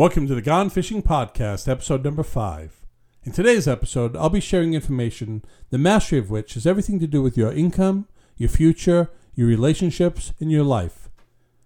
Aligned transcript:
Welcome 0.00 0.26
to 0.28 0.34
the 0.34 0.40
Gone 0.40 0.70
Fishing 0.70 1.02
Podcast, 1.02 1.68
episode 1.68 2.02
number 2.02 2.22
five. 2.22 2.86
In 3.22 3.32
today's 3.32 3.68
episode, 3.68 4.16
I'll 4.16 4.30
be 4.30 4.40
sharing 4.40 4.72
information, 4.72 5.44
the 5.68 5.76
mastery 5.76 6.18
of 6.18 6.30
which 6.30 6.54
has 6.54 6.66
everything 6.66 6.98
to 7.00 7.06
do 7.06 7.20
with 7.20 7.36
your 7.36 7.52
income, 7.52 8.08
your 8.38 8.48
future, 8.48 9.10
your 9.34 9.46
relationships, 9.46 10.32
and 10.40 10.50
your 10.50 10.64
life. 10.64 11.10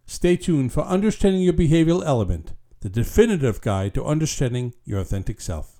Stay 0.04 0.34
tuned 0.36 0.72
for 0.72 0.80
Understanding 0.80 1.42
Your 1.42 1.52
Behavioral 1.52 2.04
Element, 2.04 2.54
the 2.80 2.88
definitive 2.88 3.60
guide 3.60 3.94
to 3.94 4.04
understanding 4.04 4.74
your 4.84 4.98
authentic 4.98 5.40
self. 5.40 5.73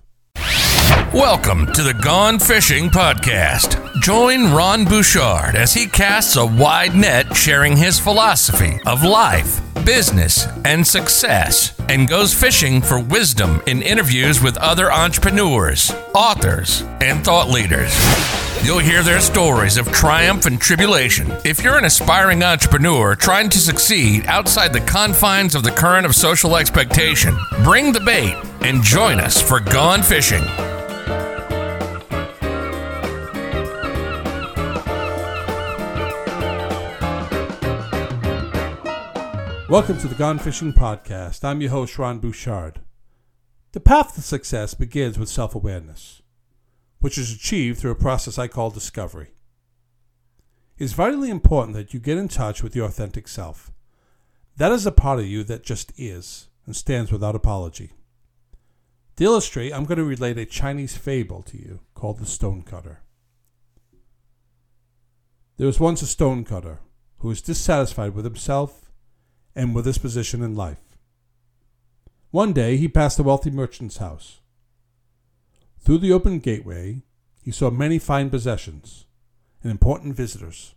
Welcome 1.15 1.71
to 1.71 1.81
the 1.81 1.93
Gone 1.93 2.39
Fishing 2.39 2.89
Podcast. 2.89 4.01
Join 4.01 4.51
Ron 4.51 4.83
Bouchard 4.83 5.55
as 5.55 5.73
he 5.73 5.85
casts 5.87 6.35
a 6.35 6.45
wide 6.45 6.93
net 6.93 7.33
sharing 7.33 7.77
his 7.77 7.97
philosophy 7.97 8.81
of 8.85 9.01
life, 9.01 9.61
business, 9.85 10.45
and 10.65 10.85
success, 10.85 11.73
and 11.87 12.09
goes 12.09 12.33
fishing 12.33 12.81
for 12.81 12.99
wisdom 12.99 13.61
in 13.65 13.81
interviews 13.81 14.41
with 14.41 14.57
other 14.57 14.91
entrepreneurs, 14.91 15.89
authors, 16.13 16.81
and 16.99 17.23
thought 17.23 17.47
leaders. 17.47 17.95
You'll 18.65 18.79
hear 18.79 19.01
their 19.01 19.21
stories 19.21 19.77
of 19.77 19.89
triumph 19.93 20.45
and 20.45 20.59
tribulation. 20.59 21.31
If 21.45 21.63
you're 21.63 21.77
an 21.77 21.85
aspiring 21.85 22.43
entrepreneur 22.43 23.15
trying 23.15 23.47
to 23.51 23.57
succeed 23.59 24.25
outside 24.25 24.73
the 24.73 24.81
confines 24.81 25.55
of 25.55 25.63
the 25.63 25.71
current 25.71 26.05
of 26.05 26.13
social 26.13 26.57
expectation, 26.57 27.37
bring 27.63 27.93
the 27.93 28.01
bait 28.01 28.35
and 28.59 28.83
join 28.83 29.21
us 29.21 29.41
for 29.41 29.61
Gone 29.61 30.03
Fishing. 30.03 30.43
Welcome 39.67 39.97
to 39.97 40.07
the 40.07 40.13
Gone 40.13 40.37
Fishing 40.37 40.73
Podcast. 40.73 41.43
I'm 41.43 41.59
your 41.59 41.71
host, 41.71 41.97
Ron 41.97 42.19
Bouchard. 42.19 42.81
The 43.71 43.79
path 43.79 44.13
to 44.13 44.21
success 44.21 44.75
begins 44.75 45.17
with 45.17 45.27
self 45.27 45.55
awareness, 45.55 46.21
which 46.99 47.17
is 47.17 47.33
achieved 47.33 47.79
through 47.79 47.89
a 47.89 47.95
process 47.95 48.37
I 48.37 48.47
call 48.47 48.69
discovery. 48.69 49.29
It's 50.77 50.93
vitally 50.93 51.31
important 51.31 51.75
that 51.75 51.95
you 51.95 51.99
get 51.99 52.19
in 52.19 52.27
touch 52.27 52.61
with 52.61 52.75
your 52.75 52.85
authentic 52.85 53.27
self. 53.27 53.71
That 54.55 54.71
is 54.71 54.85
a 54.85 54.91
part 54.91 55.17
of 55.17 55.25
you 55.25 55.43
that 55.45 55.63
just 55.63 55.91
is 55.97 56.47
and 56.67 56.75
stands 56.75 57.11
without 57.11 57.35
apology. 57.35 57.93
To 59.15 59.23
illustrate, 59.23 59.73
I'm 59.73 59.85
going 59.85 59.97
to 59.97 60.03
relate 60.03 60.37
a 60.37 60.45
Chinese 60.45 60.95
fable 60.95 61.41
to 61.41 61.57
you 61.57 61.79
called 61.95 62.19
the 62.19 62.27
stonecutter. 62.27 63.01
There 65.57 65.65
was 65.65 65.79
once 65.79 66.03
a 66.03 66.07
stonecutter 66.07 66.81
who 67.17 67.29
was 67.29 67.41
dissatisfied 67.41 68.13
with 68.13 68.25
himself 68.25 68.84
and 69.55 69.73
with 69.73 69.85
his 69.85 69.97
position 69.97 70.43
in 70.43 70.55
life. 70.55 70.97
One 72.31 72.51
day 72.51 72.75
he 72.77 72.87
passed 72.87 73.17
a 73.17 73.23
wealthy 73.23 73.49
merchant's 73.49 73.97
house. 73.97 74.41
Through 75.79 75.99
the 75.99 76.11
open 76.11 76.39
gateway, 76.39 77.03
he 77.41 77.51
saw 77.51 77.69
many 77.69 77.97
fine 77.97 78.29
possessions 78.29 79.05
and 79.63 79.71
important 79.71 80.15
visitors. 80.15 80.75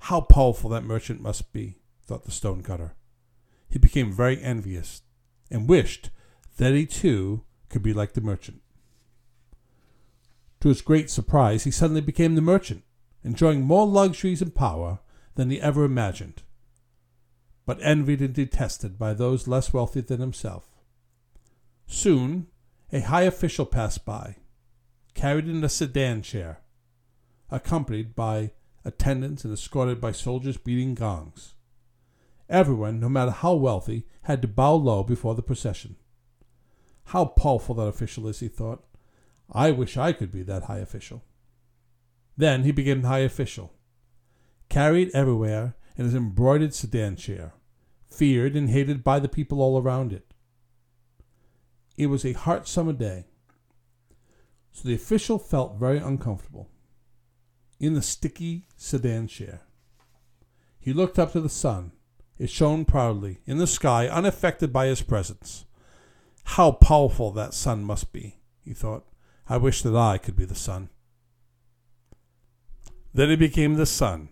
How 0.00 0.20
powerful 0.20 0.68
that 0.70 0.84
merchant 0.84 1.22
must 1.22 1.52
be, 1.52 1.78
thought 2.04 2.24
the 2.24 2.30
stonecutter. 2.30 2.94
He 3.70 3.78
became 3.78 4.12
very 4.12 4.42
envious 4.42 5.02
and 5.50 5.68
wished 5.68 6.10
that 6.58 6.74
he 6.74 6.84
too 6.84 7.44
could 7.68 7.82
be 7.82 7.94
like 7.94 8.12
the 8.12 8.20
merchant. 8.20 8.60
To 10.60 10.68
his 10.68 10.82
great 10.82 11.10
surprise, 11.10 11.64
he 11.64 11.70
suddenly 11.70 12.02
became 12.02 12.34
the 12.34 12.42
merchant, 12.42 12.84
enjoying 13.24 13.62
more 13.62 13.86
luxuries 13.86 14.42
and 14.42 14.54
power 14.54 14.98
than 15.36 15.50
he 15.50 15.60
ever 15.60 15.84
imagined 15.84 16.42
but 17.72 17.82
envied 17.82 18.20
and 18.20 18.34
detested 18.34 18.98
by 18.98 19.14
those 19.14 19.48
less 19.48 19.72
wealthy 19.72 20.02
than 20.02 20.20
himself. 20.20 20.68
Soon, 21.86 22.46
a 22.92 23.00
high 23.00 23.22
official 23.22 23.64
passed 23.64 24.04
by, 24.04 24.36
carried 25.14 25.48
in 25.48 25.64
a 25.64 25.70
sedan 25.70 26.20
chair, 26.20 26.58
accompanied 27.50 28.14
by 28.14 28.50
attendants 28.84 29.42
and 29.42 29.54
escorted 29.54 30.02
by 30.02 30.12
soldiers 30.12 30.58
beating 30.58 30.94
gongs. 30.94 31.54
Everyone, 32.46 33.00
no 33.00 33.08
matter 33.08 33.30
how 33.30 33.54
wealthy, 33.54 34.04
had 34.24 34.42
to 34.42 34.48
bow 34.48 34.74
low 34.74 35.02
before 35.02 35.34
the 35.34 35.42
procession. 35.42 35.96
How 37.04 37.24
powerful 37.24 37.76
that 37.76 37.84
official 37.84 38.28
is, 38.28 38.40
he 38.40 38.48
thought. 38.48 38.84
I 39.50 39.70
wish 39.70 39.96
I 39.96 40.12
could 40.12 40.30
be 40.30 40.42
that 40.42 40.64
high 40.64 40.80
official. 40.80 41.24
Then 42.36 42.64
he 42.64 42.70
became 42.70 43.04
high 43.04 43.20
official, 43.20 43.72
carried 44.68 45.10
everywhere 45.14 45.74
in 45.96 46.04
his 46.04 46.14
embroidered 46.14 46.74
sedan 46.74 47.16
chair, 47.16 47.54
feared 48.12 48.54
and 48.54 48.70
hated 48.70 49.02
by 49.02 49.18
the 49.18 49.28
people 49.28 49.60
all 49.60 49.80
around 49.80 50.12
it. 50.12 50.32
It 51.96 52.06
was 52.06 52.24
a 52.24 52.32
hot 52.32 52.66
summer 52.68 52.92
day, 52.92 53.26
so 54.70 54.88
the 54.88 54.94
official 54.94 55.38
felt 55.38 55.78
very 55.78 55.98
uncomfortable 55.98 56.68
in 57.78 57.94
the 57.94 58.02
sticky 58.02 58.66
sedan 58.76 59.26
chair. 59.26 59.62
He 60.78 60.92
looked 60.92 61.18
up 61.18 61.32
to 61.32 61.40
the 61.40 61.48
sun. 61.48 61.92
It 62.38 62.50
shone 62.50 62.84
proudly 62.84 63.40
in 63.46 63.58
the 63.58 63.66
sky, 63.66 64.08
unaffected 64.08 64.72
by 64.72 64.86
his 64.86 65.02
presence. 65.02 65.64
How 66.44 66.72
powerful 66.72 67.30
that 67.32 67.54
sun 67.54 67.84
must 67.84 68.12
be, 68.12 68.40
he 68.64 68.72
thought. 68.72 69.06
I 69.48 69.58
wish 69.58 69.82
that 69.82 69.94
I 69.94 70.18
could 70.18 70.36
be 70.36 70.44
the 70.44 70.54
sun. 70.54 70.88
Then 73.14 73.28
he 73.28 73.36
became 73.36 73.74
the 73.74 73.86
sun, 73.86 74.30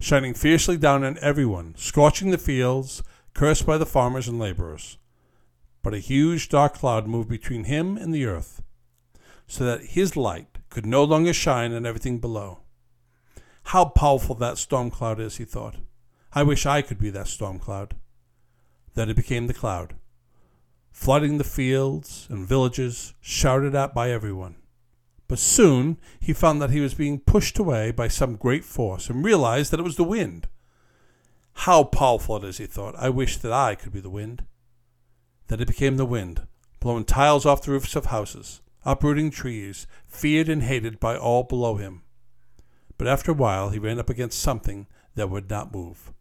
shining 0.00 0.34
fiercely 0.34 0.76
down 0.76 1.04
on 1.04 1.18
everyone, 1.22 1.74
scorching 1.76 2.30
the 2.30 2.38
fields, 2.38 3.02
cursed 3.36 3.66
by 3.66 3.76
the 3.76 3.84
farmers 3.84 4.28
and 4.28 4.38
laborers. 4.38 4.96
But 5.82 5.92
a 5.92 5.98
huge 5.98 6.48
dark 6.48 6.72
cloud 6.72 7.06
moved 7.06 7.28
between 7.28 7.64
him 7.64 7.98
and 7.98 8.12
the 8.12 8.24
earth, 8.24 8.62
so 9.46 9.62
that 9.64 9.90
his 9.90 10.16
light 10.16 10.56
could 10.70 10.86
no 10.86 11.04
longer 11.04 11.34
shine 11.34 11.74
on 11.74 11.84
everything 11.84 12.18
below. 12.18 12.60
How 13.64 13.84
powerful 13.84 14.34
that 14.36 14.56
storm 14.56 14.90
cloud 14.90 15.20
is, 15.20 15.36
he 15.36 15.44
thought. 15.44 15.76
I 16.32 16.44
wish 16.44 16.64
I 16.64 16.80
could 16.80 16.98
be 16.98 17.10
that 17.10 17.28
storm 17.28 17.58
cloud. 17.58 17.94
Then 18.94 19.10
it 19.10 19.16
became 19.16 19.48
the 19.48 19.54
cloud, 19.54 19.96
flooding 20.90 21.36
the 21.36 21.44
fields 21.44 22.26
and 22.30 22.48
villages, 22.48 23.12
shouted 23.20 23.74
at 23.74 23.94
by 23.94 24.10
everyone. 24.10 24.56
But 25.28 25.38
soon 25.38 25.98
he 26.18 26.32
found 26.32 26.62
that 26.62 26.70
he 26.70 26.80
was 26.80 26.94
being 26.94 27.20
pushed 27.20 27.58
away 27.58 27.90
by 27.90 28.08
some 28.08 28.36
great 28.36 28.64
force 28.64 29.10
and 29.10 29.22
realized 29.22 29.72
that 29.72 29.80
it 29.80 29.82
was 29.82 29.96
the 29.96 30.04
wind. 30.04 30.48
How 31.60 31.84
powerful 31.84 32.36
it 32.36 32.44
is, 32.44 32.58
he 32.58 32.66
thought. 32.66 32.94
I 32.96 33.08
wish 33.08 33.38
that 33.38 33.52
I 33.52 33.74
could 33.74 33.92
be 33.92 34.00
the 34.00 34.10
wind. 34.10 34.44
Then 35.48 35.60
it 35.60 35.66
became 35.66 35.96
the 35.96 36.06
wind, 36.06 36.46
blowing 36.80 37.04
tiles 37.04 37.46
off 37.46 37.62
the 37.62 37.72
roofs 37.72 37.96
of 37.96 38.06
houses, 38.06 38.60
uprooting 38.84 39.30
trees, 39.30 39.86
feared 40.06 40.48
and 40.48 40.62
hated 40.62 41.00
by 41.00 41.16
all 41.16 41.42
below 41.42 41.76
him. 41.76 42.02
But 42.98 43.08
after 43.08 43.32
a 43.32 43.34
while 43.34 43.70
he 43.70 43.78
ran 43.78 43.98
up 43.98 44.10
against 44.10 44.38
something 44.38 44.86
that 45.14 45.30
would 45.30 45.50
not 45.50 45.74
move, 45.74 46.12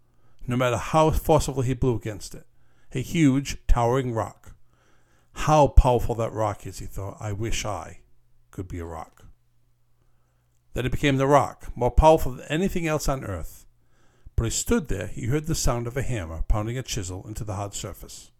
no 0.47 0.55
matter 0.55 0.77
how 0.77 1.11
forcibly 1.11 1.67
he 1.67 1.73
blew 1.73 1.95
against 1.95 2.33
it 2.33 2.45
a 2.93 3.01
huge, 3.01 3.57
towering 3.67 4.13
rock. 4.13 4.53
How 5.33 5.67
powerful 5.67 6.15
that 6.15 6.31
rock 6.31 6.65
is, 6.65 6.79
he 6.79 6.85
thought. 6.85 7.17
I 7.19 7.33
wish 7.33 7.65
I 7.65 7.99
could 8.51 8.69
be 8.69 8.79
a 8.79 8.85
rock. 8.85 9.25
Then 10.73 10.85
it 10.85 10.93
became 10.93 11.17
the 11.17 11.27
rock, 11.27 11.71
more 11.75 11.91
powerful 11.91 12.31
than 12.31 12.45
anything 12.47 12.87
else 12.87 13.09
on 13.09 13.25
earth. 13.25 13.64
But 14.35 14.43
he 14.45 14.49
stood 14.49 14.87
there, 14.87 15.07
he 15.07 15.27
heard 15.27 15.47
the 15.47 15.55
sound 15.55 15.87
of 15.87 15.95
a 15.95 16.01
hammer 16.01 16.43
pounding 16.47 16.77
a 16.77 16.83
chisel 16.83 17.25
into 17.27 17.43
the 17.43 17.55
hard 17.55 17.73
surface, 17.73 18.31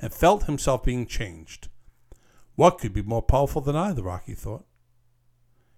and 0.00 0.12
felt 0.12 0.44
himself 0.44 0.84
being 0.84 1.06
changed. 1.06 1.68
What 2.54 2.78
could 2.78 2.92
be 2.92 3.02
more 3.02 3.22
powerful 3.22 3.60
than 3.60 3.76
I, 3.76 3.92
the 3.92 4.02
rock, 4.02 4.24
he 4.26 4.34
thought. 4.34 4.64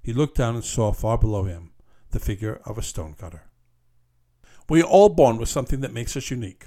He 0.02 0.12
looked 0.12 0.36
down 0.36 0.54
and 0.54 0.64
saw 0.64 0.92
far 0.92 1.18
below 1.18 1.44
him 1.44 1.72
the 2.10 2.20
figure 2.20 2.60
of 2.64 2.78
a 2.78 2.82
stonecutter. 2.82 3.42
We 4.68 4.82
are 4.82 4.86
all 4.86 5.08
born 5.08 5.38
with 5.38 5.48
something 5.48 5.80
that 5.80 5.92
makes 5.92 6.16
us 6.16 6.30
unique. 6.30 6.66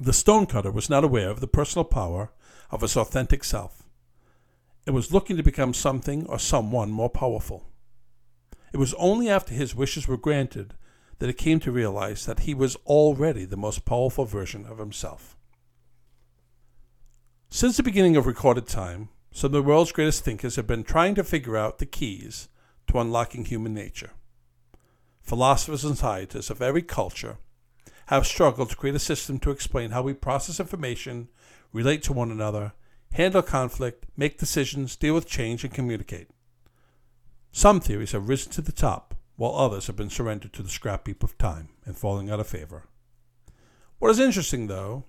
The 0.00 0.12
stonecutter 0.12 0.70
was 0.70 0.88
not 0.88 1.04
aware 1.04 1.28
of 1.28 1.40
the 1.40 1.46
personal 1.46 1.84
power 1.84 2.32
of 2.70 2.80
his 2.80 2.96
authentic 2.96 3.44
self 3.44 3.82
It 4.86 4.92
was 4.92 5.12
looking 5.12 5.36
to 5.36 5.42
become 5.42 5.74
something 5.74 6.26
or 6.26 6.38
someone 6.38 6.90
more 6.90 7.10
powerful. 7.10 7.66
It 8.72 8.78
was 8.78 8.94
only 8.94 9.28
after 9.28 9.52
his 9.52 9.74
wishes 9.74 10.08
were 10.08 10.16
granted 10.16 10.74
that 11.20 11.28
he 11.28 11.32
came 11.32 11.60
to 11.60 11.70
realize 11.70 12.26
that 12.26 12.40
he 12.40 12.54
was 12.54 12.76
already 12.86 13.44
the 13.44 13.56
most 13.56 13.84
powerful 13.84 14.24
version 14.24 14.66
of 14.66 14.78
himself. 14.78 15.36
Since 17.50 17.76
the 17.76 17.82
beginning 17.82 18.16
of 18.16 18.26
recorded 18.26 18.66
time, 18.66 19.10
some 19.30 19.48
of 19.48 19.52
the 19.52 19.62
world's 19.62 19.92
greatest 19.92 20.24
thinkers 20.24 20.56
have 20.56 20.66
been 20.66 20.82
trying 20.82 21.14
to 21.14 21.24
figure 21.24 21.56
out 21.56 21.78
the 21.78 21.86
keys 21.86 22.48
to 22.88 22.98
unlocking 22.98 23.44
human 23.44 23.74
nature. 23.74 24.10
Philosophers 25.20 25.84
and 25.84 25.96
scientists 25.96 26.50
of 26.50 26.62
every 26.62 26.82
culture 26.82 27.36
have 28.06 28.26
struggled 28.26 28.70
to 28.70 28.76
create 28.76 28.96
a 28.96 28.98
system 28.98 29.38
to 29.38 29.50
explain 29.50 29.90
how 29.90 30.02
we 30.02 30.14
process 30.14 30.58
information, 30.58 31.28
relate 31.72 32.02
to 32.02 32.12
one 32.14 32.30
another, 32.30 32.72
handle 33.12 33.42
conflict, 33.42 34.06
make 34.16 34.38
decisions, 34.38 34.96
deal 34.96 35.14
with 35.14 35.26
change, 35.26 35.64
and 35.64 35.74
communicate. 35.74 36.30
Some 37.52 37.78
theories 37.78 38.12
have 38.12 38.28
risen 38.28 38.52
to 38.52 38.62
the 38.62 38.72
top, 38.72 39.09
while 39.40 39.56
others 39.56 39.86
have 39.86 39.96
been 39.96 40.10
surrendered 40.10 40.52
to 40.52 40.62
the 40.62 40.68
scrap 40.68 41.06
heap 41.06 41.22
of 41.22 41.38
time 41.38 41.70
and 41.86 41.96
falling 41.96 42.28
out 42.30 42.38
of 42.38 42.46
favor. 42.46 42.84
What 43.98 44.10
is 44.10 44.20
interesting, 44.20 44.66
though, 44.66 45.06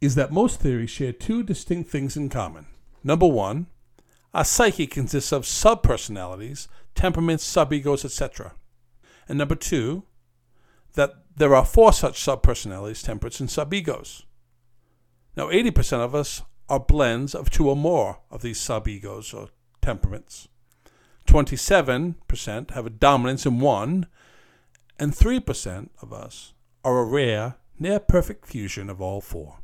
is 0.00 0.14
that 0.14 0.30
most 0.30 0.60
theories 0.60 0.90
share 0.90 1.12
two 1.12 1.42
distinct 1.42 1.90
things 1.90 2.16
in 2.16 2.28
common. 2.28 2.66
Number 3.02 3.26
one, 3.26 3.66
our 4.32 4.44
psyche 4.44 4.86
consists 4.86 5.32
of 5.32 5.42
subpersonalities, 5.42 6.68
temperaments, 6.94 7.52
subegos, 7.52 8.04
etc. 8.04 8.54
And 9.28 9.38
number 9.38 9.56
two, 9.56 10.04
that 10.92 11.24
there 11.34 11.56
are 11.56 11.64
four 11.64 11.92
such 11.92 12.24
subpersonalities, 12.24 13.02
temperaments, 13.02 13.40
and 13.40 13.48
subegos. 13.48 14.22
Now, 15.36 15.48
80% 15.48 15.98
of 15.98 16.14
us 16.14 16.42
are 16.68 16.78
blends 16.78 17.34
of 17.34 17.50
two 17.50 17.68
or 17.68 17.74
more 17.74 18.20
of 18.30 18.40
these 18.40 18.60
subegos 18.60 19.34
or 19.34 19.48
temperaments. 19.82 20.46
27% 21.26 22.70
have 22.70 22.86
a 22.86 22.90
dominance 22.90 23.46
in 23.46 23.60
one, 23.60 24.06
and 24.98 25.12
3% 25.12 25.88
of 26.00 26.12
us 26.12 26.52
are 26.84 26.98
a 26.98 27.04
rare, 27.04 27.56
near 27.78 27.98
perfect 27.98 28.46
fusion 28.46 28.88
of 28.88 29.00
all 29.00 29.20
four. 29.20 29.58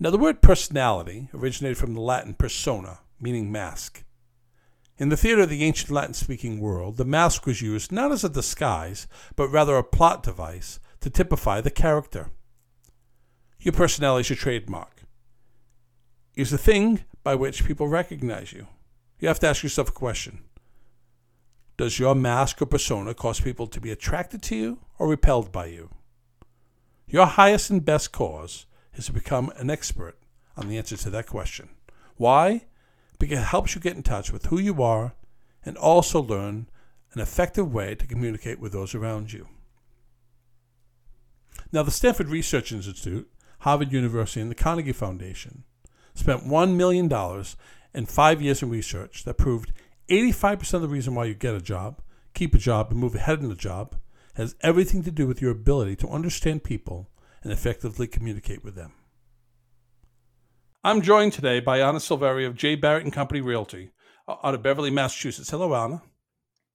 Now, 0.00 0.10
the 0.10 0.18
word 0.18 0.42
personality 0.42 1.28
originated 1.34 1.76
from 1.76 1.94
the 1.94 2.00
Latin 2.00 2.34
persona, 2.34 3.00
meaning 3.20 3.50
mask. 3.50 4.04
In 4.96 5.08
the 5.08 5.16
theater 5.16 5.42
of 5.42 5.50
the 5.50 5.64
ancient 5.64 5.90
Latin 5.90 6.14
speaking 6.14 6.60
world, 6.60 6.96
the 6.96 7.04
mask 7.04 7.46
was 7.46 7.62
used 7.62 7.92
not 7.92 8.10
as 8.10 8.24
a 8.24 8.28
disguise, 8.28 9.06
but 9.36 9.48
rather 9.48 9.76
a 9.76 9.84
plot 9.84 10.22
device 10.22 10.80
to 11.00 11.10
typify 11.10 11.60
the 11.60 11.70
character. 11.70 12.30
Your 13.60 13.72
personality 13.72 14.20
is 14.22 14.30
your 14.30 14.36
trademark, 14.36 15.02
is 16.36 16.50
the 16.50 16.58
thing 16.58 17.04
by 17.24 17.34
which 17.34 17.64
people 17.64 17.88
recognize 17.88 18.52
you. 18.52 18.66
You 19.18 19.28
have 19.28 19.40
to 19.40 19.48
ask 19.48 19.62
yourself 19.62 19.88
a 19.88 19.92
question 19.92 20.44
Does 21.76 21.98
your 21.98 22.14
mask 22.14 22.62
or 22.62 22.66
persona 22.66 23.14
cause 23.14 23.40
people 23.40 23.66
to 23.66 23.80
be 23.80 23.90
attracted 23.90 24.42
to 24.44 24.56
you 24.56 24.78
or 24.98 25.08
repelled 25.08 25.52
by 25.52 25.66
you? 25.66 25.90
Your 27.06 27.26
highest 27.26 27.70
and 27.70 27.84
best 27.84 28.12
cause 28.12 28.66
is 28.94 29.06
to 29.06 29.12
become 29.12 29.50
an 29.56 29.70
expert 29.70 30.18
on 30.56 30.68
the 30.68 30.76
answer 30.76 30.96
to 30.96 31.10
that 31.10 31.26
question. 31.26 31.70
Why? 32.16 32.66
Because 33.18 33.38
it 33.38 33.44
helps 33.44 33.74
you 33.74 33.80
get 33.80 33.96
in 33.96 34.02
touch 34.02 34.32
with 34.32 34.46
who 34.46 34.58
you 34.58 34.82
are 34.82 35.14
and 35.64 35.76
also 35.76 36.20
learn 36.20 36.68
an 37.14 37.20
effective 37.20 37.72
way 37.72 37.94
to 37.94 38.06
communicate 38.06 38.60
with 38.60 38.72
those 38.72 38.94
around 38.94 39.32
you. 39.32 39.48
Now, 41.72 41.82
the 41.82 41.90
Stanford 41.90 42.28
Research 42.28 42.72
Institute, 42.72 43.30
Harvard 43.60 43.92
University, 43.92 44.40
and 44.40 44.50
the 44.50 44.54
Carnegie 44.54 44.92
Foundation 44.92 45.64
spent 46.14 46.46
$1 46.46 46.74
million 46.74 47.08
and 47.98 48.08
five 48.08 48.40
years 48.40 48.62
in 48.62 48.70
research 48.70 49.24
that 49.24 49.34
proved 49.34 49.72
85% 50.08 50.74
of 50.74 50.82
the 50.82 50.88
reason 50.88 51.16
why 51.16 51.24
you 51.24 51.34
get 51.34 51.56
a 51.56 51.60
job, 51.60 52.00
keep 52.32 52.54
a 52.54 52.58
job, 52.58 52.92
and 52.92 53.00
move 53.00 53.16
ahead 53.16 53.40
in 53.40 53.50
a 53.50 53.56
job 53.56 53.96
has 54.34 54.54
everything 54.60 55.02
to 55.02 55.10
do 55.10 55.26
with 55.26 55.42
your 55.42 55.50
ability 55.50 55.96
to 55.96 56.08
understand 56.08 56.62
people 56.62 57.10
and 57.42 57.52
effectively 57.52 58.06
communicate 58.06 58.62
with 58.62 58.76
them. 58.76 58.92
I'm 60.84 61.02
joined 61.02 61.32
today 61.32 61.58
by 61.58 61.80
Anna 61.80 61.98
Silveri 61.98 62.46
of 62.46 62.54
J. 62.54 62.76
Barrett 62.76 63.02
and 63.02 63.12
Company 63.12 63.40
Realty 63.40 63.90
uh, 64.28 64.36
out 64.44 64.54
of 64.54 64.62
Beverly, 64.62 64.92
Massachusetts. 64.92 65.50
Hello, 65.50 65.74
Anna. 65.74 66.00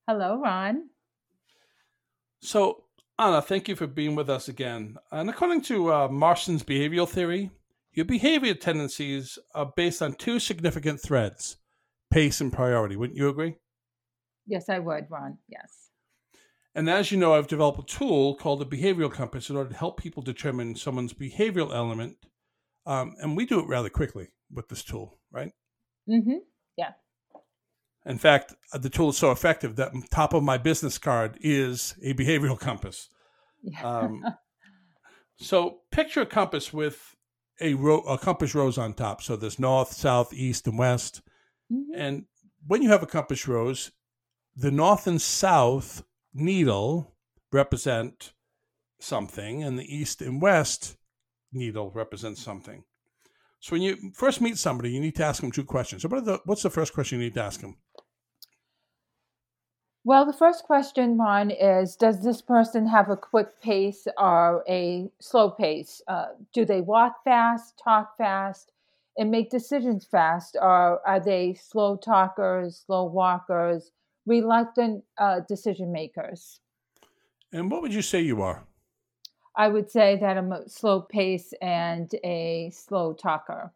Hello, 0.06 0.38
Ron. 0.38 0.90
So, 2.42 2.84
Anna, 3.18 3.40
thank 3.40 3.66
you 3.66 3.76
for 3.76 3.86
being 3.86 4.14
with 4.14 4.28
us 4.28 4.48
again. 4.48 4.98
And 5.10 5.30
according 5.30 5.62
to 5.62 5.90
uh, 5.90 6.08
Marston's 6.08 6.62
behavioral 6.62 7.08
theory, 7.08 7.50
your 7.94 8.06
behavior 8.06 8.54
tendencies 8.54 9.38
are 9.54 9.72
based 9.76 10.02
on 10.02 10.14
two 10.14 10.38
significant 10.38 11.00
threads 11.00 11.56
pace 12.10 12.40
and 12.40 12.52
priority. 12.52 12.96
Wouldn't 12.96 13.18
you 13.18 13.28
agree? 13.28 13.56
Yes, 14.46 14.68
I 14.68 14.78
would, 14.78 15.06
Ron. 15.10 15.38
Yes. 15.48 15.90
And 16.74 16.90
as 16.90 17.10
you 17.10 17.18
know, 17.18 17.34
I've 17.34 17.46
developed 17.46 17.78
a 17.78 17.96
tool 17.96 18.34
called 18.36 18.60
the 18.60 18.66
Behavioral 18.66 19.10
Compass 19.10 19.48
in 19.48 19.56
order 19.56 19.70
to 19.70 19.76
help 19.76 20.00
people 20.00 20.22
determine 20.22 20.74
someone's 20.74 21.12
behavioral 21.12 21.74
element. 21.74 22.16
Um, 22.86 23.14
and 23.20 23.36
we 23.36 23.46
do 23.46 23.60
it 23.60 23.68
rather 23.68 23.88
quickly 23.88 24.28
with 24.52 24.68
this 24.68 24.82
tool, 24.82 25.18
right? 25.30 25.52
Mm-hmm. 26.08 26.38
Yeah. 26.76 26.92
In 28.04 28.18
fact, 28.18 28.54
uh, 28.72 28.78
the 28.78 28.90
tool 28.90 29.10
is 29.10 29.16
so 29.16 29.30
effective 29.30 29.76
that 29.76 29.92
top 30.10 30.34
of 30.34 30.42
my 30.42 30.58
business 30.58 30.98
card 30.98 31.38
is 31.40 31.94
a 32.02 32.12
behavioral 32.14 32.58
compass. 32.58 33.08
Yeah. 33.62 33.82
um, 33.82 34.24
so 35.36 35.80
picture 35.90 36.20
a 36.22 36.26
compass 36.26 36.72
with 36.72 37.13
a, 37.60 37.74
row, 37.74 38.00
a 38.00 38.18
compass 38.18 38.54
rose 38.54 38.78
on 38.78 38.94
top. 38.94 39.22
So 39.22 39.36
there's 39.36 39.58
north, 39.58 39.92
south, 39.92 40.32
east, 40.32 40.66
and 40.66 40.78
west. 40.78 41.22
Mm-hmm. 41.72 42.00
And 42.00 42.24
when 42.66 42.82
you 42.82 42.90
have 42.90 43.02
a 43.02 43.06
compass 43.06 43.46
rose, 43.46 43.90
the 44.56 44.70
north 44.70 45.06
and 45.06 45.20
south 45.20 46.04
needle 46.32 47.14
represent 47.52 48.32
something, 49.00 49.62
and 49.62 49.78
the 49.78 49.94
east 49.94 50.22
and 50.22 50.40
west 50.40 50.96
needle 51.52 51.90
represents 51.94 52.42
something. 52.42 52.84
So 53.60 53.72
when 53.72 53.82
you 53.82 54.12
first 54.14 54.40
meet 54.40 54.58
somebody, 54.58 54.90
you 54.90 55.00
need 55.00 55.16
to 55.16 55.24
ask 55.24 55.40
them 55.40 55.52
two 55.52 55.64
questions. 55.64 56.02
So 56.02 56.08
what 56.08 56.24
the, 56.24 56.40
what's 56.44 56.62
the 56.62 56.70
first 56.70 56.92
question 56.92 57.18
you 57.18 57.24
need 57.24 57.34
to 57.34 57.42
ask 57.42 57.60
them? 57.60 57.76
Well, 60.06 60.26
the 60.26 60.34
first 60.34 60.64
question, 60.64 61.16
Ron, 61.16 61.50
is 61.50 61.96
Does 61.96 62.22
this 62.22 62.42
person 62.42 62.86
have 62.86 63.08
a 63.08 63.16
quick 63.16 63.58
pace 63.62 64.06
or 64.18 64.62
a 64.68 65.08
slow 65.18 65.50
pace? 65.50 66.02
Uh, 66.06 66.26
do 66.52 66.66
they 66.66 66.82
walk 66.82 67.24
fast, 67.24 67.80
talk 67.82 68.18
fast, 68.18 68.72
and 69.16 69.30
make 69.30 69.48
decisions 69.48 70.04
fast? 70.04 70.58
Or 70.60 71.00
are 71.08 71.20
they 71.20 71.54
slow 71.54 71.96
talkers, 71.96 72.82
slow 72.84 73.04
walkers, 73.04 73.92
reluctant 74.26 75.04
uh, 75.16 75.40
decision 75.48 75.90
makers? 75.90 76.60
And 77.50 77.70
what 77.70 77.80
would 77.80 77.94
you 77.94 78.02
say 78.02 78.20
you 78.20 78.42
are? 78.42 78.66
I 79.56 79.68
would 79.68 79.90
say 79.90 80.18
that 80.20 80.36
I'm 80.36 80.52
a 80.52 80.68
slow 80.68 81.00
pace 81.00 81.54
and 81.62 82.14
a 82.22 82.70
slow 82.74 83.14
talker. 83.14 83.72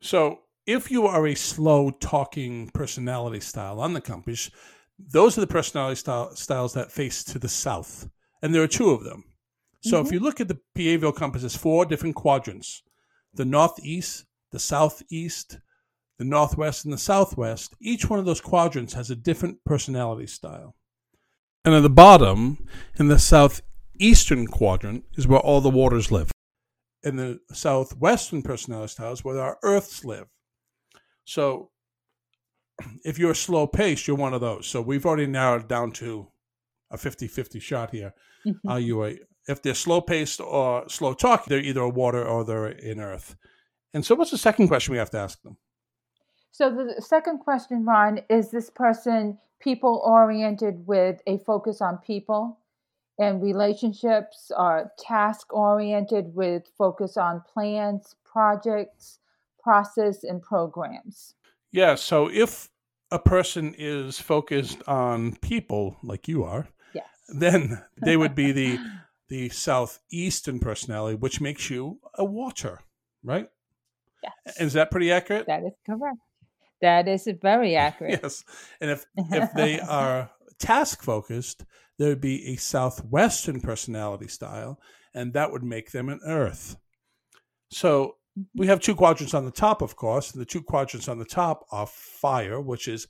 So, 0.00 0.40
if 0.66 0.90
you 0.90 1.06
are 1.06 1.28
a 1.28 1.36
slow 1.36 1.90
talking 1.90 2.70
personality 2.70 3.38
style 3.38 3.78
on 3.78 3.92
the 3.92 4.00
compass, 4.00 4.50
those 4.98 5.36
are 5.36 5.42
the 5.42 5.46
personality 5.46 5.96
style, 5.96 6.34
styles 6.34 6.74
that 6.74 6.92
face 6.92 7.22
to 7.24 7.38
the 7.38 7.48
south, 7.48 8.08
and 8.42 8.54
there 8.54 8.62
are 8.62 8.68
two 8.68 8.90
of 8.90 9.04
them. 9.04 9.24
So 9.82 9.98
mm-hmm. 9.98 10.06
if 10.06 10.12
you 10.12 10.20
look 10.20 10.40
at 10.40 10.48
the 10.48 10.58
behavioral 10.76 11.14
compass, 11.14 11.42
there's 11.42 11.56
four 11.56 11.84
different 11.84 12.16
quadrants: 12.16 12.82
the 13.34 13.44
northeast, 13.44 14.24
the 14.52 14.58
southeast, 14.58 15.58
the 16.18 16.24
northwest, 16.24 16.84
and 16.84 16.94
the 16.94 16.98
southwest. 16.98 17.74
Each 17.80 18.08
one 18.08 18.18
of 18.18 18.24
those 18.24 18.40
quadrants 18.40 18.94
has 18.94 19.10
a 19.10 19.16
different 19.16 19.58
personality 19.64 20.26
style. 20.26 20.76
And 21.64 21.74
at 21.74 21.82
the 21.82 21.90
bottom, 21.90 22.66
in 22.98 23.08
the 23.08 23.18
southeastern 23.18 24.46
quadrant, 24.46 25.04
is 25.16 25.26
where 25.26 25.40
all 25.40 25.60
the 25.60 25.68
waters 25.68 26.12
live. 26.12 26.30
In 27.02 27.16
the 27.16 27.40
southwestern 27.52 28.42
personality 28.42 28.92
styles, 28.92 29.24
where 29.24 29.40
our 29.40 29.58
earths 29.62 30.04
live. 30.04 30.26
So 31.24 31.70
if 33.04 33.18
you're 33.18 33.34
slow 33.34 33.66
paced, 33.66 34.06
you're 34.06 34.16
one 34.16 34.34
of 34.34 34.40
those. 34.40 34.66
So 34.66 34.80
we've 34.80 35.06
already 35.06 35.26
narrowed 35.26 35.68
down 35.68 35.92
to 35.92 36.28
a 36.90 36.98
50 36.98 37.26
50 37.26 37.60
shot 37.60 37.90
here. 37.90 38.14
Mm-hmm. 38.46 38.68
Are 38.68 38.80
you 38.80 39.04
a, 39.04 39.16
if 39.48 39.62
they're 39.62 39.74
slow 39.74 40.00
paced 40.00 40.40
or 40.40 40.88
slow 40.88 41.14
talk, 41.14 41.46
they're 41.46 41.60
either 41.60 41.80
a 41.80 41.88
water 41.88 42.24
or 42.24 42.44
they're 42.44 42.68
in 42.68 43.00
earth. 43.00 43.36
And 43.94 44.04
so, 44.04 44.14
what's 44.14 44.30
the 44.30 44.38
second 44.38 44.68
question 44.68 44.92
we 44.92 44.98
have 44.98 45.10
to 45.10 45.18
ask 45.18 45.42
them? 45.42 45.56
So, 46.50 46.70
the 46.70 47.00
second 47.00 47.38
question, 47.38 47.84
Ron, 47.84 48.20
is 48.28 48.50
this 48.50 48.70
person 48.70 49.38
people 49.60 50.02
oriented 50.04 50.86
with 50.86 51.20
a 51.26 51.38
focus 51.38 51.80
on 51.80 51.98
people 51.98 52.58
and 53.18 53.42
relationships, 53.42 54.52
or 54.54 54.92
task 54.98 55.54
oriented 55.54 56.34
with 56.34 56.64
focus 56.76 57.16
on 57.16 57.42
plans, 57.50 58.16
projects, 58.24 59.20
process, 59.62 60.24
and 60.24 60.42
programs? 60.42 61.35
Yeah. 61.76 61.94
So 61.96 62.30
if 62.32 62.70
a 63.10 63.18
person 63.18 63.74
is 63.76 64.18
focused 64.18 64.82
on 64.88 65.36
people 65.42 65.98
like 66.02 66.26
you 66.26 66.42
are, 66.42 66.68
yes. 66.94 67.04
then 67.28 67.84
they 68.02 68.16
would 68.16 68.34
be 68.34 68.50
the 68.52 68.78
the 69.28 69.50
southeastern 69.50 70.58
personality, 70.58 71.16
which 71.16 71.38
makes 71.38 71.68
you 71.68 72.00
a 72.14 72.24
water, 72.24 72.80
right? 73.22 73.48
Yes. 74.22 74.56
Is 74.58 74.72
that 74.72 74.90
pretty 74.90 75.12
accurate? 75.12 75.46
That 75.48 75.64
is 75.64 75.74
correct. 75.84 76.16
That 76.80 77.08
is 77.08 77.28
very 77.42 77.76
accurate. 77.86 78.20
yes. 78.22 78.42
And 78.80 78.90
if 78.90 79.04
if 79.16 79.52
they 79.52 79.78
are 79.78 80.30
task 80.58 81.02
focused, 81.02 81.66
there 81.98 82.08
would 82.08 82.22
be 82.22 82.54
a 82.54 82.56
southwestern 82.56 83.60
personality 83.60 84.28
style, 84.28 84.80
and 85.12 85.34
that 85.34 85.52
would 85.52 85.62
make 85.62 85.90
them 85.90 86.08
an 86.08 86.20
earth. 86.24 86.78
So 87.70 88.16
we 88.54 88.66
have 88.66 88.80
two 88.80 88.94
quadrants 88.94 89.34
on 89.34 89.44
the 89.44 89.50
top, 89.50 89.82
of 89.82 89.96
course. 89.96 90.32
And 90.32 90.40
the 90.40 90.46
two 90.46 90.62
quadrants 90.62 91.08
on 91.08 91.18
the 91.18 91.24
top 91.24 91.66
are 91.70 91.86
fire, 91.86 92.60
which 92.60 92.88
is 92.88 93.08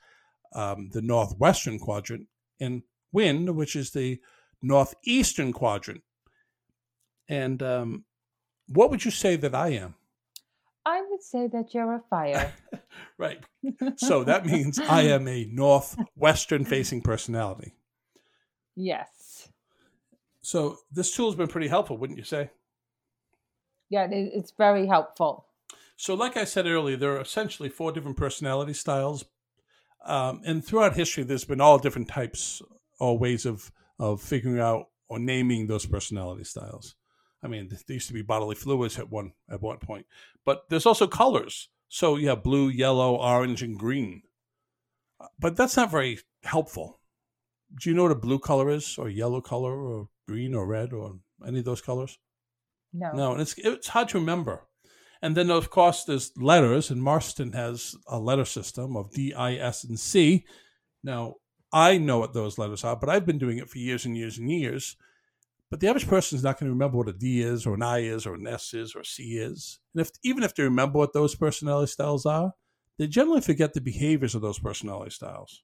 um, 0.54 0.90
the 0.92 1.02
northwestern 1.02 1.78
quadrant, 1.78 2.26
and 2.61 2.83
wind, 3.12 3.54
which 3.54 3.76
is 3.76 3.90
the 3.90 4.21
northeastern 4.62 5.52
quadrant. 5.52 6.02
And 7.28 7.62
um, 7.62 8.04
what 8.68 8.90
would 8.90 9.04
you 9.04 9.11
say 9.11 9.37
that 9.37 9.54
I 9.54 9.68
am? 9.71 9.95
I 10.85 11.02
would 11.11 11.23
say 11.23 11.49
that 11.49 11.75
you're 11.75 11.95
a 11.95 12.02
fire. 12.09 12.52
right. 13.18 13.40
So 13.97 14.23
that 14.23 14.47
means 14.47 14.78
I 14.78 15.02
am 15.02 15.26
a 15.26 15.45
northwestern 15.47 16.64
facing 16.64 17.02
personality. 17.02 17.75
Yes. 18.76 19.49
So 20.42 20.78
this 20.92 21.12
tool 21.12 21.26
has 21.26 21.35
been 21.35 21.49
pretty 21.49 21.66
helpful, 21.66 21.99
wouldn't 21.99 22.18
you 22.18 22.25
say? 22.25 22.50
Yeah, 23.88 24.09
it's 24.11 24.52
very 24.57 24.87
helpful. 24.87 25.47
So, 25.97 26.14
like 26.14 26.37
I 26.37 26.45
said 26.45 26.66
earlier, 26.66 26.97
there 26.97 27.16
are 27.16 27.21
essentially 27.21 27.69
four 27.69 27.93
different 27.93 28.16
personality 28.16 28.75
styles. 28.75 29.25
Um, 30.05 30.43
and 30.45 30.64
throughout 30.64 30.95
history, 30.95 31.25
there's 31.25 31.45
been 31.45 31.61
all 31.61 31.78
different 31.78 32.09
types 32.09 32.62
or 33.00 33.19
ways 33.19 33.47
of, 33.47 33.73
of 33.99 34.21
figuring 34.21 34.61
out 34.61 34.88
or 35.09 35.19
naming 35.19 35.66
those 35.66 35.87
personality 35.87 36.45
styles. 36.45 36.95
I 37.43 37.49
mean, 37.49 37.69
there 37.69 37.95
used 37.95 38.09
to 38.09 38.14
be 38.14 38.23
bodily 38.23 38.55
fluids 38.55 38.99
at 38.99 39.11
one 39.11 39.33
at 39.49 39.62
one 39.62 39.78
point, 39.78 40.07
but 40.45 40.69
there's 40.69 40.87
also 40.87 41.07
colors. 41.07 41.69
So 41.88 42.16
you 42.16 42.28
have 42.28 42.43
blue, 42.43 42.69
yellow, 42.69 43.16
orange, 43.16 43.62
and 43.62 43.78
green. 43.78 44.23
But 45.38 45.57
that's 45.57 45.76
not 45.76 45.90
very 45.90 46.19
helpful. 46.43 47.00
Do 47.81 47.88
you 47.88 47.97
know 47.97 48.05
what 48.05 48.12
a 48.12 48.16
blue 48.16 48.38
color 48.38 48.71
is, 48.71 48.99
or 48.99 49.09
yellow 49.09 49.40
color, 49.40 49.73
or 49.73 50.09
green, 50.26 50.55
or 50.55 50.66
red, 50.66 50.93
or 50.93 51.19
any 51.47 51.61
of 51.61 51.64
those 51.64 51.81
colors? 51.81 52.19
No. 52.96 53.12
No, 53.12 53.32
and 53.32 53.40
it's 53.40 53.54
it's 53.58 53.88
hard 53.88 54.08
to 54.10 54.18
remember. 54.18 54.62
And 55.20 55.36
then 55.36 55.50
of 55.50 55.70
course 55.70 56.04
there's 56.04 56.32
letters, 56.36 56.90
and 56.90 57.02
Marston 57.02 57.52
has 57.52 57.94
a 58.06 58.18
letter 58.18 58.44
system 58.44 58.96
of 58.96 59.12
D, 59.12 59.34
I, 59.34 59.54
S, 59.54 59.84
and 59.84 60.00
C. 60.00 60.44
Now 61.02 61.34
I 61.72 61.98
know 61.98 62.18
what 62.18 62.32
those 62.32 62.58
letters 62.58 62.84
are, 62.84 62.96
but 62.96 63.08
I've 63.08 63.26
been 63.26 63.38
doing 63.38 63.58
it 63.58 63.68
for 63.68 63.78
years 63.78 64.06
and 64.06 64.16
years 64.16 64.38
and 64.38 64.50
years. 64.50 64.96
But 65.68 65.80
the 65.80 65.88
average 65.88 66.06
person 66.06 66.36
is 66.36 66.44
not 66.44 66.58
going 66.58 66.68
to 66.68 66.72
remember 66.72 66.96
what 66.96 67.08
a 67.08 67.12
D 67.12 67.42
is, 67.42 67.66
or 67.66 67.74
an 67.74 67.82
I 67.82 67.98
is, 67.98 68.24
or 68.24 68.34
an 68.34 68.46
S 68.46 68.72
is, 68.72 68.94
or 68.94 69.00
a 69.00 69.04
C 69.04 69.36
is. 69.36 69.78
And 69.94 70.00
if 70.00 70.10
even 70.22 70.42
if 70.42 70.54
they 70.54 70.62
remember 70.62 70.98
what 70.98 71.12
those 71.12 71.34
personality 71.34 71.90
styles 71.90 72.24
are, 72.24 72.52
they 72.98 73.06
generally 73.06 73.40
forget 73.40 73.74
the 73.74 73.80
behaviors 73.80 74.34
of 74.34 74.42
those 74.42 74.58
personality 74.58 75.10
styles. 75.10 75.62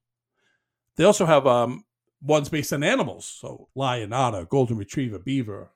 They 0.97 1.05
also 1.05 1.25
have 1.25 1.47
um, 1.47 1.85
ones 2.21 2.49
based 2.49 2.73
on 2.73 2.83
animals, 2.83 3.25
so 3.25 3.69
lion, 3.75 4.13
otter, 4.13 4.45
golden 4.45 4.77
retriever, 4.77 5.19
beaver. 5.19 5.71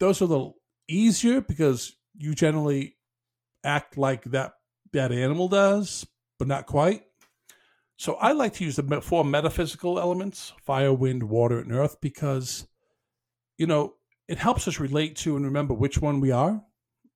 Those 0.00 0.22
are 0.22 0.26
the 0.26 0.52
easier 0.88 1.40
because 1.40 1.96
you 2.16 2.34
generally 2.34 2.96
act 3.64 3.96
like 3.98 4.24
that 4.24 4.54
that 4.92 5.12
animal 5.12 5.48
does, 5.48 6.06
but 6.38 6.48
not 6.48 6.66
quite. 6.66 7.02
So 7.96 8.14
I 8.14 8.32
like 8.32 8.54
to 8.54 8.64
use 8.64 8.76
the 8.76 9.00
four 9.00 9.24
metaphysical 9.24 9.98
elements: 9.98 10.52
fire, 10.62 10.92
wind, 10.92 11.24
water, 11.24 11.58
and 11.58 11.72
earth, 11.72 12.00
because 12.00 12.66
you 13.58 13.66
know, 13.66 13.94
it 14.28 14.38
helps 14.38 14.68
us 14.68 14.78
relate 14.80 15.16
to 15.16 15.36
and 15.36 15.44
remember 15.44 15.74
which 15.74 16.00
one 16.00 16.20
we 16.20 16.30
are 16.30 16.62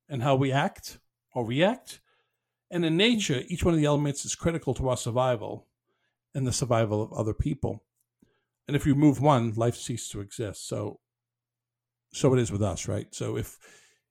and 0.09 0.21
how 0.21 0.35
we 0.35 0.51
act 0.51 0.99
or 1.33 1.45
react. 1.45 2.01
And 2.69 2.83
in 2.83 2.97
nature, 2.97 3.43
each 3.47 3.63
one 3.63 3.73
of 3.73 3.79
the 3.79 3.85
elements 3.85 4.25
is 4.25 4.35
critical 4.35 4.73
to 4.73 4.89
our 4.89 4.97
survival 4.97 5.67
and 6.35 6.45
the 6.45 6.51
survival 6.51 7.01
of 7.01 7.13
other 7.13 7.33
people. 7.33 7.83
And 8.67 8.75
if 8.75 8.85
you 8.85 8.93
remove 8.93 9.21
one, 9.21 9.53
life 9.53 9.75
ceases 9.75 10.09
to 10.09 10.21
exist. 10.21 10.67
So 10.67 10.99
so 12.13 12.33
it 12.33 12.39
is 12.39 12.51
with 12.51 12.61
us, 12.61 12.87
right? 12.87 13.07
So 13.11 13.37
if 13.37 13.57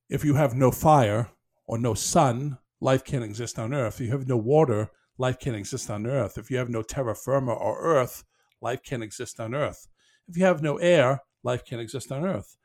if 0.08 0.24
you 0.24 0.34
have 0.34 0.54
no 0.54 0.70
fire 0.70 1.30
or 1.66 1.78
no 1.78 1.94
sun, 1.94 2.58
life 2.80 3.04
can't 3.04 3.24
exist 3.24 3.58
on 3.58 3.72
earth. 3.72 4.00
If 4.00 4.06
you 4.06 4.12
have 4.12 4.28
no 4.28 4.36
water, 4.36 4.90
life 5.16 5.38
can't 5.38 5.56
exist 5.56 5.90
on 5.90 6.06
earth. 6.06 6.36
If 6.36 6.50
you 6.50 6.58
have 6.58 6.68
no 6.68 6.82
terra 6.82 7.14
firma 7.14 7.52
or 7.52 7.80
earth, 7.80 8.24
life 8.60 8.82
can't 8.82 9.02
exist 9.02 9.40
on 9.40 9.54
earth. 9.54 9.88
If 10.28 10.36
you 10.36 10.44
have 10.44 10.62
no 10.62 10.76
air, 10.76 11.22
life 11.42 11.64
can't 11.64 11.80
exist 11.80 12.12
on 12.12 12.24
Earth. 12.24 12.56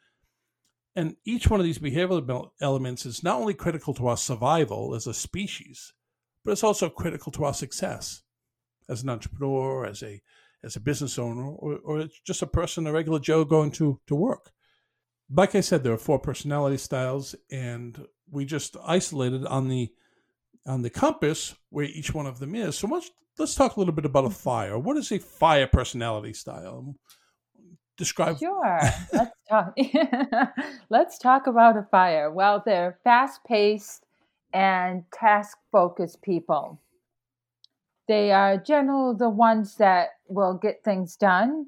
And 0.96 1.16
each 1.26 1.50
one 1.50 1.60
of 1.60 1.66
these 1.66 1.80
behavioral 1.80 2.50
elements 2.62 3.06
is 3.06 3.24
not 3.24 3.40
only 3.40 3.54
critical 3.54 3.94
to 3.96 4.08
our 4.08 4.18
survival 4.18 4.96
as 4.96 5.06
a 5.06 5.14
species, 5.14 5.94
but 6.44 6.52
it's 6.52 6.64
also 6.64 6.90
critical 6.90 7.32
to 7.34 7.44
our 7.44 7.54
success 7.54 8.24
as 8.90 9.04
an 9.04 9.10
entrepreneur, 9.10 9.86
as 9.86 10.02
a 10.02 10.22
as 10.64 10.76
a 10.76 10.80
business 10.80 11.20
owner, 11.20 11.50
or, 11.50 11.78
or 11.84 12.08
just 12.26 12.42
a 12.42 12.48
person, 12.48 12.88
a 12.88 12.92
regular 12.92 13.20
Joe 13.20 13.46
going 13.46 13.70
to, 13.72 14.00
to 14.08 14.16
work. 14.16 14.52
Like 15.30 15.56
I 15.56 15.62
said, 15.62 15.84
there 15.84 15.94
are 15.94 15.98
four 15.98 16.20
personality 16.20 16.78
styles, 16.78 17.36
and 17.52 18.06
we 18.32 18.46
just 18.46 18.78
isolated 18.86 19.46
on 19.46 19.68
the 19.68 19.92
on 20.66 20.82
the 20.82 20.90
compass 20.90 21.56
where 21.70 21.86
each 21.86 22.14
one 22.14 22.26
of 22.26 22.40
them 22.40 22.54
is. 22.54 22.78
So 22.78 22.88
much, 22.88 23.10
let's 23.38 23.56
talk 23.56 23.76
a 23.76 23.80
little 23.80 23.94
bit 23.94 24.06
about 24.06 24.26
a 24.26 24.28
mm-hmm. 24.28 24.36
fire. 24.36 24.80
What 24.80 24.98
is 24.98 25.12
a 25.12 25.20
fire 25.20 25.68
personality 25.68 26.34
style? 26.34 26.80
Um, 26.80 26.96
describe 27.98 28.38
sure 28.38 28.80
let's 29.14 29.32
talk 29.50 29.76
let's 30.90 31.18
talk 31.18 31.48
about 31.48 31.76
a 31.76 31.84
fire 31.90 32.32
well 32.32 32.62
they're 32.66 32.98
fast-paced 33.04 34.06
and 34.54 35.04
task-focused 35.12 36.22
people 36.22 36.80
they 38.08 38.32
are 38.32 38.56
generally 38.56 39.16
the 39.18 39.30
ones 39.30 39.76
that 39.78 40.10
will 40.28 40.54
get 40.54 40.84
things 40.84 41.16
done 41.16 41.66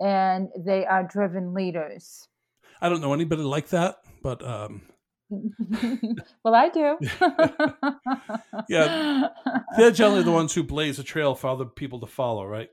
and 0.00 0.48
they 0.56 0.84
are 0.84 1.04
driven 1.04 1.54
leaders 1.54 2.28
i 2.80 2.88
don't 2.88 3.00
know 3.00 3.12
anybody 3.12 3.42
like 3.42 3.68
that 3.68 3.98
but 4.22 4.44
um 4.46 4.82
well 6.42 6.54
i 6.54 6.68
do 6.70 6.96
yeah 8.68 9.28
they're 9.76 9.90
generally 9.90 10.22
the 10.22 10.32
ones 10.32 10.54
who 10.54 10.62
blaze 10.62 10.98
a 10.98 11.04
trail 11.04 11.34
for 11.34 11.48
other 11.48 11.66
people 11.66 12.00
to 12.00 12.06
follow 12.06 12.46
right 12.46 12.70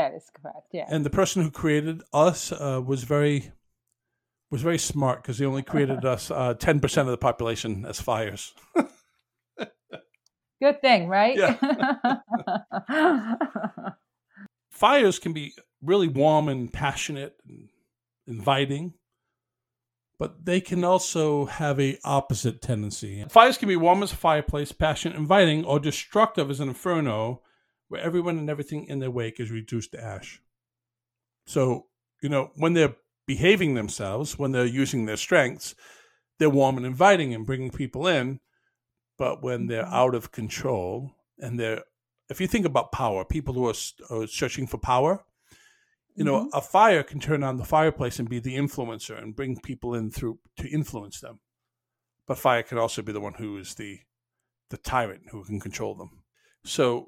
that 0.00 0.14
is 0.14 0.30
correct. 0.32 0.68
Yeah. 0.72 0.86
And 0.88 1.04
the 1.04 1.10
person 1.10 1.42
who 1.42 1.50
created 1.50 2.02
us 2.12 2.52
uh, 2.52 2.80
was 2.84 3.04
very 3.04 3.52
was 4.50 4.62
very 4.62 4.78
smart 4.78 5.22
because 5.22 5.38
he 5.38 5.44
only 5.44 5.62
created 5.62 6.04
us 6.06 6.30
uh, 6.30 6.54
ten 6.54 6.78
uh, 6.78 6.80
percent 6.80 7.06
of 7.08 7.12
the 7.12 7.18
population 7.18 7.84
as 7.86 8.00
fires. 8.00 8.54
Good 10.62 10.80
thing, 10.80 11.08
right? 11.08 11.36
Yeah. 11.36 11.56
fires 14.70 15.18
can 15.18 15.32
be 15.32 15.52
really 15.82 16.08
warm 16.08 16.48
and 16.48 16.72
passionate 16.72 17.36
and 17.46 17.68
inviting, 18.30 18.94
but 20.18 20.44
they 20.44 20.60
can 20.60 20.84
also 20.84 21.46
have 21.46 21.80
a 21.80 21.98
opposite 22.04 22.60
tendency. 22.60 23.24
Fires 23.28 23.56
can 23.56 23.68
be 23.68 23.76
warm 23.76 24.02
as 24.02 24.12
a 24.12 24.16
fireplace, 24.16 24.72
passionate, 24.72 25.16
inviting, 25.16 25.64
or 25.64 25.80
destructive 25.80 26.50
as 26.50 26.60
an 26.60 26.68
inferno 26.68 27.42
where 27.88 28.02
everyone 28.02 28.38
and 28.38 28.48
everything 28.48 28.84
in 28.84 29.00
their 29.00 29.10
wake 29.10 29.40
is 29.40 29.50
reduced 29.50 29.92
to 29.92 30.02
ash. 30.02 30.40
So, 31.46 31.86
you 32.22 32.28
know, 32.28 32.50
when 32.54 32.74
they're 32.74 32.94
behaving 33.26 33.74
themselves, 33.74 34.38
when 34.38 34.52
they're 34.52 34.64
using 34.64 35.06
their 35.06 35.16
strengths, 35.16 35.74
they're 36.38 36.50
warm 36.50 36.76
and 36.76 36.86
inviting 36.86 37.34
and 37.34 37.46
bringing 37.46 37.70
people 37.70 38.06
in. 38.06 38.40
But 39.18 39.42
when 39.42 39.66
they're 39.66 39.84
mm-hmm. 39.84 39.94
out 39.94 40.14
of 40.14 40.32
control 40.32 41.12
and 41.38 41.58
they're, 41.58 41.82
if 42.28 42.40
you 42.40 42.46
think 42.46 42.66
about 42.66 42.92
power, 42.92 43.24
people 43.24 43.54
who 43.54 43.66
are, 43.66 43.74
are 44.10 44.26
searching 44.26 44.66
for 44.66 44.78
power, 44.78 45.24
you 46.20 46.26
know, 46.26 46.40
mm-hmm. 46.40 46.48
a 46.58 46.60
fire 46.60 47.02
can 47.02 47.18
turn 47.18 47.42
on 47.42 47.56
the 47.56 47.64
fireplace 47.64 48.18
and 48.18 48.28
be 48.28 48.40
the 48.40 48.54
influencer 48.54 49.16
and 49.16 49.34
bring 49.34 49.58
people 49.58 49.94
in 49.94 50.10
through 50.10 50.38
to 50.58 50.68
influence 50.68 51.18
them. 51.18 51.40
But 52.26 52.36
fire 52.36 52.62
can 52.62 52.76
also 52.76 53.00
be 53.00 53.12
the 53.12 53.22
one 53.22 53.32
who 53.32 53.56
is 53.56 53.74
the 53.76 54.00
the 54.68 54.76
tyrant 54.76 55.22
who 55.30 55.42
can 55.44 55.60
control 55.60 55.94
them. 55.94 56.10
So 56.62 57.06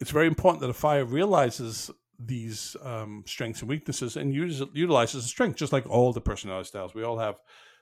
it's 0.00 0.10
very 0.10 0.26
important 0.26 0.60
that 0.62 0.70
a 0.70 0.74
fire 0.74 1.04
realizes 1.04 1.88
these 2.18 2.74
um, 2.82 3.22
strengths 3.28 3.60
and 3.60 3.68
weaknesses 3.68 4.16
and 4.16 4.34
uses, 4.34 4.66
utilizes 4.74 5.22
the 5.22 5.28
strength, 5.28 5.56
just 5.56 5.72
like 5.72 5.88
all 5.88 6.12
the 6.12 6.20
personality 6.20 6.66
styles. 6.66 6.96
We 6.96 7.04
all 7.04 7.20
have 7.20 7.36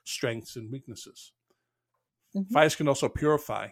strengths 0.04 0.56
and 0.56 0.70
weaknesses. 0.70 1.32
Mm-hmm. 2.36 2.52
Fires 2.52 2.76
can 2.76 2.86
also 2.86 3.08
purify. 3.08 3.68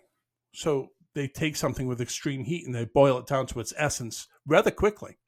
So 0.55 0.89
they 1.15 1.29
take 1.29 1.57
something 1.57 1.87
with 1.87 2.01
extreme 2.01 2.45
heat 2.45 2.65
and 2.65 2.75
they 2.75 2.87
boil 2.87 3.19
it 3.19 3.27
down 3.27 3.47
to 3.49 3.61
its 3.61 3.75
essence 3.77 4.27
rather 4.47 4.71
quickly. 4.71 5.19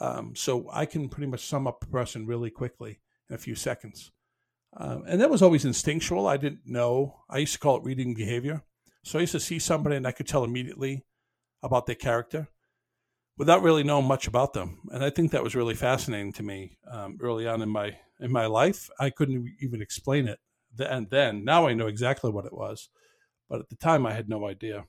Um, 0.00 0.34
so 0.34 0.68
I 0.72 0.86
can 0.86 1.08
pretty 1.08 1.30
much 1.30 1.46
sum 1.46 1.66
up 1.66 1.82
a 1.82 1.86
person 1.86 2.26
really 2.26 2.50
quickly 2.50 3.00
in 3.28 3.36
a 3.36 3.38
few 3.38 3.54
seconds. 3.54 4.12
Um, 4.76 5.04
and 5.06 5.20
that 5.20 5.30
was 5.30 5.42
always 5.42 5.64
instinctual. 5.64 6.26
I 6.26 6.36
didn't 6.36 6.66
know. 6.66 7.20
I 7.30 7.38
used 7.38 7.54
to 7.54 7.60
call 7.60 7.76
it 7.76 7.84
reading 7.84 8.14
behavior. 8.14 8.62
So 9.04 9.18
I 9.18 9.22
used 9.22 9.32
to 9.32 9.40
see 9.40 9.58
somebody 9.58 9.96
and 9.96 10.06
I 10.06 10.12
could 10.12 10.26
tell 10.26 10.44
immediately 10.44 11.04
about 11.62 11.86
their 11.86 11.94
character 11.94 12.48
without 13.36 13.62
really 13.62 13.82
knowing 13.82 14.06
much 14.06 14.26
about 14.26 14.52
them. 14.52 14.80
And 14.90 15.04
I 15.04 15.10
think 15.10 15.30
that 15.30 15.42
was 15.42 15.54
really 15.54 15.74
fascinating 15.74 16.32
to 16.34 16.42
me 16.42 16.78
um, 16.90 17.18
early 17.20 17.46
on 17.46 17.62
in 17.62 17.68
my 17.68 17.96
in 18.20 18.32
my 18.32 18.46
life. 18.46 18.88
I 18.98 19.10
couldn't 19.10 19.54
even 19.60 19.82
explain 19.82 20.28
it 20.28 20.38
then. 20.74 21.08
Then 21.10 21.44
now 21.44 21.66
I 21.66 21.74
know 21.74 21.86
exactly 21.86 22.30
what 22.30 22.46
it 22.46 22.52
was, 22.52 22.88
but 23.48 23.60
at 23.60 23.68
the 23.68 23.76
time 23.76 24.06
I 24.06 24.12
had 24.12 24.28
no 24.28 24.46
idea. 24.46 24.86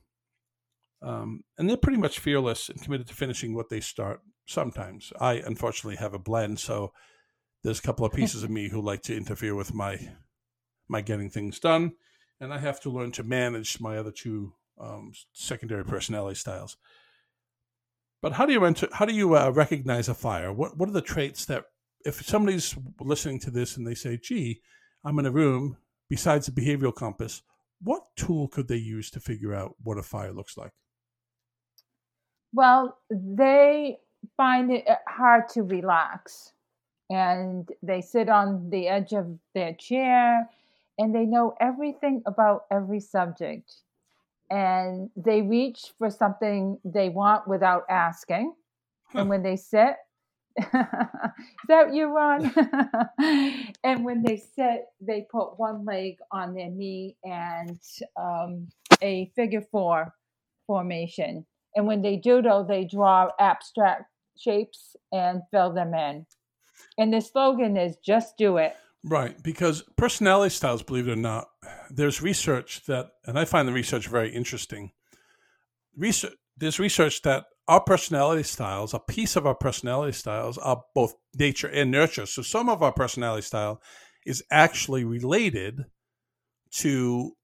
Um, 1.02 1.44
and 1.58 1.68
they're 1.68 1.76
pretty 1.76 1.98
much 1.98 2.18
fearless 2.18 2.68
and 2.68 2.80
committed 2.80 3.08
to 3.08 3.14
finishing 3.14 3.54
what 3.54 3.68
they 3.68 3.80
start. 3.80 4.20
Sometimes 4.46 5.12
I 5.20 5.34
unfortunately 5.34 5.96
have 5.96 6.14
a 6.14 6.18
blend, 6.18 6.60
so 6.60 6.92
there's 7.62 7.80
a 7.80 7.82
couple 7.82 8.06
of 8.06 8.12
pieces 8.12 8.44
of 8.44 8.50
me 8.50 8.68
who 8.68 8.80
like 8.80 9.02
to 9.02 9.16
interfere 9.16 9.54
with 9.54 9.74
my 9.74 9.98
my 10.88 11.00
getting 11.00 11.30
things 11.30 11.58
done, 11.58 11.94
and 12.40 12.54
I 12.54 12.58
have 12.58 12.80
to 12.82 12.90
learn 12.90 13.10
to 13.12 13.24
manage 13.24 13.80
my 13.80 13.98
other 13.98 14.12
two 14.12 14.54
um, 14.80 15.12
secondary 15.32 15.84
personality 15.84 16.36
styles. 16.36 16.76
But 18.22 18.34
how 18.34 18.46
do 18.46 18.52
you 18.52 18.64
enter, 18.64 18.88
how 18.92 19.04
do 19.04 19.14
you 19.14 19.36
uh, 19.36 19.50
recognize 19.50 20.08
a 20.08 20.14
fire? 20.14 20.52
What 20.52 20.76
what 20.76 20.88
are 20.88 20.92
the 20.92 21.02
traits 21.02 21.44
that 21.46 21.64
if 22.04 22.24
somebody's 22.24 22.76
listening 23.00 23.40
to 23.40 23.50
this 23.50 23.76
and 23.76 23.86
they 23.86 23.94
say, 23.94 24.16
"Gee, 24.16 24.60
I'm 25.04 25.18
in 25.18 25.26
a 25.26 25.30
room," 25.30 25.76
besides 26.08 26.46
the 26.46 26.52
behavioral 26.52 26.94
compass, 26.94 27.42
what 27.82 28.04
tool 28.16 28.48
could 28.48 28.68
they 28.68 28.76
use 28.76 29.10
to 29.10 29.20
figure 29.20 29.54
out 29.54 29.74
what 29.82 29.98
a 29.98 30.02
fire 30.02 30.32
looks 30.32 30.56
like? 30.56 30.72
Well, 32.52 32.98
they 33.10 33.98
find 34.36 34.72
it 34.72 34.88
uh, 34.88 34.96
hard 35.08 35.48
to 35.50 35.62
relax. 35.62 36.52
and 37.10 37.70
they 37.82 38.00
sit 38.02 38.28
on 38.28 38.70
the 38.70 38.88
edge 38.88 39.12
of 39.14 39.38
their 39.54 39.74
chair 39.74 40.48
and 40.98 41.14
they 41.14 41.24
know 41.26 41.54
everything 41.60 42.22
about 42.26 42.66
every 42.70 43.00
subject. 43.00 43.72
And 44.50 45.10
they 45.16 45.42
reach 45.42 45.92
for 45.98 46.10
something 46.10 46.78
they 46.84 47.08
want 47.08 47.48
without 47.48 47.84
asking. 47.90 48.54
And 49.14 49.28
when 49.28 49.42
they 49.42 49.56
sit 49.56 49.96
is 50.58 50.66
that 51.68 51.94
you 51.94 52.06
ron? 52.14 52.52
And 53.84 54.04
when 54.04 54.22
they 54.22 54.36
sit 54.36 54.86
they 55.00 55.26
put 55.30 55.58
one 55.58 55.84
leg 55.84 56.18
on 56.32 56.54
their 56.54 56.70
knee 56.70 57.16
and 57.24 57.78
um, 58.16 58.68
a 59.02 59.30
figure 59.36 59.62
four 59.62 60.14
formation. 60.66 61.46
And 61.74 61.86
when 61.86 62.02
they 62.02 62.16
doodle 62.16 62.64
they 62.64 62.84
draw 62.84 63.30
abstract 63.38 64.04
shapes 64.38 64.96
and 65.12 65.42
fill 65.50 65.72
them 65.72 65.94
in 65.94 66.26
and 66.98 67.12
the 67.12 67.20
slogan 67.20 67.76
is 67.76 67.96
just 68.04 68.36
do 68.36 68.56
it 68.56 68.74
Right, 69.08 69.40
because 69.40 69.84
personality 69.96 70.52
styles, 70.52 70.82
believe 70.82 71.06
it 71.06 71.12
or 71.12 71.16
not, 71.16 71.46
there's 71.90 72.20
research 72.20 72.84
that, 72.86 73.10
and 73.24 73.38
I 73.38 73.44
find 73.44 73.68
the 73.68 73.72
research 73.72 74.08
very 74.08 74.34
interesting. 74.34 74.90
Research, 75.96 76.32
there's 76.56 76.80
research 76.80 77.22
that 77.22 77.44
our 77.68 77.80
personality 77.80 78.42
styles, 78.42 78.94
a 78.94 78.98
piece 78.98 79.36
of 79.36 79.46
our 79.46 79.54
personality 79.54 80.12
styles, 80.12 80.58
are 80.58 80.82
both 80.92 81.14
nature 81.38 81.68
and 81.68 81.92
nurture. 81.92 82.26
So 82.26 82.42
some 82.42 82.68
of 82.68 82.82
our 82.82 82.92
personality 82.92 83.42
style 83.42 83.80
is 84.24 84.42
actually 84.50 85.04
related 85.04 85.84
to 86.78 87.36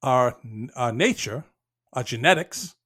our, 0.00 0.36
our 0.76 0.92
nature, 0.92 1.44
our 1.92 2.04
genetics. 2.04 2.76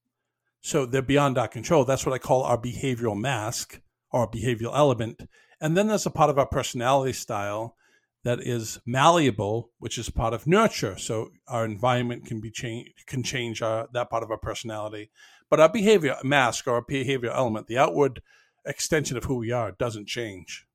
So 0.67 0.85
they're 0.85 1.03
beyond 1.03 1.39
our 1.39 1.49
control. 1.49 1.85
That's 1.85 2.05
what 2.05 2.15
I 2.15 2.19
call 2.19 2.43
our 2.43 2.59
behavioral 2.59 3.19
mask 3.19 3.81
our 4.13 4.29
behavioral 4.29 4.75
element 4.75 5.29
and 5.61 5.77
then 5.77 5.89
there's 5.89 6.07
a 6.07 6.11
part 6.11 6.31
of 6.31 6.39
our 6.39 6.47
personality 6.47 7.13
style 7.13 7.77
that 8.25 8.41
is 8.41 8.81
malleable, 8.85 9.71
which 9.79 9.99
is 9.99 10.11
part 10.11 10.35
of 10.35 10.47
nurture. 10.47 10.99
So 10.99 11.31
our 11.47 11.65
environment 11.65 12.27
can 12.27 12.41
be 12.41 12.51
change 12.51 12.89
can 13.07 13.23
change 13.23 13.63
our, 13.63 13.89
that 13.93 14.11
part 14.11 14.23
of 14.23 14.31
our 14.31 14.39
personality. 14.39 15.11
But 15.49 15.61
our 15.61 15.69
behavior 15.69 16.17
mask 16.25 16.67
or 16.67 16.75
our 16.75 16.83
behavior 16.83 17.31
element, 17.31 17.69
the 17.69 17.79
outward 17.79 18.21
extension 18.67 19.17
of 19.17 19.25
who 19.25 19.37
we 19.37 19.53
are, 19.53 19.73
doesn't 19.73 20.09
change. 20.09 20.67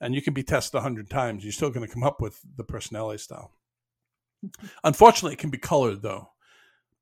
And 0.00 0.14
you 0.14 0.22
can 0.22 0.34
be 0.34 0.42
tested 0.42 0.78
a 0.78 0.82
hundred 0.82 1.10
times, 1.10 1.44
you're 1.44 1.52
still 1.52 1.70
going 1.70 1.86
to 1.86 1.92
come 1.92 2.02
up 2.02 2.20
with 2.20 2.40
the 2.56 2.64
personality 2.64 3.18
style. 3.18 3.52
Mm-hmm. 4.44 4.66
Unfortunately, 4.84 5.34
it 5.34 5.38
can 5.38 5.50
be 5.50 5.58
colored 5.58 6.02
though, 6.02 6.30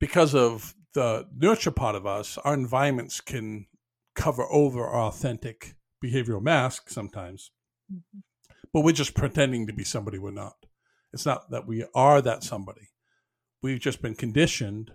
because 0.01 0.35
of 0.35 0.75
the 0.95 1.27
nurture 1.37 1.71
part 1.71 1.95
of 1.95 2.07
us. 2.07 2.39
Our 2.39 2.55
environments 2.55 3.21
can 3.21 3.67
cover 4.15 4.45
over 4.51 4.87
our 4.87 5.09
authentic 5.09 5.75
behavioral 6.03 6.43
mask 6.43 6.89
sometimes, 6.89 7.51
mm-hmm. 7.93 8.21
but 8.73 8.81
we're 8.81 8.93
just 8.93 9.15
pretending 9.15 9.67
to 9.67 9.73
be 9.73 9.85
somebody 9.85 10.19
we're 10.19 10.31
not. 10.31 10.57
It's 11.13 11.27
not 11.27 11.51
that 11.51 11.67
we 11.67 11.85
are 11.95 12.23
that 12.23 12.43
somebody. 12.43 12.91
We've 13.63 13.81
just 13.81 14.03
been 14.03 14.15
conditioned 14.15 14.93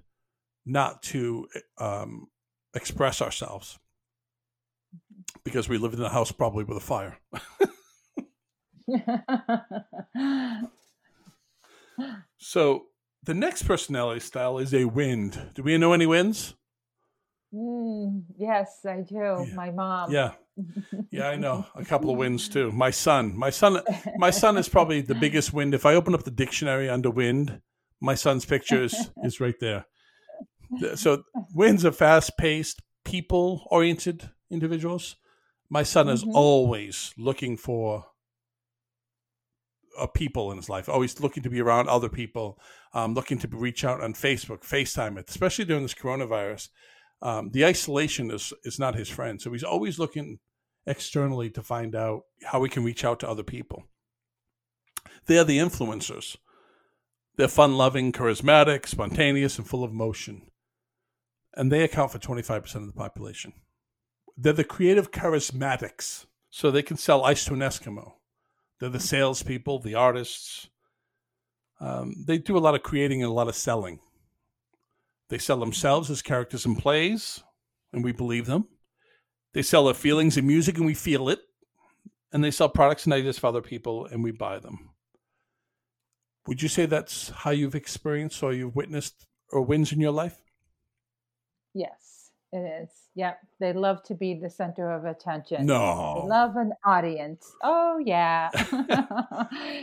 not 0.65 1.01
to 1.03 1.47
um, 1.77 2.27
express 2.73 3.21
ourselves 3.21 3.79
because 5.43 5.69
we 5.69 5.77
lived 5.77 5.95
in 5.95 6.01
a 6.01 6.09
house 6.09 6.31
probably 6.31 6.63
with 6.63 6.77
a 6.77 6.81
fire. 6.81 7.19
so 12.37 12.85
the 13.23 13.33
next 13.33 13.63
personality 13.63 14.19
style 14.19 14.57
is 14.57 14.73
a 14.73 14.85
wind. 14.85 15.51
Do 15.53 15.63
we 15.63 15.77
know 15.77 15.93
any 15.93 16.05
winds? 16.05 16.55
Mm, 17.53 18.23
yes, 18.37 18.85
I 18.85 19.01
do. 19.01 19.15
Yeah. 19.15 19.55
My 19.55 19.71
mom. 19.71 20.11
Yeah. 20.11 20.31
Yeah, 21.09 21.29
I 21.29 21.35
know. 21.35 21.65
A 21.75 21.85
couple 21.85 22.11
of 22.11 22.17
winds 22.17 22.49
too. 22.49 22.71
My 22.71 22.91
son. 22.91 23.35
My 23.37 23.49
son 23.49 23.81
my 24.17 24.29
son 24.29 24.57
is 24.57 24.69
probably 24.69 25.01
the 25.01 25.15
biggest 25.25 25.53
wind. 25.53 25.73
If 25.73 25.85
I 25.85 25.95
open 25.95 26.13
up 26.13 26.23
the 26.23 26.31
dictionary 26.31 26.89
under 26.89 27.09
wind, 27.09 27.61
my 28.01 28.15
son's 28.15 28.45
picture 28.45 28.83
is, 28.83 29.09
is 29.23 29.39
right 29.39 29.59
there. 29.59 29.85
So 30.95 31.23
winds 31.55 31.83
are 31.83 31.91
fast 31.91 32.37
paced, 32.37 32.81
people 33.03 33.65
oriented 33.71 34.29
individuals. 34.51 35.15
My 35.69 35.83
son 35.83 36.09
is 36.09 36.23
mm-hmm. 36.23 36.35
always 36.35 37.13
looking 37.17 37.57
for 37.57 38.05
a 39.99 40.07
people 40.07 40.51
in 40.51 40.57
his 40.57 40.69
life, 40.69 40.89
always 40.89 41.19
looking 41.19 41.43
to 41.43 41.49
be 41.49 41.61
around 41.61 41.89
other 41.89 42.09
people, 42.09 42.59
um, 42.93 43.13
looking 43.13 43.37
to 43.39 43.47
reach 43.47 43.83
out 43.83 44.01
on 44.01 44.13
Facebook, 44.13 44.61
FaceTime 44.61 45.17
it, 45.17 45.29
especially 45.29 45.65
during 45.65 45.83
this 45.83 45.93
coronavirus 45.93 46.69
um, 47.21 47.51
the 47.51 47.65
isolation 47.65 48.31
is 48.31 48.53
is 48.63 48.79
not 48.79 48.95
his 48.95 49.09
friend. 49.09 49.41
So 49.41 49.51
he's 49.51 49.63
always 49.63 49.99
looking 49.99 50.39
externally 50.85 51.49
to 51.51 51.61
find 51.61 51.95
out 51.95 52.21
how 52.43 52.63
he 52.63 52.69
can 52.69 52.83
reach 52.83 53.03
out 53.03 53.19
to 53.19 53.29
other 53.29 53.43
people. 53.43 53.83
They 55.25 55.37
are 55.37 55.43
the 55.43 55.59
influencers. 55.59 56.37
They're 57.35 57.47
fun 57.47 57.77
loving, 57.77 58.11
charismatic, 58.11 58.87
spontaneous, 58.87 59.57
and 59.57 59.67
full 59.67 59.83
of 59.83 59.93
motion. 59.93 60.49
And 61.55 61.71
they 61.71 61.83
account 61.83 62.11
for 62.11 62.19
25% 62.19 62.75
of 62.75 62.87
the 62.87 62.93
population. 62.93 63.53
They're 64.37 64.53
the 64.53 64.63
creative 64.63 65.11
charismatics. 65.11 66.25
So 66.49 66.71
they 66.71 66.81
can 66.81 66.97
sell 66.97 67.23
ice 67.23 67.45
to 67.45 67.53
an 67.53 67.59
Eskimo. 67.59 68.13
They're 68.79 68.89
the 68.89 68.99
salespeople, 68.99 69.79
the 69.79 69.95
artists. 69.95 70.69
Um, 71.79 72.23
they 72.25 72.37
do 72.37 72.57
a 72.57 72.59
lot 72.59 72.75
of 72.75 72.83
creating 72.83 73.21
and 73.21 73.29
a 73.29 73.33
lot 73.33 73.47
of 73.47 73.55
selling. 73.55 73.99
They 75.29 75.37
sell 75.37 75.57
themselves 75.57 76.09
as 76.09 76.21
characters 76.21 76.65
in 76.65 76.75
plays, 76.75 77.43
and 77.93 78.03
we 78.03 78.11
believe 78.11 78.45
them. 78.45 78.67
They 79.53 79.61
sell 79.61 79.85
their 79.85 79.93
feelings 79.93 80.37
in 80.37 80.47
music, 80.47 80.77
and 80.77 80.85
we 80.85 80.93
feel 80.93 81.29
it. 81.29 81.39
And 82.31 82.43
they 82.43 82.51
sell 82.51 82.69
products 82.69 83.05
and 83.05 83.13
ideas 83.13 83.37
for 83.37 83.47
other 83.47 83.61
people, 83.61 84.05
and 84.05 84.23
we 84.23 84.31
buy 84.31 84.59
them. 84.59 84.89
Would 86.47 86.61
you 86.61 86.67
say 86.67 86.85
that's 86.85 87.29
how 87.29 87.51
you've 87.51 87.75
experienced 87.75 88.41
or 88.41 88.53
you've 88.53 88.75
witnessed 88.75 89.27
or 89.51 89.61
wins 89.61 89.91
in 89.91 89.99
your 89.99 90.11
life? 90.11 90.41
Yes, 91.75 92.08
it 92.51 92.83
is. 92.83 92.89
Yep. 93.15 93.39
They 93.59 93.73
love 93.73 94.01
to 94.03 94.15
be 94.15 94.33
the 94.33 94.49
center 94.49 94.91
of 94.91 95.05
attention. 95.05 95.65
No. 95.65 96.21
They 96.23 96.29
love 96.29 96.55
an 96.55 96.73
audience. 96.83 97.51
Oh, 97.63 98.01
yeah. 98.03 98.49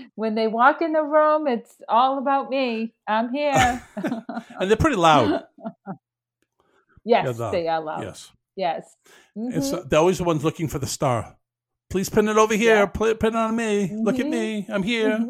when 0.16 0.34
they 0.34 0.48
walk 0.48 0.82
in 0.82 0.92
the 0.92 1.02
room, 1.02 1.46
it's 1.46 1.76
all 1.88 2.18
about 2.18 2.50
me. 2.50 2.92
I'm 3.06 3.32
here. 3.32 3.82
and 3.96 4.70
they're 4.70 4.76
pretty 4.76 4.96
loud. 4.96 5.44
yes, 7.04 7.36
yeah, 7.38 7.50
they 7.50 7.68
are 7.68 7.80
loud. 7.80 8.02
Yes. 8.02 8.32
Yes. 8.56 8.96
Mm-hmm. 9.38 9.58
It's, 9.58 9.70
they're 9.88 10.00
always 10.00 10.18
the 10.18 10.24
ones 10.24 10.42
looking 10.42 10.66
for 10.66 10.80
the 10.80 10.86
star. 10.86 11.36
Please 11.88 12.08
pin 12.08 12.26
it 12.26 12.36
over 12.36 12.54
here. 12.56 12.76
Yeah. 12.76 12.86
Pin 12.86 13.14
it 13.14 13.36
on 13.36 13.54
me. 13.54 13.88
Mm-hmm. 13.88 14.02
Look 14.02 14.18
at 14.18 14.26
me. 14.26 14.66
I'm 14.68 14.82
here. 14.82 15.24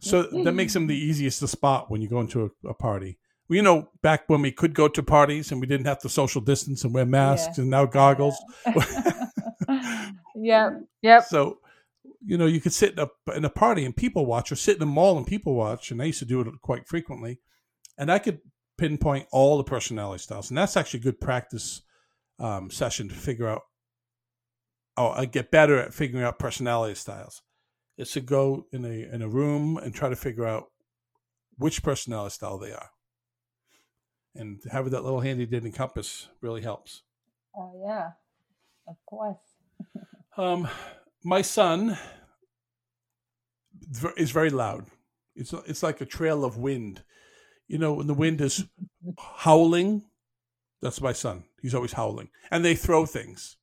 so 0.00 0.24
that 0.44 0.52
makes 0.52 0.74
them 0.74 0.86
the 0.86 0.96
easiest 0.96 1.40
to 1.40 1.48
spot 1.48 1.90
when 1.90 2.02
you 2.02 2.08
go 2.08 2.20
into 2.20 2.52
a, 2.64 2.68
a 2.68 2.74
party 2.74 3.18
you 3.50 3.62
know, 3.62 3.90
back 4.00 4.28
when 4.28 4.42
we 4.42 4.52
could 4.52 4.74
go 4.74 4.86
to 4.86 5.02
parties 5.02 5.50
and 5.50 5.60
we 5.60 5.66
didn't 5.66 5.86
have 5.86 5.98
to 6.00 6.08
social 6.08 6.40
distance 6.40 6.84
and 6.84 6.94
wear 6.94 7.04
masks 7.04 7.58
yeah. 7.58 7.62
and 7.62 7.70
now 7.70 7.84
goggles. 7.84 8.36
Yeah. 8.64 10.10
yep. 10.36 10.72
Yep. 11.02 11.24
So, 11.24 11.58
you 12.24 12.38
know, 12.38 12.46
you 12.46 12.60
could 12.60 12.72
sit 12.72 12.92
in 12.92 13.00
a, 13.00 13.32
in 13.36 13.44
a 13.44 13.50
party 13.50 13.84
and 13.84 13.96
people 13.96 14.24
watch 14.24 14.52
or 14.52 14.56
sit 14.56 14.76
in 14.76 14.82
a 14.82 14.86
mall 14.86 15.18
and 15.18 15.26
people 15.26 15.54
watch. 15.54 15.90
And 15.90 16.00
I 16.00 16.06
used 16.06 16.20
to 16.20 16.24
do 16.24 16.40
it 16.40 16.48
quite 16.62 16.86
frequently. 16.86 17.40
And 17.98 18.10
I 18.10 18.20
could 18.20 18.38
pinpoint 18.78 19.26
all 19.32 19.56
the 19.56 19.64
personality 19.64 20.22
styles. 20.22 20.48
And 20.50 20.56
that's 20.56 20.76
actually 20.76 21.00
a 21.00 21.04
good 21.04 21.20
practice 21.20 21.82
um, 22.38 22.70
session 22.70 23.08
to 23.08 23.14
figure 23.14 23.48
out. 23.48 23.62
Oh, 24.96 25.10
I 25.10 25.24
get 25.24 25.50
better 25.50 25.78
at 25.78 25.94
figuring 25.94 26.24
out 26.24 26.38
personality 26.38 26.94
styles. 26.94 27.42
Is 27.96 28.12
to 28.12 28.20
go 28.20 28.66
in 28.72 28.84
a 28.84 29.14
in 29.14 29.20
a 29.20 29.28
room 29.28 29.76
and 29.76 29.94
try 29.94 30.08
to 30.08 30.16
figure 30.16 30.46
out 30.46 30.66
which 31.58 31.82
personality 31.82 32.32
style 32.32 32.56
they 32.56 32.72
are 32.72 32.88
and 34.34 34.60
having 34.70 34.92
that 34.92 35.04
little 35.04 35.20
handy 35.20 35.46
dandy 35.46 35.70
compass 35.70 36.28
really 36.40 36.62
helps. 36.62 37.02
Oh 37.56 37.80
yeah, 37.84 38.10
of 38.86 38.96
course. 39.06 39.38
um, 40.36 40.68
my 41.24 41.42
son 41.42 41.98
is 44.16 44.30
very 44.30 44.50
loud. 44.50 44.86
It's 45.34 45.52
it's 45.66 45.82
like 45.82 46.00
a 46.00 46.06
trail 46.06 46.44
of 46.44 46.56
wind. 46.56 47.02
You 47.66 47.78
know, 47.78 47.94
when 47.94 48.06
the 48.06 48.14
wind 48.14 48.40
is 48.40 48.64
howling, 49.18 50.02
that's 50.82 51.00
my 51.00 51.12
son. 51.12 51.44
He's 51.62 51.74
always 51.74 51.92
howling, 51.92 52.30
and 52.50 52.64
they 52.64 52.74
throw 52.74 53.06
things. 53.06 53.56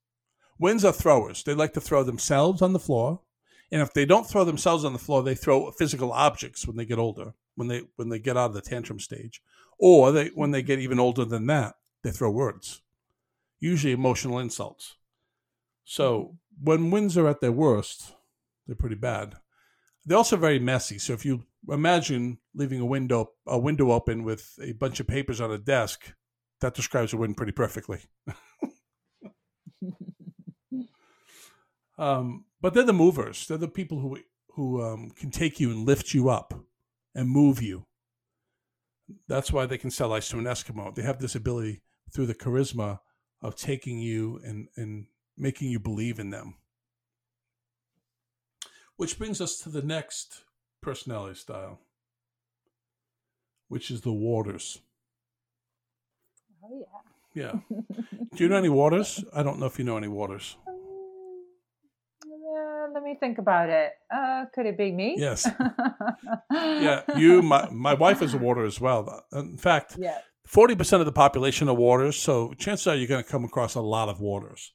Winds 0.59 0.83
are 0.83 0.93
throwers. 0.93 1.43
They 1.43 1.53
like 1.53 1.73
to 1.73 1.81
throw 1.81 2.03
themselves 2.03 2.61
on 2.61 2.73
the 2.73 2.79
floor, 2.79 3.21
and 3.71 3.81
if 3.81 3.93
they 3.93 4.05
don't 4.05 4.27
throw 4.27 4.43
themselves 4.43 4.85
on 4.85 4.93
the 4.93 4.99
floor, 4.99 5.23
they 5.23 5.35
throw 5.35 5.71
physical 5.71 6.11
objects 6.11 6.65
when 6.65 6.77
they 6.77 6.85
get 6.85 6.99
older. 6.99 7.33
When 7.55 7.67
they 7.67 7.83
when 7.95 8.09
they 8.09 8.19
get 8.19 8.37
out 8.37 8.51
of 8.51 8.53
the 8.53 8.61
tantrum 8.61 8.99
stage, 8.99 9.41
or 9.79 10.11
they, 10.11 10.27
when 10.29 10.51
they 10.51 10.61
get 10.61 10.79
even 10.79 10.99
older 10.99 11.25
than 11.25 11.47
that, 11.47 11.75
they 12.03 12.11
throw 12.11 12.29
words, 12.31 12.81
usually 13.59 13.93
emotional 13.93 14.39
insults. 14.39 14.95
So 15.83 16.37
when 16.61 16.91
winds 16.91 17.17
are 17.17 17.27
at 17.27 17.41
their 17.41 17.51
worst, 17.51 18.13
they're 18.65 18.75
pretty 18.75 18.95
bad. 18.95 19.35
They're 20.05 20.17
also 20.17 20.37
very 20.37 20.59
messy. 20.59 20.99
So 20.99 21.13
if 21.13 21.25
you 21.25 21.43
imagine 21.69 22.39
leaving 22.53 22.79
a 22.79 22.85
window 22.85 23.31
a 23.45 23.59
window 23.59 23.91
open 23.91 24.23
with 24.23 24.57
a 24.61 24.73
bunch 24.73 24.99
of 24.99 25.07
papers 25.07 25.41
on 25.41 25.51
a 25.51 25.57
desk, 25.57 26.13
that 26.61 26.73
describes 26.73 27.13
a 27.13 27.17
wind 27.17 27.37
pretty 27.37 27.51
perfectly. 27.51 27.99
Um, 31.97 32.45
but 32.61 32.73
they're 32.73 32.83
the 32.83 32.93
movers. 32.93 33.47
They're 33.47 33.57
the 33.57 33.67
people 33.67 33.99
who 33.99 34.19
who 34.53 34.83
um, 34.83 35.11
can 35.11 35.31
take 35.31 35.59
you 35.59 35.71
and 35.71 35.85
lift 35.85 36.13
you 36.13 36.29
up 36.29 36.53
and 37.13 37.29
move 37.29 37.61
you. 37.61 37.85
That's 39.27 39.51
why 39.51 39.65
they 39.65 39.77
can 39.77 39.91
sell 39.91 40.13
ice 40.13 40.29
to 40.29 40.37
an 40.37 40.45
Eskimo. 40.45 40.93
They 40.93 41.03
have 41.03 41.19
this 41.19 41.35
ability 41.35 41.81
through 42.13 42.25
the 42.25 42.35
charisma 42.35 42.99
of 43.41 43.55
taking 43.55 43.99
you 43.99 44.39
and, 44.43 44.67
and 44.75 45.05
making 45.37 45.69
you 45.69 45.79
believe 45.79 46.19
in 46.19 46.29
them. 46.29 46.55
Which 48.95 49.17
brings 49.17 49.39
us 49.39 49.59
to 49.59 49.69
the 49.69 49.83
next 49.83 50.43
personality 50.81 51.35
style, 51.35 51.79
which 53.67 53.91
is 53.91 54.01
the 54.01 54.13
waters. 54.13 54.79
Oh 56.63 56.79
yeah. 56.79 56.97
Yeah. 57.37 57.59
Do 58.35 58.43
you 58.43 58.49
know 58.49 58.57
any 58.57 58.69
waters? 58.69 59.23
I 59.33 59.43
don't 59.43 59.59
know 59.59 59.67
if 59.67 59.77
you 59.77 59.85
know 59.85 59.97
any 59.97 60.07
waters. 60.07 60.57
Me 63.07 63.15
think 63.17 63.37
about 63.37 63.69
it. 63.69 63.93
Uh, 64.13 64.45
could 64.53 64.65
it 64.65 64.77
be 64.77 64.91
me? 64.91 65.15
Yes. 65.17 65.47
yeah, 66.51 67.03
you. 67.15 67.41
My 67.41 67.69
my 67.71 67.93
wife 67.93 68.21
is 68.21 68.33
a 68.33 68.37
water 68.37 68.65
as 68.65 68.81
well. 68.81 69.23
In 69.31 69.57
fact, 69.57 69.95
yeah. 69.97 70.17
Forty 70.45 70.75
percent 70.75 70.99
of 70.99 71.05
the 71.05 71.13
population 71.13 71.69
are 71.69 71.73
waters, 71.73 72.17
so 72.17 72.53
chances 72.55 72.85
are 72.85 72.95
you're 72.95 73.07
going 73.07 73.23
to 73.23 73.29
come 73.29 73.45
across 73.45 73.75
a 73.75 73.81
lot 73.81 74.09
of 74.09 74.19
waters. 74.19 74.73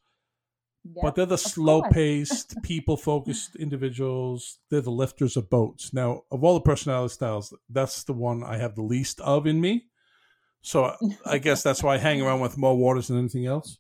Yep, 0.85 1.03
but 1.03 1.15
they're 1.15 1.27
the 1.27 1.37
slow-paced, 1.37 2.61
people-focused 2.63 3.55
individuals. 3.57 4.59
They're 4.71 4.81
the 4.81 4.91
lifters 4.91 5.37
of 5.37 5.51
boats. 5.51 5.93
Now, 5.93 6.23
of 6.31 6.43
all 6.43 6.55
the 6.55 6.63
personality 6.63 7.13
styles, 7.13 7.55
that's 7.69 8.03
the 8.05 8.15
one 8.15 8.43
I 8.43 8.57
have 8.57 8.75
the 8.75 8.83
least 8.83 9.21
of 9.21 9.47
in 9.47 9.61
me. 9.61 9.85
So 10.63 10.97
I 11.27 11.37
guess 11.37 11.63
that's 11.63 11.83
why 11.83 11.97
I 11.97 11.99
hang 11.99 12.23
around 12.23 12.41
with 12.41 12.57
more 12.57 12.77
waters 12.77 13.09
than 13.09 13.19
anything 13.19 13.45
else. 13.45 13.79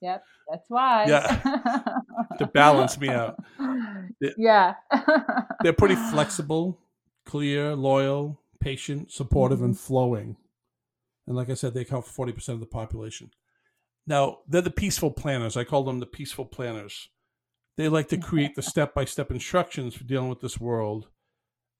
yep. 0.00 0.24
That's 0.52 0.68
why. 0.68 1.06
Yeah. 1.06 1.42
to 2.38 2.46
balance 2.46 3.00
me 3.00 3.08
out. 3.08 3.42
yeah. 4.36 4.74
they're 5.62 5.72
pretty 5.72 5.94
flexible, 6.10 6.78
clear, 7.24 7.74
loyal, 7.74 8.38
patient, 8.60 9.10
supportive, 9.10 9.58
mm-hmm. 9.58 9.68
and 9.68 9.78
flowing. 9.78 10.36
And 11.26 11.34
like 11.34 11.48
I 11.48 11.54
said, 11.54 11.72
they 11.72 11.80
account 11.80 12.06
for 12.06 12.26
40% 12.26 12.48
of 12.50 12.60
the 12.60 12.66
population. 12.66 13.30
Now, 14.06 14.40
they're 14.46 14.60
the 14.60 14.70
peaceful 14.70 15.10
planners. 15.10 15.56
I 15.56 15.64
call 15.64 15.84
them 15.84 16.00
the 16.00 16.06
peaceful 16.06 16.44
planners. 16.44 17.08
They 17.78 17.88
like 17.88 18.08
to 18.08 18.18
create 18.18 18.54
the 18.54 18.62
step 18.62 18.92
by 18.92 19.06
step 19.06 19.30
instructions 19.30 19.94
for 19.94 20.04
dealing 20.04 20.28
with 20.28 20.40
this 20.40 20.60
world. 20.60 21.08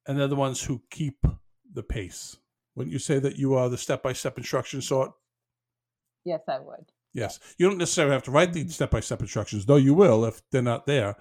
And 0.07 0.19
they're 0.19 0.29
the 0.29 0.37
ones 0.37 0.63
who 0.63 0.81
keep 0.91 1.27
the 1.71 1.83
pace. 1.83 2.39
Wouldn't 2.75 2.93
you 2.93 2.99
say 2.99 3.19
that 3.19 3.37
you 3.37 3.53
are 3.55 3.69
the 3.69 3.77
step 3.77 4.03
by 4.03 4.15
step 4.15 4.39
instruction 4.39 4.81
sort? 4.81 5.13
Yes, 6.25 6.41
I 6.49 6.59
would. 6.59 6.87
Yes. 7.15 7.39
You 7.59 7.69
don't 7.69 7.79
necessarily 7.79 8.15
have 8.15 8.23
to 8.25 8.31
write 8.31 8.53
the 8.53 8.67
step 8.69 8.91
by 8.91 9.01
step 9.01 9.21
instructions, 9.21 9.67
though 9.67 9.77
you 9.77 9.95
will 9.95 10.25
if 10.25 10.43
they're 10.51 10.63
not 10.63 10.87
there. 10.87 11.17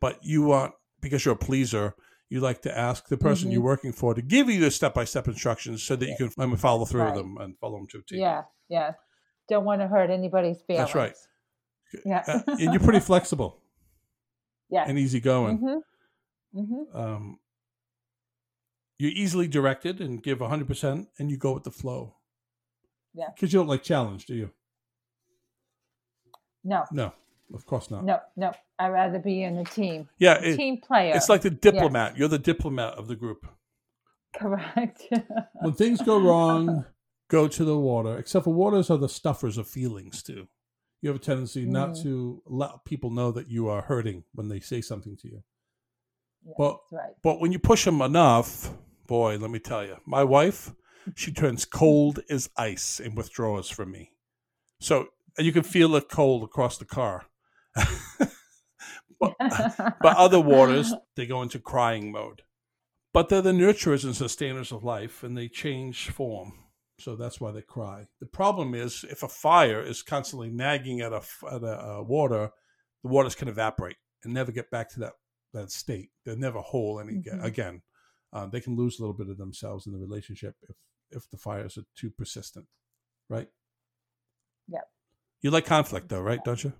But 0.00 0.18
you 0.22 0.42
want, 0.42 0.74
because 1.00 1.24
you're 1.24 1.34
a 1.34 1.38
pleaser, 1.38 1.94
you 2.28 2.40
like 2.40 2.62
to 2.62 2.76
ask 2.76 3.08
the 3.08 3.16
person 3.16 3.46
mm-hmm. 3.46 3.52
you're 3.52 3.62
working 3.62 3.92
for 3.92 4.14
to 4.14 4.22
give 4.22 4.48
you 4.48 4.60
the 4.60 4.70
step 4.70 4.94
by 4.94 5.04
step 5.04 5.28
instructions 5.28 5.82
so 5.82 5.96
that 5.96 6.06
you 6.08 6.16
can 6.16 6.56
follow 6.56 6.84
through 6.84 7.02
right. 7.02 7.14
them 7.14 7.36
and 7.38 7.58
follow 7.58 7.76
them 7.76 7.86
to 7.88 7.98
a 7.98 8.02
T. 8.02 8.18
Yeah, 8.18 8.42
yeah. 8.68 8.92
Don't 9.48 9.64
want 9.64 9.80
to 9.82 9.88
hurt 9.88 10.10
anybody's 10.10 10.62
feelings. 10.62 10.86
That's 10.86 10.94
right. 10.94 11.14
Yeah. 12.06 12.22
uh, 12.26 12.40
and 12.46 12.72
you're 12.72 12.80
pretty 12.80 13.00
flexible. 13.00 13.58
Yeah. 14.70 14.86
And 14.88 14.98
easygoing. 14.98 15.58
Mm-hmm. 15.58 16.60
Mm-hmm. 16.60 16.96
Um, 16.96 17.38
you're 18.98 19.10
easily 19.10 19.46
directed 19.46 20.00
and 20.00 20.22
give 20.22 20.38
100% 20.38 21.06
and 21.18 21.30
you 21.30 21.36
go 21.36 21.52
with 21.52 21.64
the 21.64 21.70
flow. 21.70 22.14
Yeah. 23.12 23.26
Because 23.34 23.52
you 23.52 23.58
don't 23.58 23.68
like 23.68 23.82
challenge, 23.82 24.24
do 24.24 24.34
you? 24.34 24.50
No. 26.64 26.84
No, 26.92 27.12
of 27.54 27.66
course 27.66 27.90
not. 27.90 28.04
No, 28.04 28.20
no. 28.36 28.52
I'd 28.78 28.88
rather 28.88 29.18
be 29.18 29.42
in 29.42 29.58
a 29.58 29.64
team. 29.64 30.08
Yeah. 30.18 30.38
A 30.40 30.52
it, 30.52 30.56
team 30.56 30.80
player. 30.80 31.12
It's 31.14 31.28
like 31.28 31.42
the 31.42 31.50
diplomat. 31.50 32.12
Yes. 32.12 32.18
You're 32.18 32.28
the 32.28 32.38
diplomat 32.38 32.94
of 32.94 33.08
the 33.08 33.16
group. 33.16 33.46
Correct. 34.34 35.06
when 35.60 35.74
things 35.74 36.00
go 36.02 36.20
wrong, 36.20 36.84
go 37.28 37.48
to 37.48 37.64
the 37.64 37.78
water. 37.78 38.18
Except 38.18 38.44
for 38.44 38.54
waters 38.54 38.90
are 38.90 38.98
the 38.98 39.08
stuffers 39.08 39.58
of 39.58 39.68
feelings 39.68 40.22
too. 40.22 40.48
You 41.00 41.08
have 41.08 41.16
a 41.16 41.24
tendency 41.24 41.66
mm. 41.66 41.70
not 41.70 41.96
to 42.02 42.42
let 42.46 42.84
people 42.84 43.10
know 43.10 43.32
that 43.32 43.50
you 43.50 43.68
are 43.68 43.82
hurting 43.82 44.24
when 44.34 44.48
they 44.48 44.60
say 44.60 44.80
something 44.80 45.16
to 45.18 45.28
you. 45.28 45.42
Yeah, 46.44 46.54
but 46.56 46.78
right. 46.90 47.12
but 47.22 47.40
when 47.40 47.52
you 47.52 47.58
push 47.58 47.84
them 47.84 48.00
enough, 48.00 48.70
boy, 49.06 49.36
let 49.36 49.50
me 49.50 49.58
tell 49.58 49.84
you, 49.84 49.96
my 50.06 50.24
wife, 50.24 50.72
she 51.14 51.32
turns 51.32 51.64
cold 51.64 52.20
as 52.30 52.50
ice 52.56 53.00
and 53.00 53.16
withdraws 53.16 53.68
from 53.68 53.90
me. 53.90 54.12
So 54.80 55.08
you 55.38 55.52
can 55.52 55.62
feel 55.62 55.88
the 55.88 56.00
cold 56.00 56.44
across 56.44 56.78
the 56.78 56.84
car. 56.84 57.26
but, 59.20 59.34
but 59.38 60.16
other 60.16 60.40
waters, 60.40 60.92
they 61.16 61.26
go 61.26 61.42
into 61.42 61.58
crying 61.58 62.12
mode. 62.12 62.42
But 63.12 63.28
they're 63.28 63.42
the 63.42 63.52
nurturers 63.52 64.04
and 64.04 64.16
sustainers 64.16 64.72
of 64.72 64.84
life, 64.84 65.22
and 65.22 65.36
they 65.36 65.48
change 65.48 66.08
form. 66.08 66.52
So 66.98 67.16
that's 67.16 67.40
why 67.40 67.52
they 67.52 67.62
cry. 67.62 68.06
The 68.20 68.26
problem 68.26 68.74
is 68.74 69.04
if 69.10 69.22
a 69.22 69.28
fire 69.28 69.82
is 69.82 70.02
constantly 70.02 70.50
nagging 70.50 71.00
at 71.00 71.12
a, 71.12 71.22
at 71.50 71.62
a, 71.62 71.80
a 71.80 72.02
water, 72.02 72.50
the 73.02 73.10
waters 73.10 73.34
can 73.34 73.48
evaporate 73.48 73.96
and 74.24 74.32
never 74.32 74.52
get 74.52 74.70
back 74.70 74.90
to 74.92 75.00
that, 75.00 75.12
that 75.52 75.70
state. 75.70 76.10
They're 76.24 76.36
never 76.36 76.60
whole 76.60 77.00
any, 77.00 77.14
mm-hmm. 77.14 77.44
again. 77.44 77.82
Uh, 78.32 78.46
they 78.46 78.60
can 78.60 78.76
lose 78.76 78.98
a 78.98 79.02
little 79.02 79.16
bit 79.16 79.28
of 79.28 79.36
themselves 79.36 79.86
in 79.86 79.92
the 79.92 79.98
relationship 79.98 80.54
if, 80.68 80.76
if 81.10 81.30
the 81.30 81.36
fires 81.36 81.76
are 81.76 81.84
too 81.96 82.10
persistent, 82.10 82.66
right? 83.28 83.48
Yep. 84.68 84.88
You 85.42 85.50
like 85.50 85.66
conflict, 85.66 86.08
though, 86.08 86.20
right? 86.20 86.42
Don't 86.44 86.62
you? 86.62 86.72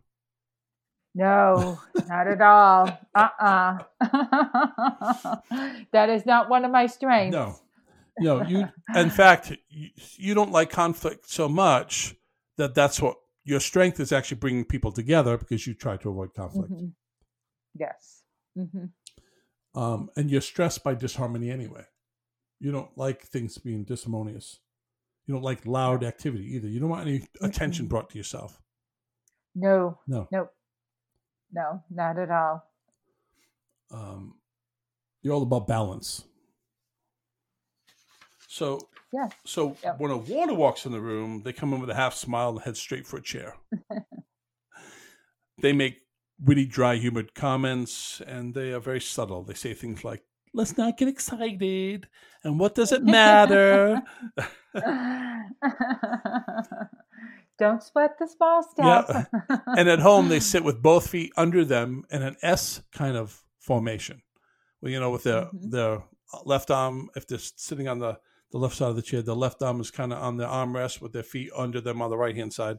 No, 1.15 1.79
not 2.09 2.27
at 2.27 2.41
all. 2.41 2.89
Uh 3.15 3.29
uh-uh. 3.41 3.79
uh 4.01 5.37
that 5.93 6.09
is 6.09 6.25
not 6.25 6.49
one 6.49 6.65
of 6.65 6.71
my 6.71 6.87
strengths. 6.87 7.35
No. 7.35 7.57
No, 8.19 8.43
you, 8.43 8.69
in 8.95 9.11
fact, 9.11 9.57
you, 9.71 9.89
you 10.17 10.35
don't 10.35 10.53
like 10.53 10.71
conflict 10.71 11.31
so 11.31 11.49
much 11.49 12.15
that 12.59 12.75
that's 12.75 13.01
what 13.01 13.17
your 13.45 13.61
strength 13.61 14.01
is 14.01 14.13
actually 14.13 14.37
bringing 14.37 14.65
people 14.65 14.93
together 14.93 15.37
because 15.39 15.67
you 15.67 15.75
try 15.75 15.97
to 15.97 16.11
avoid 16.11 16.35
conflict. 16.35 16.73
Mm-hmm. 16.73 16.89
Yes. 17.79 18.23
Mm-hmm. 18.57 19.81
Um, 19.81 20.11
and 20.17 20.31
you're 20.31 20.43
stressed 20.43 20.85
by 20.85 20.95
disharmony 20.95 21.51
anyway. 21.51 21.85
You 22.61 22.71
don't 22.71 22.97
like 22.97 23.23
things 23.23 23.57
being 23.59 23.85
disharmonious. 23.85 24.59
You 25.33 25.37
don't 25.37 25.45
like 25.45 25.65
loud 25.65 26.05
activity 26.05 26.57
either. 26.57 26.69
You 26.69 26.79
don't 26.79 26.91
want 26.91 27.09
any 27.09 27.27
attention 27.41 27.87
brought 27.87 28.11
to 28.11 28.19
yourself. 28.19 28.61
No. 29.55 29.99
No. 30.07 30.29
Nope. 30.31 30.53
No, 31.51 31.83
not 31.91 32.19
at 32.19 32.31
all. 32.31 32.63
Um, 33.91 34.35
you're 35.23 35.33
all 35.33 35.43
about 35.43 35.67
balance. 35.67 36.25
So 38.47 38.79
yeah. 39.11 39.31
So 39.47 39.75
yep. 39.83 39.99
when 39.99 40.11
a 40.11 40.19
water 40.19 40.53
walks 40.53 40.85
in 40.85 40.93
the 40.93 41.01
room, 41.01 41.41
they 41.45 41.55
come 41.55 41.73
in 41.73 41.81
with 41.81 41.89
a 41.89 41.95
half 41.95 42.13
smile 42.13 42.51
and 42.51 42.61
head 42.61 42.77
straight 42.77 43.07
for 43.07 43.17
a 43.17 43.23
chair. 43.23 43.57
they 45.63 45.73
make 45.73 46.03
witty, 46.39 46.67
dry, 46.67 46.97
humid 46.97 47.35
comments, 47.35 48.21
and 48.27 48.53
they 48.53 48.75
are 48.75 48.81
very 48.81 49.01
subtle. 49.01 49.45
They 49.45 49.55
say 49.55 49.73
things 49.73 50.05
like, 50.05 50.25
let's 50.55 50.77
not 50.77 50.97
get 50.97 51.09
excited. 51.09 52.09
And 52.45 52.59
what 52.59 52.75
does 52.75 52.93
it 52.93 53.05
matter? 53.05 54.03
Don't 57.59 57.83
sweat 57.83 58.19
the 58.19 58.27
small 58.27 58.63
stuff. 58.63 59.07
Yeah. 59.09 59.59
and 59.77 59.89
at 59.89 60.01
home, 60.01 60.29
they 60.29 60.41
sit 60.41 60.65
with 60.65 60.83
both 60.83 61.09
feet 61.09 61.33
under 61.37 61.65
them 61.65 62.05
in 62.11 62.23
an 62.23 62.37
S 62.43 62.83
kind 62.93 63.17
of 63.17 63.43
formation. 63.61 64.23
Well, 64.81 64.91
you 64.91 64.99
know, 64.99 65.11
with 65.11 65.25
their 65.25 65.43
mm-hmm. 65.43 65.71
their 65.71 66.03
left 66.45 66.71
arm, 66.71 67.11
if 67.15 67.27
they're 67.27 67.39
sitting 67.39 67.89
on 67.89 67.99
the, 67.99 68.19
the 68.51 68.59
left 68.59 68.77
side 68.77 68.91
of 68.91 68.97
the 68.97 69.03
chair, 69.03 69.23
the 69.23 69.37
left 69.37 69.63
arm 69.63 69.81
is 69.81 69.91
kind 69.91 70.13
of 70.13 70.19
on 70.19 70.39
the 70.39 70.47
armrest 70.47 71.01
with 71.01 71.13
their 71.13 71.23
feet 71.23 71.51
under 71.57 71.81
them 71.81 72.03
on 72.03 72.11
the 72.11 72.17
right 72.17 72.35
hand 72.35 72.53
side. 72.53 72.79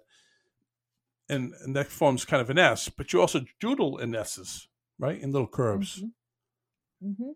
And, 1.30 1.54
and 1.62 1.76
that 1.76 1.88
forms 1.88 2.26
kind 2.26 2.42
of 2.42 2.50
an 2.50 2.58
S, 2.58 2.90
but 2.90 3.14
you 3.14 3.22
also 3.22 3.46
doodle 3.62 3.98
in 3.98 4.14
S's, 4.14 4.68
right? 5.00 5.20
In 5.20 5.32
little 5.32 5.48
curves. 5.48 6.00
Mm-hmm. 6.00 7.10
Mm-hmm. 7.10 7.32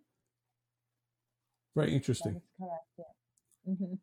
Very 1.77 1.93
interesting. 1.93 2.41
correct. 2.59 2.85
Yeah. 2.97 3.73
Mm-hmm. 3.73 3.93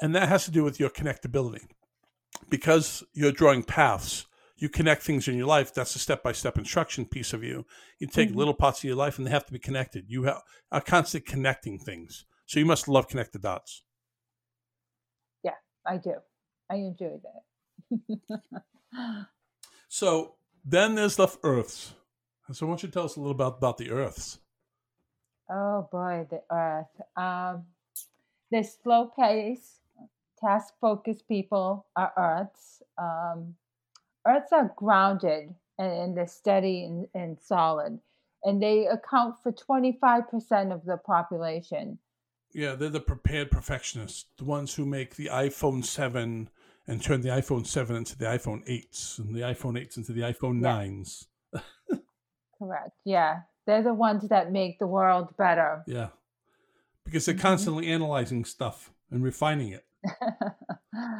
And 0.00 0.14
that 0.14 0.28
has 0.28 0.44
to 0.44 0.50
do 0.50 0.64
with 0.64 0.78
your 0.78 0.90
connectability. 0.90 1.62
Because 2.50 3.02
you're 3.14 3.32
drawing 3.32 3.62
paths, 3.62 4.26
you 4.56 4.68
connect 4.68 5.02
things 5.02 5.26
in 5.28 5.36
your 5.36 5.46
life. 5.46 5.72
That's 5.72 5.96
a 5.96 5.98
step 5.98 6.22
by 6.22 6.32
step 6.32 6.58
instruction 6.58 7.06
piece 7.06 7.32
of 7.32 7.42
you. 7.42 7.64
You 7.98 8.06
take 8.06 8.28
mm-hmm. 8.28 8.38
little 8.38 8.54
parts 8.54 8.80
of 8.80 8.84
your 8.84 8.96
life 8.96 9.18
and 9.18 9.26
they 9.26 9.30
have 9.30 9.46
to 9.46 9.52
be 9.52 9.58
connected. 9.58 10.04
You 10.08 10.24
have, 10.24 10.42
are 10.70 10.80
constant 10.80 11.26
connecting 11.26 11.78
things. 11.78 12.26
So 12.46 12.58
you 12.58 12.66
must 12.66 12.88
love 12.88 13.08
connect 13.08 13.32
the 13.32 13.38
dots. 13.38 13.82
Yeah, 15.42 15.52
I 15.86 15.96
do. 15.96 16.14
I 16.70 16.76
enjoy 16.76 17.20
that. 17.88 19.26
so 19.88 20.34
then 20.64 20.94
there's 20.94 21.16
the 21.16 21.28
Earths. 21.42 21.94
So 22.52 22.66
why 22.66 22.72
don't 22.72 22.82
you 22.82 22.88
tell 22.90 23.04
us 23.04 23.16
a 23.16 23.20
little 23.20 23.32
about, 23.32 23.58
about 23.58 23.78
the 23.78 23.90
Earths? 23.90 24.38
Oh 25.50 25.88
boy, 25.90 26.26
the 26.30 26.42
earth. 26.50 27.00
Um, 27.16 27.64
the 28.50 28.62
slow 28.62 29.06
pace, 29.18 29.80
task 30.40 30.74
focused 30.80 31.28
people 31.28 31.86
are 31.96 32.12
earths. 32.16 32.82
Um, 32.98 33.54
earths 34.26 34.52
are 34.52 34.72
grounded 34.76 35.54
and, 35.78 35.92
and 35.92 36.16
they're 36.16 36.26
steady 36.26 36.84
and, 36.84 37.08
and 37.14 37.38
solid. 37.40 37.98
And 38.42 38.62
they 38.62 38.86
account 38.86 39.36
for 39.42 39.52
25% 39.52 40.72
of 40.72 40.84
the 40.84 40.98
population. 40.98 41.98
Yeah, 42.52 42.74
they're 42.74 42.88
the 42.88 43.00
prepared 43.00 43.50
perfectionists, 43.50 44.26
the 44.36 44.44
ones 44.44 44.74
who 44.74 44.86
make 44.86 45.16
the 45.16 45.26
iPhone 45.26 45.84
7 45.84 46.48
and 46.86 47.02
turn 47.02 47.22
the 47.22 47.30
iPhone 47.30 47.66
7 47.66 47.96
into 47.96 48.16
the 48.16 48.26
iPhone 48.26 48.64
8s 48.68 49.18
and 49.18 49.34
the 49.34 49.40
iPhone 49.40 49.76
8s 49.76 49.96
into 49.96 50.12
the 50.12 50.20
iPhone 50.20 50.62
Yeah. 50.62 50.76
9s. 50.76 51.26
Correct. 52.58 52.92
Yeah. 53.04 53.40
They're 53.66 53.82
the 53.82 53.94
ones 53.94 54.28
that 54.28 54.52
make 54.52 54.78
the 54.78 54.86
world 54.86 55.34
better. 55.36 55.82
Yeah. 55.86 56.08
Because 57.04 57.24
they're 57.26 57.34
Mhm. 57.34 57.40
constantly 57.40 57.86
analyzing 57.88 58.44
stuff 58.44 58.90
and 59.10 59.22
refining 59.22 59.68
it. 59.72 59.84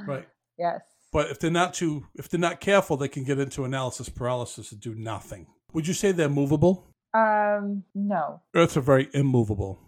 Right. 0.06 0.28
Yes. 0.58 0.82
But 1.12 1.30
if 1.30 1.38
they're 1.40 1.50
not 1.50 1.74
too 1.74 2.06
if 2.14 2.28
they're 2.28 2.38
not 2.40 2.60
careful, 2.60 2.96
they 2.96 3.08
can 3.08 3.24
get 3.24 3.38
into 3.38 3.64
analysis 3.64 4.08
paralysis 4.08 4.70
and 4.72 4.80
do 4.80 4.94
nothing. 4.94 5.46
Would 5.72 5.86
you 5.88 5.94
say 5.94 6.12
they're 6.12 6.28
movable? 6.28 6.86
Um, 7.12 7.84
no, 7.94 8.40
Earths 8.54 8.76
are 8.76 8.80
very 8.80 9.08
immovable. 9.14 9.80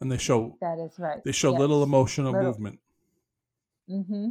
And 0.00 0.10
they 0.10 0.18
show 0.18 0.56
that 0.60 0.78
is 0.78 0.98
right. 0.98 1.22
they 1.24 1.32
show 1.32 1.52
little 1.52 1.82
emotional 1.82 2.32
Little. 2.32 2.46
movement. 2.48 2.80
Mm-hmm. 3.88 4.30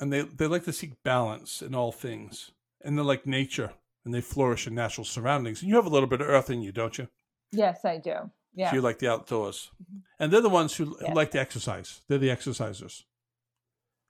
And 0.00 0.12
they, 0.12 0.22
they 0.22 0.46
like 0.46 0.64
to 0.64 0.72
seek 0.72 1.02
balance 1.02 1.60
in 1.62 1.74
all 1.74 1.90
things. 1.92 2.52
And 2.82 2.96
they're 2.96 3.04
like 3.04 3.26
nature 3.26 3.72
and 4.04 4.14
they 4.14 4.20
flourish 4.20 4.66
in 4.66 4.74
natural 4.74 5.04
surroundings. 5.04 5.60
And 5.60 5.68
you 5.68 5.76
have 5.76 5.86
a 5.86 5.90
little 5.90 6.08
bit 6.08 6.20
of 6.20 6.28
earth 6.28 6.50
in 6.50 6.62
you, 6.62 6.72
don't 6.72 6.96
you? 6.98 7.08
Yes, 7.52 7.84
I 7.84 7.98
do. 7.98 8.30
Yeah. 8.54 8.70
So 8.70 8.76
you 8.76 8.82
like 8.82 8.98
the 8.98 9.08
outdoors. 9.08 9.70
And 10.18 10.32
they're 10.32 10.40
the 10.40 10.48
ones 10.48 10.74
who, 10.76 10.96
like 11.14 11.30
to 11.32 11.40
exercise. 11.40 12.00
They're 12.08 12.18
the 12.18 12.28
exercisers. 12.28 13.04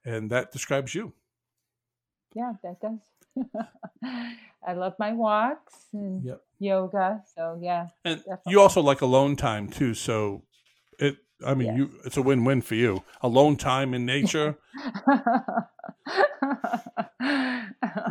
And 0.05 0.31
that 0.31 0.53
describes 0.53 0.95
you. 0.95 1.13
yeah, 2.35 2.53
that 2.63 2.81
does. 2.81 3.01
I 4.67 4.73
love 4.75 4.95
my 4.99 5.13
walks 5.13 5.87
and 5.93 6.25
Yep. 6.25 6.41
yoga. 6.59 7.23
So 7.35 7.59
yeah. 7.61 7.89
And 8.05 8.19
Definitely. 8.19 8.53
you 8.53 8.61
also 8.61 8.81
like 8.81 9.01
alone 9.01 9.37
time 9.37 9.69
too. 9.69 9.95
So 9.95 10.43
it 10.99 11.17
I 11.47 11.55
mean 11.55 11.69
Yes. 11.69 11.77
you 11.79 11.91
it's 12.05 12.17
a 12.17 12.23
win 12.23 12.45
win 12.45 12.63
for 12.63 12.75
you. 12.75 13.03
Alone 13.23 13.57
time 13.57 13.95
in 13.95 14.05
nature. 14.07 14.57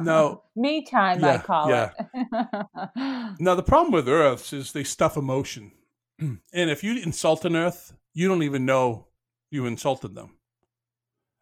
No. 0.01 0.43
Me 0.55 0.85
time, 0.85 1.23
I 1.23 1.33
Yeah, 1.33 1.37
call 1.41 1.69
yeah. 1.69 1.91
it. 1.97 3.35
now 3.39 3.55
the 3.55 3.63
problem 3.63 3.91
with 3.91 4.07
earths 4.07 4.53
is 4.53 4.71
they 4.71 4.83
stuff 4.83 5.17
emotion. 5.17 5.71
and 6.19 6.39
if 6.53 6.83
you 6.83 7.01
insult 7.01 7.45
an 7.45 7.55
earth, 7.55 7.93
you 8.13 8.27
don't 8.27 8.43
even 8.43 8.65
know 8.65 9.07
you 9.49 9.65
insulted 9.65 10.13
them. 10.15 10.37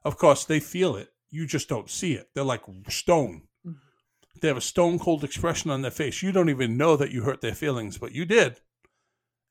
Of 0.03 0.17
course, 0.17 0.45
they 0.45 0.59
feel 0.59 0.95
it. 0.95 1.09
You 1.29 1.47
just 1.47 1.67
don't 1.67 1.89
see 1.89 2.13
it. 2.13 2.29
They're 2.33 2.43
like 2.43 2.61
stone. 2.89 3.43
Mhm. 3.65 3.75
They 4.41 4.47
have 4.47 4.57
a 4.57 4.61
stone 4.61 4.99
cold 4.99 5.23
expression 5.23 5.71
on 5.71 5.81
their 5.81 5.91
face. 5.91 6.21
You 6.21 6.31
don't 6.31 6.49
even 6.49 6.77
know 6.77 6.95
that 6.97 7.11
you 7.11 7.23
hurt 7.23 7.41
their 7.41 7.55
feelings, 7.55 7.97
but 7.97 8.11
you 8.13 8.25
did. 8.25 8.61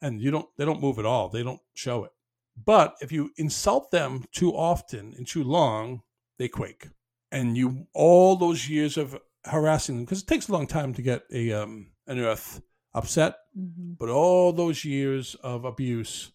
And 0.00 0.20
you 0.20 0.30
don't 0.30 0.48
they 0.56 0.64
don't 0.64 0.80
move 0.80 0.98
at 0.98 1.06
all. 1.06 1.28
They 1.28 1.42
don't 1.42 1.60
show 1.74 2.04
it. 2.04 2.12
But 2.56 2.94
if 3.00 3.10
you 3.12 3.30
insult 3.36 3.90
them 3.90 4.24
too 4.32 4.52
often 4.54 5.12
and 5.16 5.26
too 5.26 5.44
long, 5.44 6.02
they 6.38 6.48
quake. 6.48 6.88
And 7.32 7.56
you 7.56 7.86
all 7.94 8.36
those 8.36 8.68
years 8.68 8.96
of 8.96 9.18
harassing 9.44 9.96
them 9.96 10.04
because 10.04 10.22
it 10.22 10.26
takes 10.28 10.48
a 10.48 10.52
long 10.52 10.66
time 10.66 10.94
to 10.94 11.02
get 11.02 11.24
a 11.32 11.52
um 11.52 11.92
an 12.06 12.18
earth 12.18 12.62
upset, 12.94 13.36
Mhm. 13.56 13.96
but 13.98 14.08
all 14.08 14.52
those 14.52 14.84
years 14.84 15.34
of 15.36 15.64
abuse, 15.64 16.32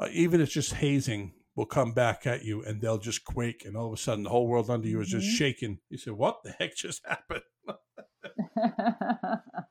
uh, 0.00 0.08
even 0.12 0.40
if 0.40 0.46
it's 0.46 0.54
just 0.54 0.74
hazing, 0.74 1.32
will 1.56 1.66
come 1.66 1.92
back 1.92 2.26
at 2.26 2.44
you 2.44 2.62
and 2.62 2.80
they'll 2.80 2.98
just 2.98 3.24
quake, 3.24 3.64
and 3.64 3.76
all 3.76 3.86
of 3.88 3.92
a 3.94 3.96
sudden 3.96 4.24
the 4.24 4.30
whole 4.30 4.46
world 4.48 4.70
under 4.70 4.88
you 4.88 5.00
is 5.00 5.08
just 5.10 5.26
Mhm. 5.28 5.36
shaking. 5.38 5.80
You 5.90 5.98
say, 5.98 6.10
"What 6.10 6.42
the 6.44 6.52
heck 6.52 6.76
just 6.76 7.02
happened?" 7.06 7.42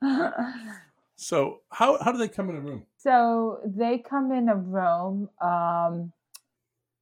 So 1.18 1.62
how 1.72 1.98
how 2.02 2.12
do 2.12 2.20
they 2.20 2.28
come 2.28 2.50
in 2.50 2.56
a 2.56 2.62
room? 2.62 2.86
so 2.98 3.60
they 3.66 3.98
come 3.98 4.32
in 4.32 4.50
a 4.50 4.56
room 4.56 5.30
um, 5.42 6.14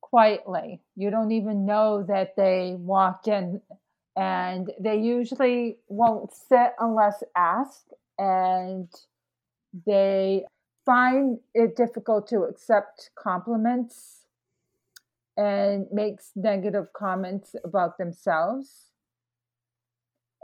quietly. 0.01 0.81
You 0.95 1.09
don't 1.09 1.31
even 1.31 1.65
know 1.65 2.03
that 2.07 2.35
they 2.37 2.75
walked 2.77 3.27
in, 3.27 3.61
and 4.15 4.71
they 4.79 4.97
usually 4.97 5.77
won't 5.89 6.33
sit 6.33 6.73
unless 6.79 7.23
asked, 7.35 7.93
and 8.17 8.87
they 9.85 10.45
find 10.85 11.39
it 11.53 11.75
difficult 11.75 12.27
to 12.29 12.43
accept 12.43 13.09
compliments 13.15 14.25
and 15.35 15.87
makes 15.91 16.31
negative 16.35 16.93
comments 16.93 17.55
about 17.65 17.97
themselves. 17.97 18.91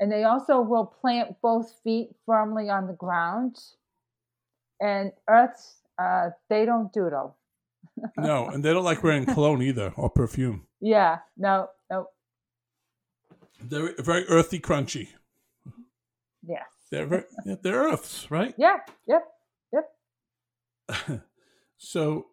And 0.01 0.11
they 0.11 0.23
also 0.23 0.59
will 0.59 0.85
plant 0.85 1.35
both 1.43 1.75
feet 1.83 2.09
firmly 2.25 2.69
on 2.69 2.87
the 2.87 2.93
ground. 2.93 3.57
And 4.81 5.11
earths, 5.29 5.75
uh, 6.01 6.31
they 6.49 6.65
don't 6.65 6.91
doodle. 6.91 7.37
No, 8.17 8.47
and 8.47 8.63
they 8.63 8.73
don't 8.73 8.83
like 8.83 9.03
wearing 9.03 9.25
cologne 9.25 9.61
either 9.61 9.93
or 9.95 10.09
perfume. 10.09 10.65
Yeah, 10.79 11.19
no, 11.37 11.69
no, 11.91 12.07
They're 13.61 13.93
very 13.99 14.25
earthy, 14.27 14.59
crunchy. 14.59 15.09
Yeah. 16.41 16.63
They're 16.89 17.05
very, 17.05 17.23
they're 17.61 17.83
earths, 17.91 18.31
right? 18.31 18.55
Yeah, 18.57 18.77
yep, 19.07 19.27
yep. 19.71 21.21
so 21.77 22.27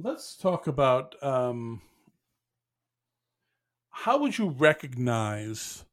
let's 0.00 0.36
talk 0.36 0.66
about 0.66 1.14
um, 1.22 1.82
how 3.90 4.18
would 4.18 4.36
you 4.36 4.48
recognize 4.48 5.85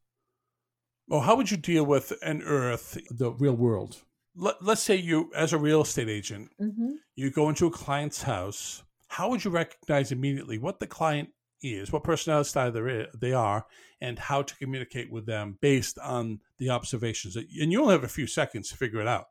or 1.10 1.22
how 1.22 1.36
would 1.36 1.50
you 1.50 1.56
deal 1.56 1.84
with 1.84 2.12
an 2.22 2.42
earth? 2.42 2.98
The 3.10 3.32
real 3.32 3.54
world. 3.54 4.02
Let, 4.36 4.62
let's 4.62 4.82
say 4.82 4.96
you 4.96 5.30
as 5.34 5.52
a 5.52 5.58
real 5.58 5.82
estate 5.82 6.08
agent 6.08 6.50
hmm 6.58 6.94
you 7.16 7.30
go 7.30 7.48
into 7.48 7.68
a 7.68 7.70
client's 7.70 8.22
house. 8.22 8.82
How 9.06 9.30
would 9.30 9.44
you 9.44 9.50
recognize 9.52 10.10
immediately 10.10 10.58
what 10.58 10.80
the 10.80 10.86
client 10.88 11.28
is 11.62 11.92
what 11.92 12.04
personality 12.04 12.48
style 12.48 12.70
they're 12.70 13.08
they 13.18 13.32
are 13.32 13.64
and 14.00 14.18
how 14.18 14.42
to 14.42 14.56
communicate 14.56 15.10
with 15.10 15.26
them 15.26 15.56
based 15.60 15.98
on 15.98 16.40
the 16.58 16.68
observations 16.70 17.36
and 17.36 17.46
you 17.72 17.80
only 17.80 17.92
have 17.92 18.04
a 18.04 18.08
few 18.08 18.26
seconds 18.26 18.68
to 18.68 18.76
figure 18.76 19.00
it 19.00 19.08
out. 19.08 19.26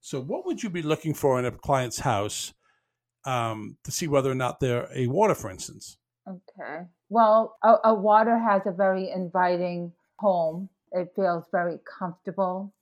So 0.00 0.20
what 0.20 0.46
would 0.46 0.62
you 0.62 0.70
be 0.70 0.82
looking 0.82 1.14
for 1.14 1.38
in 1.38 1.44
a 1.46 1.50
client's 1.50 2.00
house 2.00 2.52
um, 3.24 3.78
to 3.84 3.90
see 3.90 4.06
whether 4.06 4.30
or 4.30 4.34
not 4.34 4.60
they're 4.60 4.88
a 4.94 5.06
water 5.08 5.34
for 5.34 5.50
instance? 5.50 5.96
Okay. 6.28 6.82
Well, 7.08 7.56
a, 7.62 7.76
a 7.84 7.94
water 7.94 8.38
has 8.38 8.62
a 8.66 8.72
very 8.72 9.10
inviting 9.10 9.92
home. 10.18 10.68
It 10.94 11.12
feels 11.16 11.44
very 11.52 11.78
comfortable, 11.98 12.72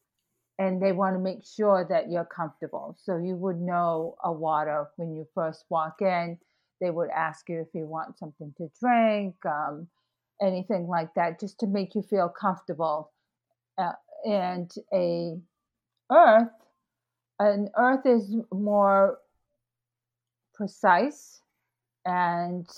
and 0.58 0.82
they 0.82 0.92
want 0.92 1.16
to 1.16 1.20
make 1.20 1.44
sure 1.44 1.86
that 1.88 2.10
you're 2.10 2.26
comfortable. 2.26 2.96
So 3.02 3.16
you 3.16 3.36
would 3.36 3.60
know 3.60 4.16
a 4.24 4.32
water 4.32 4.88
when 4.96 5.14
you 5.14 5.26
first 5.34 5.64
walk 5.70 6.02
in. 6.02 6.38
They 6.80 6.90
would 6.90 7.10
ask 7.10 7.48
you 7.48 7.60
if 7.60 7.68
you 7.74 7.86
want 7.86 8.18
something 8.18 8.54
to 8.58 8.70
drink, 8.80 9.36
um, 9.46 9.88
anything 10.42 10.88
like 10.88 11.14
that, 11.14 11.40
just 11.40 11.60
to 11.60 11.68
make 11.68 11.94
you 11.94 12.02
feel 12.02 12.28
comfortable. 12.28 13.12
Uh, 13.78 13.92
and 14.26 14.70
a 14.92 15.40
earth, 16.12 16.50
an 17.40 17.70
earth 17.76 18.06
is 18.06 18.36
more 18.52 19.18
precise 20.54 21.42
and 22.06 22.68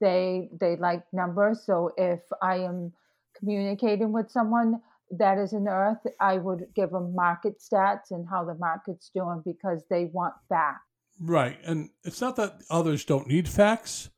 they 0.00 0.48
they 0.60 0.76
like 0.76 1.02
numbers 1.12 1.64
so 1.64 1.92
if 1.98 2.20
i 2.42 2.56
am 2.56 2.92
communicating 3.40 4.12
with 4.12 4.30
someone 4.30 4.80
that 5.10 5.38
is 5.38 5.52
an 5.52 5.66
earth 5.66 5.98
i 6.20 6.36
would 6.38 6.66
give 6.76 6.90
them 6.90 7.14
market 7.14 7.58
stats 7.58 8.10
and 8.12 8.26
how 8.28 8.44
the 8.44 8.54
market's 8.54 9.10
doing 9.14 9.42
because 9.44 9.82
they 9.90 10.04
want 10.12 10.34
facts. 10.48 10.84
right 11.20 11.58
and 11.64 11.90
it's 12.04 12.20
not 12.20 12.36
that 12.36 12.60
others 12.70 13.04
don't 13.04 13.26
need 13.26 13.48
facts 13.48 14.10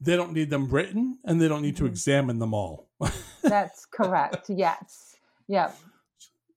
they 0.00 0.16
don't 0.16 0.32
need 0.32 0.48
them 0.48 0.68
written 0.70 1.18
and 1.24 1.40
they 1.40 1.48
don't 1.48 1.62
need 1.62 1.76
to 1.76 1.84
Mhm. 1.84 1.88
examine 1.88 2.38
them 2.38 2.54
all 2.54 2.88
that's 3.42 3.84
correct 3.86 4.48
yes 4.48 5.16
yep 5.48 5.74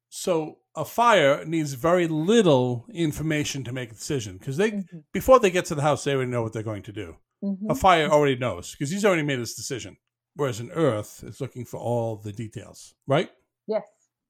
So 0.10 0.58
a 0.76 0.84
fire 0.86 1.46
needs 1.46 1.74
very 1.74 2.08
little 2.08 2.86
information 2.94 3.64
to 3.64 3.72
make 3.74 3.92
a 3.92 3.96
decision 3.96 4.38
because 4.38 4.58
they 4.58 4.72
Mhm. 4.72 5.04
before 5.14 5.40
they 5.40 5.52
get 5.52 5.66
to 5.66 5.76
the 5.76 5.82
house 5.82 6.04
they 6.04 6.14
already 6.14 6.32
know 6.32 6.44
what 6.44 6.54
they're 6.54 6.64
going 6.72 6.84
to 6.84 6.92
do. 7.04 7.16
Mhm. 7.44 7.70
A 7.70 7.76
fire 7.76 8.08
already 8.10 8.36
knows 8.36 8.72
because 8.72 8.90
he's 8.94 9.06
already 9.06 9.24
made 9.24 9.40
his 9.40 9.54
decision. 9.56 9.98
Whereas 10.36 10.60
an 10.60 10.72
earth 10.72 11.24
is 11.24 11.42
looking 11.42 11.66
for 11.66 11.78
all 11.80 12.16
the 12.16 12.32
details, 12.32 12.96
right? 13.08 13.30
yes 13.68 13.84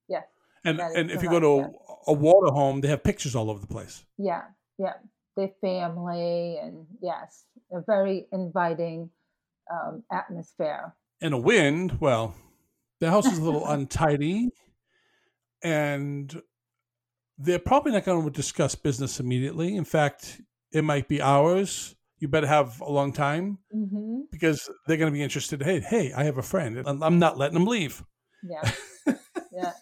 yes 0.10 0.26
And 0.66 0.80
and 0.80 1.10
if 1.12 1.24
you 1.24 1.30
go 1.30 1.40
to 1.40 1.48
a, 1.48 1.70
a 2.08 2.14
water 2.14 2.52
home, 2.54 2.82
they 2.82 2.88
have 2.90 3.04
pictures 3.04 3.36
all 3.36 3.50
over 3.50 3.60
the 3.60 3.68
place. 3.68 4.06
yeah 4.18 4.44
yeah 4.78 4.94
their 5.38 5.52
family 5.62 6.58
and 6.62 6.86
yes 7.02 7.46
a 7.72 7.82
very 7.88 8.28
inviting 8.34 9.10
um, 9.72 10.04
atmosphere 10.12 10.94
And 11.22 11.34
a 11.34 11.38
wind, 11.38 12.00
well, 12.02 12.34
the 13.00 13.10
house 13.10 13.26
is 13.32 13.38
a 13.38 13.44
little 13.44 13.66
untidy, 13.76 14.50
and 15.64 16.42
they're 17.38 17.60
probably 17.60 17.92
not 17.92 18.06
going 18.06 18.24
to 18.24 18.30
discuss 18.32 18.76
business 18.76 19.20
immediately. 19.20 19.76
In 19.76 19.86
fact, 19.86 20.42
it 20.72 20.84
might 20.84 21.08
be 21.08 21.22
hours. 21.22 21.96
You 22.22 22.28
better 22.30 22.48
have 22.48 22.80
a 22.82 22.90
long 22.92 23.12
time 23.12 23.58
hmm 23.72 24.22
because 24.32 24.70
they're 24.88 24.98
going 24.98 25.12
to 25.12 25.18
be 25.18 25.22
interested. 25.24 25.62
Hey, 25.62 25.82
hey, 25.82 26.14
I 26.14 26.24
have 26.24 26.38
a 26.38 26.44
friend. 26.44 26.82
I'm 26.86 27.20
not 27.20 27.38
letting 27.38 27.56
them 27.56 27.66
leave. 27.66 28.02
yeah 28.44 28.72
Yeah. 29.52 29.74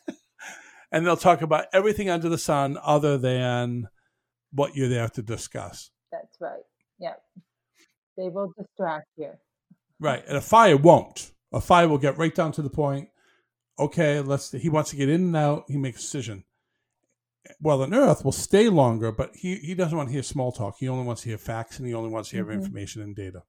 and 0.91 1.05
they'll 1.05 1.15
talk 1.17 1.41
about 1.43 1.65
everything 1.71 2.09
under 2.09 2.29
the 2.29 2.37
sun 2.37 2.77
other 2.83 3.17
than 3.19 3.87
what 4.51 4.75
you're 4.75 4.89
there 4.89 5.09
to 5.09 5.21
discuss. 5.21 5.91
That's 6.11 6.35
right. 6.41 6.63
Yeah. 6.97 7.13
They 8.17 8.29
will 8.29 8.51
distract 8.57 9.07
you. 9.17 9.31
Right. 9.99 10.23
And 10.27 10.37
a 10.37 10.41
fire 10.41 10.77
won't. 10.77 11.31
A 11.53 11.61
fire 11.61 11.87
will 11.87 11.99
get 11.99 12.17
right 12.17 12.33
down 12.33 12.51
to 12.53 12.61
the 12.63 12.69
point. 12.69 13.09
Okay, 13.77 14.19
let's 14.21 14.51
he 14.51 14.67
wants 14.69 14.89
to 14.89 14.95
get 14.97 15.07
in 15.09 15.21
and 15.21 15.35
out, 15.37 15.65
he 15.67 15.77
makes 15.77 15.99
a 15.99 16.01
decision. 16.01 16.43
Well, 17.61 17.83
an 17.83 17.93
Earth 17.93 18.23
will 18.23 18.31
stay 18.31 18.69
longer, 18.69 19.11
but 19.11 19.35
he, 19.35 19.55
he 19.55 19.73
doesn't 19.75 19.97
want 19.97 20.09
to 20.09 20.13
hear 20.13 20.23
small 20.23 20.51
talk. 20.51 20.75
He 20.79 20.87
only 20.89 21.05
wants 21.05 21.21
to 21.23 21.29
hear 21.29 21.37
facts 21.37 21.77
and 21.79 21.87
he 21.87 21.93
only 21.93 22.09
wants 22.09 22.29
to 22.29 22.35
hear 22.35 22.45
Mhm. 22.45 22.53
information 22.53 23.01
and 23.01 23.15
data. 23.15 23.43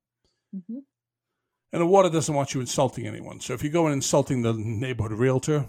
hmm 0.52 0.78
And 1.72 1.82
the 1.82 1.86
water 1.86 2.08
doesn't 2.10 2.34
want 2.34 2.54
you 2.54 2.60
insulting 2.60 3.06
anyone. 3.06 3.40
So 3.40 3.52
if 3.52 3.62
you 3.62 3.70
go 3.70 3.86
in 3.86 3.92
insulting 3.92 4.42
the 4.42 4.52
neighborhood 4.54 5.18
realtor 5.18 5.66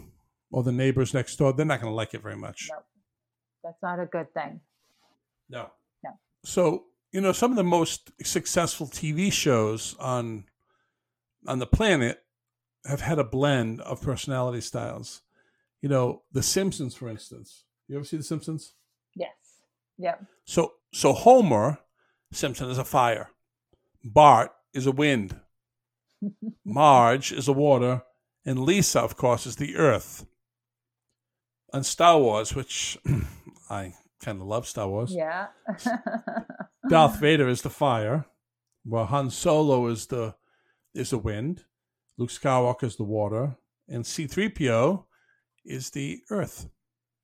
or 0.50 0.62
the 0.62 0.72
neighbors 0.72 1.14
next 1.14 1.36
door, 1.36 1.52
they're 1.52 1.66
not 1.66 1.80
going 1.80 1.90
to 1.92 1.94
like 1.96 2.14
it 2.14 2.22
very 2.22 2.36
much. 2.36 2.68
No. 2.70 2.78
That's 3.64 3.82
not 3.82 4.00
a 4.00 4.06
good 4.06 4.32
thing. 4.34 4.60
No. 5.48 5.70
No. 6.02 6.10
So, 6.44 6.86
you 7.12 7.20
know, 7.20 7.32
some 7.32 7.50
of 7.52 7.56
the 7.56 7.62
most 7.64 8.10
successful 8.24 8.86
TV 8.88 9.30
shows 9.32 9.94
on 9.98 10.46
on 11.46 11.58
the 11.58 11.66
planet 11.66 12.24
have 12.86 13.00
had 13.00 13.18
a 13.18 13.24
blend 13.24 13.80
of 13.80 14.00
personality 14.00 14.60
styles. 14.60 15.22
You 15.80 15.88
know, 15.88 16.22
The 16.32 16.42
Simpsons, 16.42 16.94
for 16.94 17.08
instance. 17.08 17.64
You 17.88 17.96
ever 17.96 18.04
see 18.04 18.16
The 18.16 18.22
Simpsons? 18.22 18.74
Yes. 19.14 19.30
Yep. 19.98 20.24
So 20.44 20.72
so 20.92 21.12
Homer 21.12 21.78
Simpson 22.32 22.70
is 22.70 22.78
a 22.78 22.84
fire. 22.84 23.30
Bart 24.04 24.50
is 24.72 24.86
a 24.86 24.92
wind. 24.92 25.38
Marge 26.64 27.32
is 27.32 27.48
a 27.48 27.52
water. 27.52 28.02
And 28.44 28.60
Lisa, 28.60 29.00
of 29.00 29.16
course, 29.16 29.46
is 29.46 29.56
the 29.56 29.76
earth. 29.76 30.26
And 31.72 31.86
Star 31.86 32.18
Wars, 32.18 32.54
which 32.54 32.98
I 33.70 33.94
kind 34.20 34.40
of 34.40 34.46
love 34.46 34.66
Star 34.66 34.88
Wars, 34.88 35.12
Yeah. 35.14 35.46
Darth 36.88 37.20
Vader 37.20 37.48
is 37.48 37.62
the 37.62 37.70
fire, 37.70 38.26
while 38.84 39.06
Han 39.06 39.30
Solo 39.30 39.86
is 39.86 40.06
the 40.06 40.34
is 40.94 41.10
the 41.10 41.18
wind, 41.18 41.64
Luke 42.18 42.30
Skywalker 42.30 42.84
is 42.84 42.96
the 42.96 43.04
water, 43.04 43.56
and 43.88 44.04
C-3PO 44.04 45.04
is 45.64 45.90
the 45.90 46.20
earth. 46.28 46.68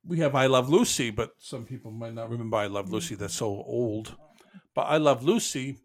We 0.05 0.19
have 0.19 0.35
I 0.35 0.47
Love 0.47 0.69
Lucy, 0.69 1.11
but 1.11 1.33
some 1.39 1.65
people 1.65 1.91
might 1.91 2.13
not 2.13 2.29
remember 2.29 2.57
I 2.57 2.67
Love 2.67 2.91
Lucy. 2.91 3.15
That's 3.15 3.35
so 3.35 3.47
old. 3.47 4.15
But 4.73 4.83
I 4.83 4.97
Love 4.97 5.23
Lucy, 5.23 5.77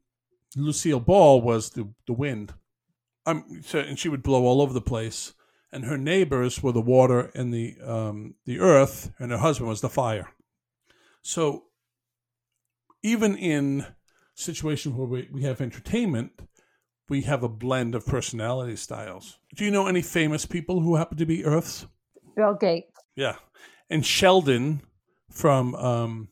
Lucille 0.57 1.01
Ball 1.01 1.41
was 1.41 1.71
the 1.71 1.93
the 2.07 2.13
wind. 2.13 2.55
Um, 3.27 3.63
so, 3.65 3.79
and 3.79 3.99
she 3.99 4.09
would 4.09 4.23
blow 4.23 4.45
all 4.45 4.61
over 4.61 4.73
the 4.73 4.81
place. 4.81 5.33
And 5.73 5.87
her 5.87 5.99
neighbors 5.99 6.63
were 6.63 6.71
the 6.71 6.81
water 6.81 7.33
and 7.35 7.53
the 7.53 7.77
um, 7.85 8.35
the 8.45 8.61
earth, 8.61 9.11
and 9.19 9.33
her 9.33 9.39
husband 9.39 9.69
was 9.69 9.81
the 9.81 9.89
fire. 9.89 10.29
So 11.23 11.65
even 13.03 13.37
in 13.37 13.87
situations 14.35 14.95
where 14.95 15.07
we, 15.07 15.29
we 15.33 15.43
have 15.43 15.61
entertainment, 15.61 16.33
we 17.09 17.23
have 17.23 17.43
a 17.43 17.49
blend 17.49 17.95
of 17.95 18.07
personality 18.07 18.77
styles. 18.77 19.39
Do 19.57 19.65
you 19.65 19.71
know 19.71 19.87
any 19.87 20.03
famous 20.03 20.47
people 20.47 20.81
who 20.81 20.97
happen 20.97 21.19
to 21.19 21.27
be 21.27 21.45
Earths? 21.45 21.87
Bill 22.37 22.55
Gates. 22.55 22.91
Yeah. 23.17 23.37
And 23.91 24.05
Sheldon 24.05 24.81
from 25.31 25.75
um, 25.75 26.29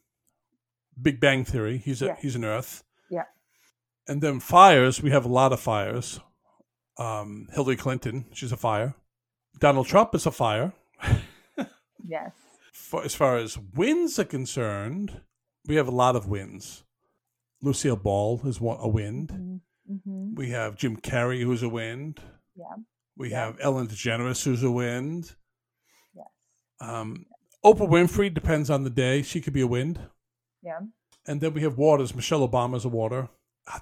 Big 1.00 1.20
Bang 1.20 1.44
Theory, 1.44 1.78
he's 1.78 2.02
a, 2.02 2.06
Yeah. 2.06 2.16
he's 2.20 2.34
an 2.36 2.44
Earth. 2.44 2.82
Yeah. 3.10 3.24
And 4.08 4.22
then 4.22 4.40
fires, 4.40 5.02
we 5.02 5.10
have 5.10 5.24
a 5.24 5.28
lot 5.28 5.52
of 5.52 5.60
fires. 5.60 6.20
Um, 6.98 7.48
Hillary 7.52 7.76
Clinton, 7.76 8.26
she's 8.32 8.52
a 8.52 8.56
fire. 8.56 8.94
Donald 9.58 9.86
Trump 9.86 10.14
is 10.14 10.26
a 10.26 10.30
fire. 10.30 10.72
Yes. 12.04 12.32
For, 12.72 13.04
as 13.04 13.14
far 13.14 13.36
as 13.36 13.56
wins 13.56 14.18
are 14.18 14.24
concerned, 14.24 15.20
we 15.66 15.76
have 15.76 15.86
a 15.86 15.92
lot 15.92 16.16
of 16.16 16.26
wins. 16.26 16.82
Lucille 17.62 17.94
Ball 17.96 18.40
is 18.44 18.60
one, 18.60 18.76
a 18.80 18.88
wind. 18.88 19.60
Mm-hmm. 19.90 20.34
We 20.34 20.50
have 20.50 20.76
Jim 20.76 20.96
Carrey, 20.96 21.42
who's 21.44 21.62
a 21.62 21.68
wind. 21.68 22.18
Yeah. 22.56 22.74
We 23.16 23.30
Yeah. 23.30 23.44
have 23.46 23.58
Ellen 23.60 23.86
DeGeneres, 23.86 24.42
who's 24.44 24.64
a 24.64 24.70
wind. 24.70 25.36
Yes. 26.12 26.26
Um, 26.80 27.26
Oprah 27.64 27.88
Winfrey 27.88 28.32
depends 28.32 28.70
on 28.70 28.84
the 28.84 28.90
day; 28.90 29.22
she 29.22 29.40
could 29.40 29.52
be 29.52 29.60
a 29.60 29.66
wind. 29.66 30.00
Yeah. 30.62 30.80
And 31.26 31.40
then 31.40 31.54
we 31.54 31.62
have 31.62 31.78
waters. 31.78 32.14
Michelle 32.14 32.46
Obama 32.46 32.76
is 32.76 32.84
a 32.84 32.88
water. 32.88 33.28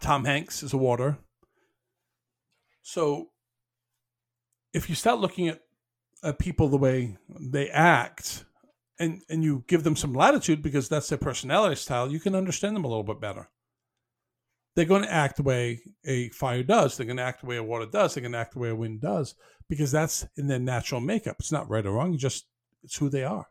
Tom 0.00 0.24
Hanks 0.24 0.62
is 0.62 0.72
a 0.72 0.78
water. 0.78 1.18
So, 2.82 3.30
if 4.74 4.88
you 4.88 4.94
start 4.94 5.20
looking 5.20 5.48
at, 5.48 5.60
at 6.22 6.38
people 6.38 6.68
the 6.68 6.76
way 6.76 7.16
they 7.28 7.70
act, 7.70 8.44
and 8.98 9.22
and 9.30 9.42
you 9.42 9.64
give 9.66 9.84
them 9.84 9.96
some 9.96 10.12
latitude 10.12 10.62
because 10.62 10.88
that's 10.88 11.08
their 11.08 11.18
personality 11.18 11.76
style, 11.76 12.12
you 12.12 12.20
can 12.20 12.34
understand 12.34 12.76
them 12.76 12.84
a 12.84 12.88
little 12.88 13.02
bit 13.02 13.20
better. 13.20 13.48
They're 14.76 14.84
going 14.84 15.02
to 15.02 15.12
act 15.12 15.36
the 15.36 15.42
way 15.42 15.80
a 16.04 16.28
fire 16.28 16.62
does. 16.62 16.96
They're 16.96 17.06
going 17.06 17.16
to 17.16 17.22
act 17.22 17.40
the 17.40 17.46
way 17.46 17.56
a 17.56 17.62
water 17.62 17.86
does. 17.86 18.14
They're 18.14 18.22
going 18.22 18.32
to 18.32 18.38
act 18.38 18.52
the 18.52 18.60
way 18.60 18.68
a 18.68 18.76
wind 18.76 19.00
does 19.00 19.34
because 19.68 19.90
that's 19.90 20.26
in 20.36 20.46
their 20.46 20.60
natural 20.60 21.00
makeup. 21.00 21.36
It's 21.40 21.50
not 21.50 21.68
right 21.68 21.84
or 21.84 21.92
wrong. 21.92 22.16
Just 22.16 22.46
it's 22.84 22.96
who 22.96 23.08
they 23.08 23.24
are. 23.24 23.46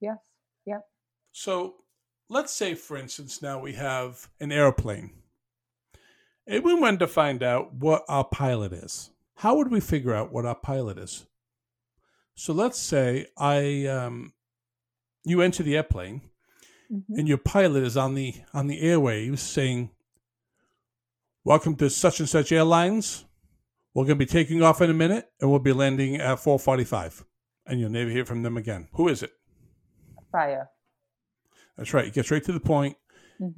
Yes. 0.00 0.18
Yep. 0.66 0.82
So 1.32 1.76
let's 2.28 2.52
say, 2.52 2.74
for 2.74 2.96
instance, 2.96 3.42
now 3.42 3.58
we 3.60 3.72
have 3.74 4.28
an 4.40 4.52
airplane. 4.52 5.10
And 6.46 6.62
we 6.64 6.74
wanted 6.74 7.00
to 7.00 7.06
find 7.08 7.42
out 7.42 7.74
what 7.74 8.04
our 8.08 8.24
pilot 8.24 8.72
is. 8.72 9.10
How 9.36 9.56
would 9.56 9.70
we 9.70 9.80
figure 9.80 10.14
out 10.14 10.32
what 10.32 10.46
our 10.46 10.54
pilot 10.54 10.98
is? 10.98 11.26
So 12.34 12.52
let's 12.52 12.78
say 12.78 13.26
I, 13.36 13.86
um, 13.86 14.32
you 15.24 15.40
enter 15.40 15.62
the 15.62 15.76
airplane, 15.76 16.20
Mhm. 16.92 17.18
and 17.18 17.28
your 17.28 17.38
pilot 17.38 17.82
is 17.82 17.96
on 17.96 18.14
the 18.14 18.34
on 18.54 18.68
the 18.68 18.80
airwaves 18.80 19.40
saying, 19.40 19.90
"Welcome 21.44 21.74
to 21.76 21.90
such 21.90 22.20
and 22.20 22.28
such 22.28 22.52
airlines. 22.52 23.24
We're 23.92 24.04
going 24.04 24.18
to 24.18 24.24
be 24.24 24.30
taking 24.30 24.62
off 24.62 24.80
in 24.80 24.90
a 24.90 24.94
minute, 24.94 25.32
and 25.40 25.50
we'll 25.50 25.58
be 25.58 25.72
landing 25.72 26.16
at 26.16 26.38
4:45." 26.38 27.24
And 27.66 27.80
you'll 27.80 27.90
never 27.90 28.10
hear 28.10 28.24
from 28.24 28.42
them 28.42 28.56
again. 28.56 28.88
Who 28.92 29.08
is 29.08 29.22
it? 29.24 29.32
Fire. 30.32 30.68
That's 31.76 31.92
right. 31.94 32.04
He 32.06 32.10
gets 32.10 32.30
right 32.30 32.42
to 32.44 32.52
the 32.52 32.60
point. 32.60 32.96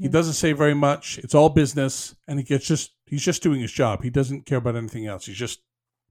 He 0.01 0.09
Mhm. 0.09 0.11
doesn't 0.11 0.35
say 0.35 0.53
very 0.53 0.75
much. 0.75 1.19
It's 1.19 1.35
all 1.35 1.49
business, 1.51 2.15
and 2.27 2.39
he 2.39 2.45
gets 2.45 2.67
just 2.67 2.93
he's 3.07 3.23
just 3.25 3.43
doing 3.43 3.61
his 3.61 3.71
job. 3.73 4.03
He 4.03 4.11
doesn't 4.11 4.45
care 4.47 4.59
about 4.59 4.75
anything 4.77 5.07
else. 5.07 5.27
He's 5.27 5.37
just 5.37 5.61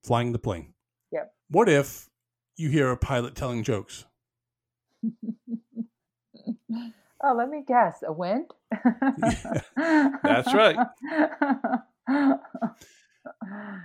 flying 0.03 0.31
the 0.31 0.39
plane. 0.39 0.73
Yep. 1.11 1.35
What 1.49 1.67
if 1.69 2.09
you 2.55 2.69
hear 2.69 2.89
a 2.91 2.97
pilot 2.97 3.35
telling 3.35 3.63
jokes? 3.63 4.05
Oh, 7.23 7.33
let 7.33 7.49
me 7.49 7.63
guess. 7.67 8.03
A 8.05 8.13
wind? 8.13 8.45
that's 9.75 10.53
right. 10.53 10.77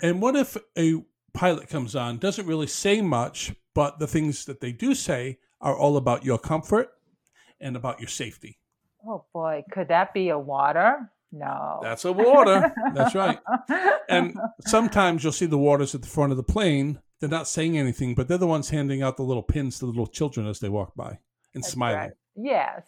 And 0.02 0.20
what 0.20 0.36
if 0.36 0.56
a 0.76 1.02
pilot 1.32 1.68
comes 1.68 1.96
on, 1.96 2.18
doesn't 2.18 2.46
really 2.46 2.66
say 2.66 3.00
much, 3.00 3.54
but 3.74 3.98
the 3.98 4.06
things 4.06 4.44
that 4.44 4.60
they 4.60 4.70
do 4.70 4.94
say 4.94 5.38
are 5.62 5.76
all 5.76 5.96
about 5.96 6.24
your 6.24 6.38
comfort 6.38 6.90
and 7.60 7.76
about 7.76 8.00
your 8.00 8.08
safety? 8.08 8.58
oh 9.04 9.24
boy, 9.32 9.64
could 9.72 9.88
that 9.88 10.12
be 10.14 10.28
a 10.28 10.38
water? 10.38 11.10
No. 11.32 11.80
That's 11.82 12.04
a 12.04 12.12
water. 12.12 12.72
That's 12.94 13.14
right. 13.14 13.38
And 14.08 14.36
sometimes 14.66 15.24
you'll 15.24 15.32
see 15.32 15.46
the 15.46 15.56
waters 15.58 15.94
at 15.94 16.02
the 16.02 16.08
front 16.08 16.30
of 16.32 16.36
the 16.36 16.42
plane. 16.42 17.00
They're 17.18 17.30
not 17.30 17.48
saying 17.48 17.78
anything, 17.78 18.14
but 18.14 18.28
they're 18.28 18.36
the 18.36 18.46
ones 18.46 18.68
handing 18.68 19.02
out 19.02 19.16
the 19.16 19.22
little 19.22 19.42
pins 19.42 19.78
to 19.78 19.86
the 19.86 19.90
little 19.90 20.06
children 20.06 20.46
as 20.46 20.60
they 20.60 20.68
walk 20.68 20.94
by 20.94 21.18
and 21.54 21.62
That's 21.64 21.72
smiling. 21.72 21.98
right. 21.98 22.10
Yes. 22.36 22.82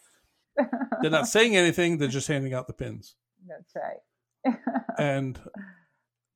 They're 1.00 1.10
not 1.10 1.26
saying 1.26 1.56
anything, 1.56 1.96
they're 1.98 2.08
just 2.08 2.28
handing 2.28 2.52
out 2.54 2.66
the 2.66 2.74
pins. 2.74 3.16
That's 3.48 3.74
right. 3.74 4.58
And 4.98 5.40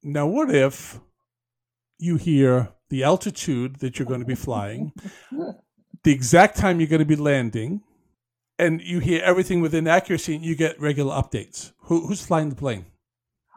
now, 0.02 0.26
what 0.26 0.50
if 0.52 0.98
you 1.98 2.16
hear 2.16 2.70
the 2.88 3.04
altitude 3.04 3.76
that 3.80 3.98
you're 3.98 4.08
going 4.08 4.20
to 4.20 4.26
be 4.26 4.34
flying, 4.34 4.92
the 6.04 6.12
exact 6.12 6.56
time 6.56 6.80
you're 6.80 6.88
going 6.88 7.00
to 7.00 7.06
be 7.06 7.16
landing, 7.16 7.82
and 8.58 8.80
you 8.80 8.98
hear 8.98 9.22
everything 9.22 9.60
within 9.60 9.86
accuracy 9.86 10.34
and 10.34 10.44
you 10.44 10.56
get 10.56 10.80
regular 10.80 11.14
updates? 11.14 11.72
Who, 11.82 12.06
who's 12.06 12.24
flying 12.24 12.50
the 12.50 12.56
plane? 12.56 12.86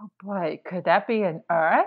oh 0.02 0.10
boy, 0.24 0.60
could 0.66 0.86
that 0.86 1.08
be 1.08 1.22
an 1.22 1.44
Earth? 1.50 1.86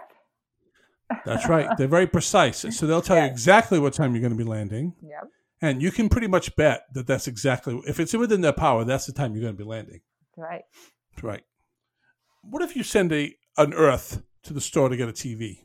That's 1.25 1.49
right. 1.49 1.69
They're 1.77 1.87
very 1.87 2.07
precise. 2.07 2.65
So 2.77 2.87
they'll 2.87 3.03
tell 3.03 3.19
you 3.19 3.25
exactly 3.25 3.79
what 3.79 3.93
time 3.93 4.15
you're 4.15 4.23
going 4.23 4.37
to 4.37 4.43
be 4.43 4.49
landing. 4.49 4.95
Yep. 5.03 5.29
And 5.61 5.83
you 5.83 5.91
can 5.91 6.09
pretty 6.09 6.27
much 6.27 6.55
bet 6.57 6.85
that 6.95 7.07
that's 7.07 7.29
exactly, 7.29 7.81
if 7.87 8.01
it's 8.01 8.15
within 8.15 8.41
their 8.41 8.53
power, 8.53 8.85
that's 8.85 9.07
the 9.07 9.13
time 9.13 9.33
you're 9.33 9.43
going 9.43 9.57
to 9.57 9.63
be 9.63 9.69
landing. 9.69 10.01
Right. 10.37 10.63
Right. 11.23 11.43
What 12.43 12.63
if 12.63 12.75
you 12.75 12.83
send 12.83 13.13
a 13.13 13.35
an 13.57 13.73
Earth 13.73 14.23
to 14.43 14.53
the 14.53 14.61
store 14.61 14.89
to 14.89 14.97
get 14.97 15.09
a 15.09 15.13
TV? 15.13 15.61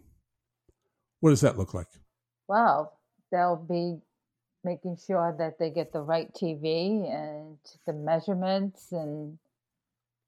What 1.19 1.31
does 1.31 1.41
that 1.41 1.57
look 1.57 1.73
like? 1.73 1.87
Well, 2.47 2.93
they'll 3.31 3.65
be 3.67 3.97
making 4.63 4.97
sure 5.05 5.35
that 5.37 5.57
they 5.59 5.69
get 5.69 5.93
the 5.93 6.01
right 6.01 6.33
TV 6.33 7.09
and 7.13 7.57
the 7.85 7.93
measurements 7.93 8.91
and 8.91 9.37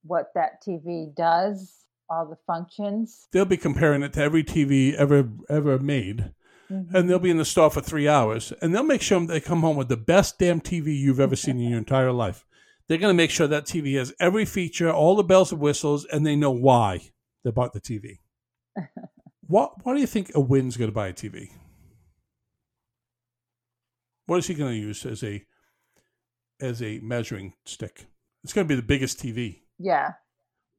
what 0.04 0.32
that 0.36 0.64
TV 0.64 1.14
does, 1.16 1.86
all 2.10 2.26
the 2.26 2.38
functions. 2.48 3.28
They'll 3.32 3.46
be 3.46 3.58
comparing 3.58 4.04
it 4.04 4.14
to 4.14 4.22
every 4.22 4.44
TV 4.44 4.94
ever 4.96 5.30
ever 5.50 5.80
made, 5.80 6.32
and 6.70 6.90
they'll 6.92 7.18
mm-hmm. 7.18 7.24
be 7.24 7.30
in 7.30 7.38
the 7.38 7.46
store 7.46 7.70
for 7.70 7.82
three 7.82 8.08
hours, 8.08 8.54
and 8.62 8.74
they'll 8.74 8.84
make 8.84 9.02
sure 9.02 9.20
they 9.26 9.40
come 9.40 9.62
home 9.62 9.78
with 9.78 9.90
the 9.90 9.98
best 9.98 10.40
damn 10.40 10.62
TV 10.62 10.98
you've 10.98 11.20
ever 11.20 11.36
seen 11.36 11.60
in 11.60 11.70
your 11.70 11.78
entire 11.78 12.12
life. 12.12 12.46
They're 12.88 12.98
going 12.98 13.14
to 13.14 13.18
make 13.18 13.32
sure 13.32 13.48
that 13.48 13.66
TV 13.66 13.98
has 13.98 14.14
every 14.20 14.46
feature, 14.46 14.92
all 14.92 15.16
the 15.16 15.24
bells 15.24 15.52
and 15.52 15.62
whistles, 15.62 16.06
and 16.06 16.26
they 16.26 16.36
know 16.36 16.52
why 16.52 17.12
they 17.44 17.52
bought 17.52 17.74
the 17.74 17.82
TV. 17.82 18.20
what 19.48 19.74
Why 19.86 19.94
do 19.94 20.02
you 20.02 20.08
think 20.08 20.32
a 20.36 20.42
win's 20.42 20.78
going 20.78 20.90
to 20.90 20.96
buy 20.96 21.08
a 21.08 21.14
TV? 21.14 21.52
What 24.32 24.38
is 24.38 24.48
he 24.48 24.54
going 24.54 24.72
to 24.72 24.78
use 24.78 25.06
as 25.06 25.26
a 25.26 25.44
as 26.62 26.82
a 26.82 27.00
measuring 27.00 27.52
stick? 27.66 28.06
It's 28.46 28.54
going 28.54 28.66
to 28.66 28.70
be 28.70 28.80
the 28.80 28.82
biggest 28.82 29.20
TV. 29.20 29.64
Yeah. 29.78 30.14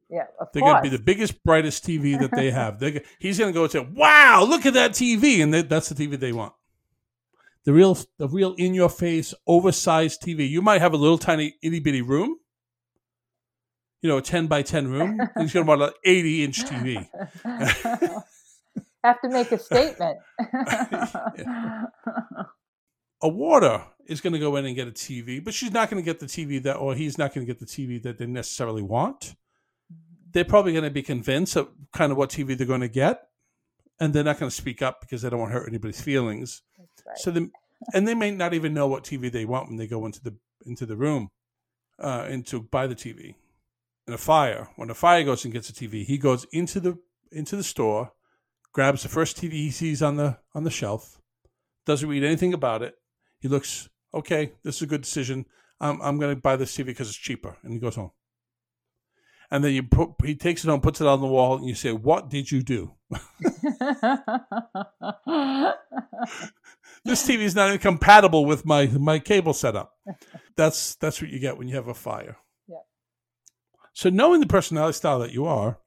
Yeah, 0.09 0.25
of 0.41 0.49
They're 0.55 0.63
course. 0.63 0.73
going 0.73 0.85
to 0.85 0.91
be 0.91 0.97
the 0.97 1.03
biggest, 1.03 1.45
brightest 1.45 1.87
TV 1.87 2.19
that 2.19 2.31
they 2.35 2.51
have. 2.51 2.81
They're, 2.81 3.03
he's 3.19 3.39
going 3.39 3.53
to 3.53 3.55
go 3.55 3.65
and 3.65 3.71
say, 3.71 3.87
"Wow, 3.95 4.47
look 4.49 4.65
at 4.65 4.73
that 4.73 4.93
TV," 4.93 5.43
and 5.43 5.53
they, 5.53 5.61
that's 5.61 5.91
the 5.91 5.95
TV 5.95 6.19
they 6.19 6.33
want. 6.33 6.55
The 7.65 7.75
real, 7.75 7.99
the 8.17 8.27
real 8.27 8.55
in-your-face, 8.55 9.35
oversized 9.47 10.23
TV. 10.23 10.49
You 10.49 10.63
might 10.63 10.81
have 10.81 10.95
a 10.95 10.97
little 10.97 11.19
tiny 11.19 11.57
itty 11.63 11.81
bitty 11.81 12.01
room, 12.01 12.39
you 14.01 14.09
know, 14.09 14.17
a 14.17 14.23
ten 14.23 14.47
by 14.47 14.63
ten 14.63 14.89
room. 14.89 15.21
he's 15.39 15.53
going 15.53 15.67
to 15.67 15.69
want 15.69 15.83
an 15.83 15.91
eighty-inch 16.07 16.65
TV. 16.65 17.07
Have 19.05 19.21
to 19.21 19.29
make 19.29 19.53
a 19.53 19.59
statement. 19.59 20.21
A 23.23 23.29
water 23.29 23.85
is 24.07 24.21
going 24.21 24.33
to 24.33 24.39
go 24.39 24.57
in 24.57 24.67
and 24.67 24.75
get 24.75 24.89
a 24.89 24.93
TV, 24.93 25.43
but 25.43 25.55
she's 25.55 25.73
not 25.73 25.89
going 25.91 26.03
to 26.03 26.05
get 26.05 26.21
the 26.21 26.27
TV 26.27 26.63
that, 26.65 26.75
or 26.75 26.95
he's 26.95 27.19
not 27.19 27.35
going 27.35 27.47
to 27.47 27.53
get 27.53 27.61
the 27.61 27.67
TV 27.67 28.03
that 28.03 28.19
they 28.19 28.27
necessarily 28.27 28.83
want. 28.83 29.35
They're 30.33 30.45
probably 30.45 30.73
going 30.73 30.85
to 30.85 30.91
be 30.91 31.03
convinced 31.03 31.57
of 31.57 31.69
kind 31.93 32.11
of 32.11 32.19
what 32.19 32.31
TV 32.31 32.57
they're 32.57 32.67
going 32.67 32.81
to 32.81 32.89
get, 32.89 33.29
and 34.01 34.13
they're 34.13 34.25
not 34.25 34.39
going 34.39 34.51
to 34.51 34.57
speak 34.57 34.83
up 34.83 35.01
because 35.01 35.23
they 35.23 35.31
don't 35.31 35.39
want 35.39 35.53
to 35.53 35.59
hurt 35.59 35.69
anybody's 35.69 36.01
feelings. 36.01 36.63
Right. 37.07 37.19
So 37.19 37.31
the 37.31 37.51
and 37.93 38.07
they 38.07 38.15
may 38.15 38.31
not 38.31 38.55
even 38.55 38.75
know 38.75 38.87
what 38.87 39.05
TV 39.05 39.31
they 39.31 39.45
want 39.45 39.69
when 39.69 39.77
they 39.77 39.87
go 39.87 40.05
into 40.07 40.23
the 40.23 40.35
into 40.65 40.87
the 40.87 40.97
room, 40.97 41.31
uh, 41.99 42.27
into 42.29 42.63
buy 42.63 42.87
the 42.87 42.95
TV. 42.95 43.35
In 44.07 44.15
a 44.15 44.19
fire, 44.19 44.69
when 44.77 44.91
a 44.91 44.95
fire 44.95 45.23
goes 45.23 45.45
and 45.45 45.55
gets 45.55 45.71
a 45.71 45.73
TV, 45.73 46.05
he 46.05 46.19
goes 46.19 46.45
into 46.53 46.81
the 46.81 46.99
into 47.31 47.57
the 47.57 47.63
store, 47.63 48.13
grabs 48.73 49.03
the 49.03 49.09
first 49.09 49.37
TV 49.37 49.53
he 49.53 49.71
sees 49.71 50.03
on 50.03 50.17
the 50.17 50.39
on 50.55 50.65
the 50.65 50.71
shelf, 50.71 51.21
doesn't 51.87 52.09
read 52.09 52.25
anything 52.25 52.53
about 52.53 52.83
it. 52.83 52.97
He 53.43 53.49
looks 53.49 53.89
okay. 54.15 54.53
This 54.63 54.77
is 54.77 54.83
a 54.83 54.87
good 54.87 55.03
decision. 55.03 55.47
I'm 55.81 56.01
I'm 56.01 56.19
going 56.19 56.33
to 56.35 56.41
buy 56.41 56.55
this 56.55 56.75
TV 56.77 56.87
because 56.87 57.09
it's 57.09 57.19
cheaper, 57.19 57.57
and 57.65 57.73
he 57.73 57.81
goes 57.81 57.97
home. 57.97 58.13
And 59.51 59.65
then 59.65 59.73
you 59.73 59.83
put 59.83 60.13
he 60.25 60.37
takes 60.37 60.65
it 60.65 60.69
home, 60.69 60.81
puts 60.81 61.01
it 61.01 61.09
on 61.09 61.21
the 61.21 61.27
wall, 61.27 61.57
and 61.57 61.67
you 61.67 61.75
say, 61.75 61.91
"What 61.91 62.31
did 62.31 62.53
you 62.53 62.63
do?" 62.63 62.93
this 67.05 67.27
TV 67.27 67.41
is 67.41 67.57
not 67.57 67.67
even 67.69 67.81
compatible 67.81 68.47
with 68.47 68.65
my 68.65 68.87
my 68.87 69.19
cable 69.19 69.55
setup. 69.55 69.93
That's 70.57 70.95
that's 70.95 71.21
what 71.21 71.31
you 71.31 71.41
get 71.41 71.59
when 71.59 71.67
you 71.67 71.75
have 71.75 71.89
a 71.89 71.95
fire. 71.95 72.37
Yeah. 72.69 72.77
So 73.93 74.09
knowing 74.09 74.41
the 74.41 74.47
personality 74.47 74.95
style 74.95 75.19
that 75.19 75.33
you 75.33 75.47
are 75.47 75.81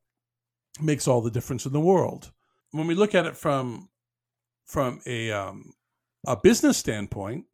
makes 0.81 1.07
all 1.07 1.21
the 1.21 1.31
difference 1.31 1.65
in 1.65 1.71
the 1.71 1.79
world. 1.79 2.31
When 2.71 2.87
we 2.87 2.95
look 2.95 3.15
at 3.15 3.25
it 3.25 3.37
from 3.37 3.89
from 4.65 4.99
a 5.05 5.31
um, 5.31 5.74
a 6.27 6.37
business 6.37 6.77
standpoint, 6.77 7.45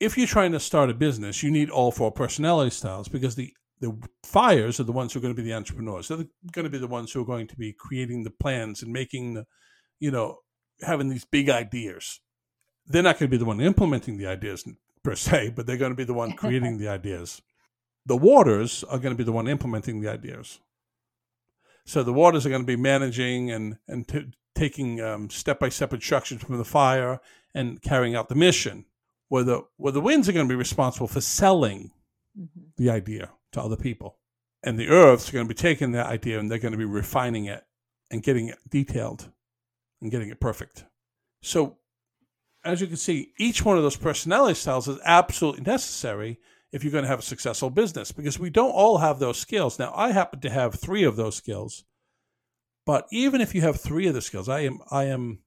if 0.00 0.16
you're 0.16 0.26
trying 0.26 0.52
to 0.52 0.60
start 0.60 0.90
a 0.90 0.94
business, 0.94 1.42
you 1.42 1.50
need 1.50 1.70
all 1.70 1.90
four 1.90 2.12
personality 2.12 2.70
styles 2.70 3.08
because 3.08 3.34
the 3.34 3.52
the 3.80 3.96
fires 4.24 4.80
are 4.80 4.84
the 4.84 4.92
ones 4.92 5.12
who 5.12 5.18
are 5.18 5.22
going 5.22 5.34
to 5.34 5.40
be 5.40 5.48
the 5.48 5.54
entrepreneurs. 5.54 6.08
They're 6.08 6.26
going 6.52 6.64
to 6.64 6.70
be 6.70 6.78
the 6.78 6.88
ones 6.88 7.12
who 7.12 7.22
are 7.22 7.26
going 7.26 7.46
to 7.46 7.56
be 7.56 7.72
creating 7.72 8.24
the 8.24 8.30
plans 8.30 8.82
and 8.82 8.92
making 8.92 9.34
the, 9.34 9.46
you 10.00 10.10
know, 10.10 10.38
having 10.82 11.08
these 11.08 11.24
big 11.24 11.48
ideas. 11.48 12.20
They're 12.86 13.02
not 13.02 13.18
going 13.18 13.30
to 13.30 13.34
be 13.34 13.38
the 13.38 13.44
one 13.44 13.60
implementing 13.60 14.16
the 14.16 14.26
ideas 14.26 14.64
per 15.02 15.14
se, 15.14 15.52
but 15.54 15.66
they're 15.66 15.76
going 15.76 15.92
to 15.92 15.96
be 15.96 16.04
the 16.04 16.14
one 16.14 16.32
creating 16.32 16.78
the 16.78 16.88
ideas. 16.88 17.40
The 18.06 18.16
waters 18.16 18.82
are 18.84 18.98
going 18.98 19.14
to 19.14 19.18
be 19.18 19.24
the 19.24 19.32
one 19.32 19.46
implementing 19.46 20.00
the 20.00 20.10
ideas. 20.10 20.58
So 21.84 22.02
the 22.02 22.12
waters 22.12 22.44
are 22.46 22.50
going 22.50 22.62
to 22.62 22.66
be 22.66 22.76
managing 22.76 23.50
and 23.50 23.78
and 23.86 24.08
t- 24.08 24.32
taking 24.54 25.28
step 25.30 25.60
by 25.60 25.68
step 25.68 25.92
instructions 25.92 26.42
from 26.42 26.58
the 26.58 26.64
fire 26.64 27.20
and 27.54 27.80
carrying 27.82 28.14
out 28.14 28.28
the 28.28 28.34
mission. 28.34 28.84
Where 29.28 29.44
the 29.44 29.62
where 29.76 29.92
the 29.92 30.00
winds 30.00 30.28
are 30.28 30.32
going 30.32 30.46
to 30.48 30.52
be 30.52 30.56
responsible 30.56 31.06
for 31.08 31.20
selling 31.20 31.92
Mhm. 32.38 32.48
the 32.76 32.88
idea 32.90 33.30
to 33.52 33.60
other 33.62 33.76
people. 33.76 34.18
And 34.62 34.78
the 34.78 34.88
earths 34.88 35.28
are 35.28 35.32
going 35.32 35.46
to 35.46 35.54
be 35.54 35.58
taking 35.58 35.92
that 35.92 36.06
idea 36.06 36.38
and 36.38 36.50
they're 36.50 36.58
going 36.58 36.72
to 36.72 36.78
be 36.78 36.84
refining 36.84 37.44
it 37.46 37.64
and 38.10 38.22
getting 38.22 38.48
it 38.48 38.58
detailed 38.68 39.30
and 40.00 40.10
getting 40.10 40.30
it 40.30 40.40
perfect. 40.40 40.84
So, 41.42 41.78
as 42.64 42.80
you 42.80 42.86
can 42.86 42.96
see, 42.96 43.32
each 43.38 43.64
one 43.64 43.76
of 43.76 43.82
those 43.82 43.96
personality 43.96 44.54
styles 44.54 44.88
is 44.88 44.98
absolutely 45.04 45.62
necessary 45.62 46.38
if 46.72 46.82
you're 46.82 46.92
going 46.92 47.04
to 47.04 47.08
have 47.08 47.20
a 47.20 47.22
successful 47.22 47.70
business 47.70 48.12
because 48.12 48.38
we 48.38 48.50
don't 48.50 48.72
all 48.72 48.98
have 48.98 49.18
those 49.18 49.38
skills. 49.38 49.78
Now, 49.78 49.92
I 49.94 50.12
happen 50.12 50.40
to 50.40 50.50
have 50.50 50.74
three 50.74 51.04
of 51.04 51.16
those 51.16 51.36
skills, 51.36 51.84
but 52.84 53.06
even 53.10 53.40
if 53.40 53.54
you 53.54 53.60
have 53.62 53.80
three 53.80 54.06
of 54.06 54.14
the 54.14 54.20
skills, 54.22 54.48
I 54.48 54.60
am 54.60 54.80
I 54.90 55.04
am 55.04 55.42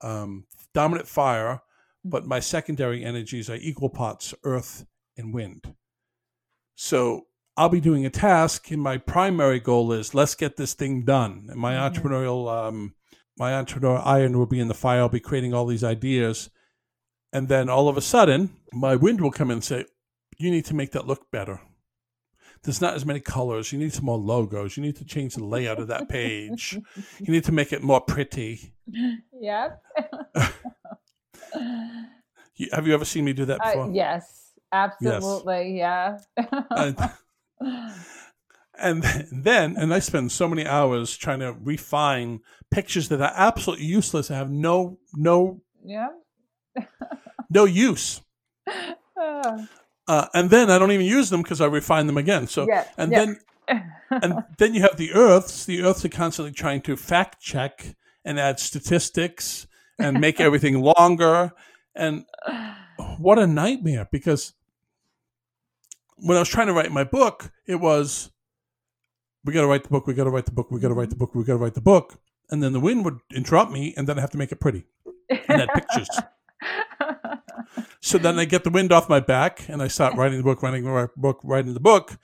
um, 0.00 0.46
dominant 0.74 1.08
fire, 1.08 1.62
but 2.04 2.26
my 2.26 2.40
secondary 2.40 3.04
energies 3.04 3.50
are 3.50 3.56
equal 3.56 3.90
parts 3.90 4.34
earth 4.44 4.86
and 5.16 5.34
wind. 5.34 5.74
So 6.74 7.26
I'll 7.56 7.68
be 7.68 7.80
doing 7.80 8.06
a 8.06 8.10
task, 8.10 8.70
and 8.70 8.80
my 8.80 8.96
primary 8.96 9.60
goal 9.60 9.92
is 9.92 10.14
let's 10.14 10.34
get 10.34 10.56
this 10.56 10.74
thing 10.74 11.04
done. 11.04 11.48
And 11.50 11.60
my 11.60 11.74
Mhm. 11.74 11.92
entrepreneurial, 11.92 12.50
um, 12.50 12.94
my 13.36 13.50
entrepreneurial 13.52 14.06
iron 14.06 14.38
will 14.38 14.46
be 14.46 14.60
in 14.60 14.68
the 14.68 14.74
fire. 14.74 15.00
I'll 15.00 15.08
be 15.08 15.20
creating 15.20 15.52
all 15.52 15.66
these 15.66 15.84
ideas, 15.84 16.48
and 17.32 17.48
then 17.48 17.68
all 17.68 17.88
of 17.88 17.96
a 17.96 18.02
sudden, 18.02 18.56
my 18.72 18.96
wind 18.96 19.20
will 19.20 19.30
come 19.30 19.50
in 19.50 19.56
and 19.58 19.64
say, 19.64 19.84
"You 20.38 20.50
need 20.50 20.64
to 20.66 20.74
make 20.74 20.92
that 20.92 21.06
look 21.06 21.30
better." 21.30 21.60
There's 22.62 22.80
not 22.80 22.94
as 22.94 23.06
many 23.06 23.20
colors. 23.20 23.72
You 23.72 23.78
need 23.78 23.92
some 23.92 24.04
more 24.04 24.18
logos. 24.18 24.76
You 24.76 24.82
need 24.82 24.96
to 24.96 25.04
change 25.04 25.34
the 25.34 25.44
layout 25.44 25.78
of 25.80 25.88
that 25.88 26.08
page. 26.08 26.78
You 27.18 27.32
need 27.32 27.44
to 27.44 27.52
make 27.52 27.72
it 27.72 27.82
more 27.82 28.00
pretty. 28.00 28.74
Yep. 29.40 29.82
You, 32.56 32.68
have 32.72 32.86
you 32.86 32.92
ever 32.92 33.06
seen 33.06 33.24
me 33.24 33.32
do 33.32 33.46
that 33.46 33.58
Uh, 33.60 33.70
before? 33.70 33.90
yes, 33.94 34.52
absolutely. 34.70 35.78
Yeah. 35.78 36.18
And- 36.70 36.98
and 38.78 39.02
then 39.30 39.76
and 39.76 39.92
i 39.92 39.98
spend 39.98 40.32
so 40.32 40.48
many 40.48 40.66
hours 40.66 41.14
trying 41.14 41.40
to 41.40 41.54
refine 41.62 42.40
pictures 42.70 43.10
that 43.10 43.20
are 43.20 43.32
absolutely 43.36 43.84
useless 43.84 44.30
and 44.30 44.38
have 44.38 44.50
no 44.50 44.98
no 45.14 45.60
yeah. 45.84 46.08
no 47.50 47.64
use 47.66 48.22
Oh, 49.22 49.66
uh, 50.10 50.26
and 50.34 50.50
then 50.50 50.70
i 50.70 50.78
don't 50.78 50.92
even 50.92 51.06
use 51.06 51.30
them 51.30 51.42
because 51.42 51.60
i 51.60 51.66
refine 51.66 52.06
them 52.06 52.16
again 52.16 52.46
so 52.46 52.66
yeah. 52.68 52.84
and 52.96 53.12
yeah. 53.12 53.18
then 53.18 53.40
and 54.10 54.44
then 54.58 54.74
you 54.74 54.80
have 54.80 54.96
the 54.96 55.12
earths 55.12 55.64
the 55.64 55.82
earths 55.82 56.04
are 56.04 56.08
constantly 56.08 56.52
trying 56.52 56.80
to 56.80 56.96
fact 56.96 57.40
check 57.40 57.94
and 58.24 58.38
add 58.38 58.58
statistics 58.58 59.66
and 59.98 60.20
make 60.20 60.40
everything 60.48 60.80
longer 60.80 61.52
and 61.94 62.24
what 63.18 63.38
a 63.38 63.46
nightmare 63.46 64.08
because 64.10 64.54
when 66.22 66.36
I 66.36 66.40
was 66.40 66.48
trying 66.48 66.66
to 66.66 66.72
write 66.72 66.92
my 66.92 67.04
book, 67.04 67.50
it 67.66 67.76
was 67.76 68.30
we 69.44 69.52
got 69.52 69.62
to 69.62 69.66
write 69.66 69.84
the 69.84 69.88
book, 69.88 70.06
we 70.06 70.14
got 70.14 70.24
to 70.24 70.30
write 70.30 70.46
the 70.46 70.52
book, 70.52 70.70
we 70.70 70.80
got 70.80 70.88
to 70.88 70.94
write 70.94 71.10
the 71.10 71.16
book, 71.16 71.34
we 71.34 71.44
got 71.44 71.54
to 71.54 71.58
write 71.58 71.74
the 71.74 71.80
book, 71.80 72.20
and 72.50 72.62
then 72.62 72.72
the 72.72 72.80
wind 72.80 73.04
would 73.04 73.20
interrupt 73.34 73.72
me, 73.72 73.94
and 73.96 74.06
then 74.06 74.18
I 74.18 74.20
have 74.20 74.30
to 74.30 74.38
make 74.38 74.52
it 74.52 74.60
pretty 74.60 74.84
and 75.30 75.62
add 75.62 75.68
pictures. 75.74 76.08
So 78.00 78.18
then 78.18 78.38
I 78.38 78.44
get 78.44 78.64
the 78.64 78.70
wind 78.70 78.92
off 78.92 79.08
my 79.08 79.20
back, 79.20 79.68
and 79.68 79.82
I 79.82 79.88
start 79.88 80.16
writing 80.16 80.38
the 80.38 80.44
book, 80.44 80.62
writing 80.62 80.84
the 80.84 81.10
book, 81.16 81.40
writing 81.44 81.74
the 81.74 81.80
book. 81.80 82.18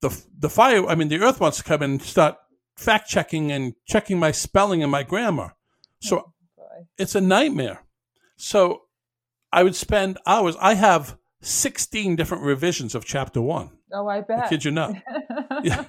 The 0.00 0.24
the 0.38 0.48
fire, 0.48 0.86
I 0.86 0.94
mean, 0.94 1.08
the 1.08 1.20
earth 1.20 1.40
wants 1.40 1.58
to 1.58 1.64
come 1.64 1.82
and 1.82 2.00
start 2.02 2.36
fact 2.76 3.08
checking 3.08 3.52
and 3.52 3.74
checking 3.86 4.18
my 4.18 4.30
spelling 4.32 4.82
and 4.82 4.90
my 4.90 5.02
grammar. 5.02 5.54
So 6.00 6.18
oh, 6.18 6.32
Boy. 6.56 6.86
it's 6.98 7.14
a 7.14 7.20
nightmare. 7.20 7.82
So 8.36 8.82
I 9.52 9.62
would 9.62 9.76
spend 9.76 10.18
hours. 10.26 10.56
I 10.60 10.74
have 10.74 11.16
16 11.42 12.16
different 12.16 12.44
revisions 12.44 12.94
of 12.94 13.04
chapter 13.04 13.40
one. 13.42 13.70
Oh, 13.92 14.06
I 14.08 14.18
I 14.18 14.20
bet. 14.22 14.48
kid 14.48 14.64
you 14.64 14.70
not. 14.70 14.94
Yeah. 15.62 15.84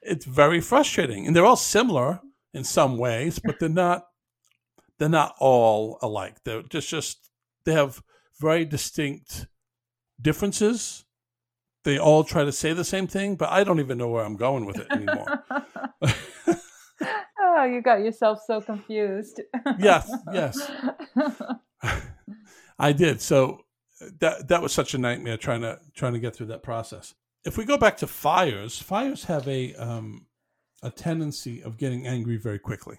It's 0.00 0.24
very 0.24 0.60
frustrating. 0.60 1.26
And 1.26 1.36
they're 1.36 1.44
all 1.46 1.56
similar 1.56 2.20
in 2.54 2.64
some 2.64 2.98
ways, 2.98 3.38
but 3.38 3.58
they're 3.60 3.68
not 3.68 4.06
they're 4.98 5.08
not 5.08 5.34
all 5.38 5.98
alike. 6.02 6.36
They're 6.44 6.62
just 6.62 6.88
just 6.88 7.30
they 7.64 7.72
have 7.72 8.02
very 8.40 8.64
distinct 8.64 9.46
differences. 10.20 11.04
They 11.84 11.98
all 11.98 12.22
try 12.22 12.44
to 12.44 12.52
say 12.52 12.72
the 12.72 12.84
same 12.84 13.06
thing, 13.08 13.34
but 13.36 13.50
I 13.50 13.64
don't 13.64 13.80
even 13.80 13.98
know 13.98 14.08
where 14.08 14.24
I'm 14.24 14.36
going 14.36 14.66
with 14.66 14.78
it 14.78 14.86
anymore. 14.92 15.26
oh, 17.40 17.64
you 17.64 17.82
got 17.82 18.00
yourself 18.00 18.40
so 18.46 18.60
confused. 18.60 19.40
yes, 19.78 20.10
yes. 20.32 20.70
I 22.78 22.92
did. 22.92 23.20
So 23.20 23.64
that 24.20 24.48
that 24.48 24.62
was 24.62 24.72
such 24.72 24.94
a 24.94 24.98
nightmare 24.98 25.36
trying 25.36 25.62
to 25.62 25.78
trying 25.94 26.12
to 26.14 26.20
get 26.20 26.36
through 26.36 26.46
that 26.46 26.62
process. 26.62 27.14
If 27.44 27.58
we 27.58 27.64
go 27.64 27.76
back 27.76 27.96
to 27.98 28.06
fires, 28.06 28.80
fires 28.80 29.24
have 29.24 29.48
a 29.48 29.74
um, 29.74 30.26
a 30.82 30.90
tendency 30.90 31.62
of 31.62 31.78
getting 31.78 32.06
angry 32.06 32.36
very 32.36 32.58
quickly. 32.58 32.98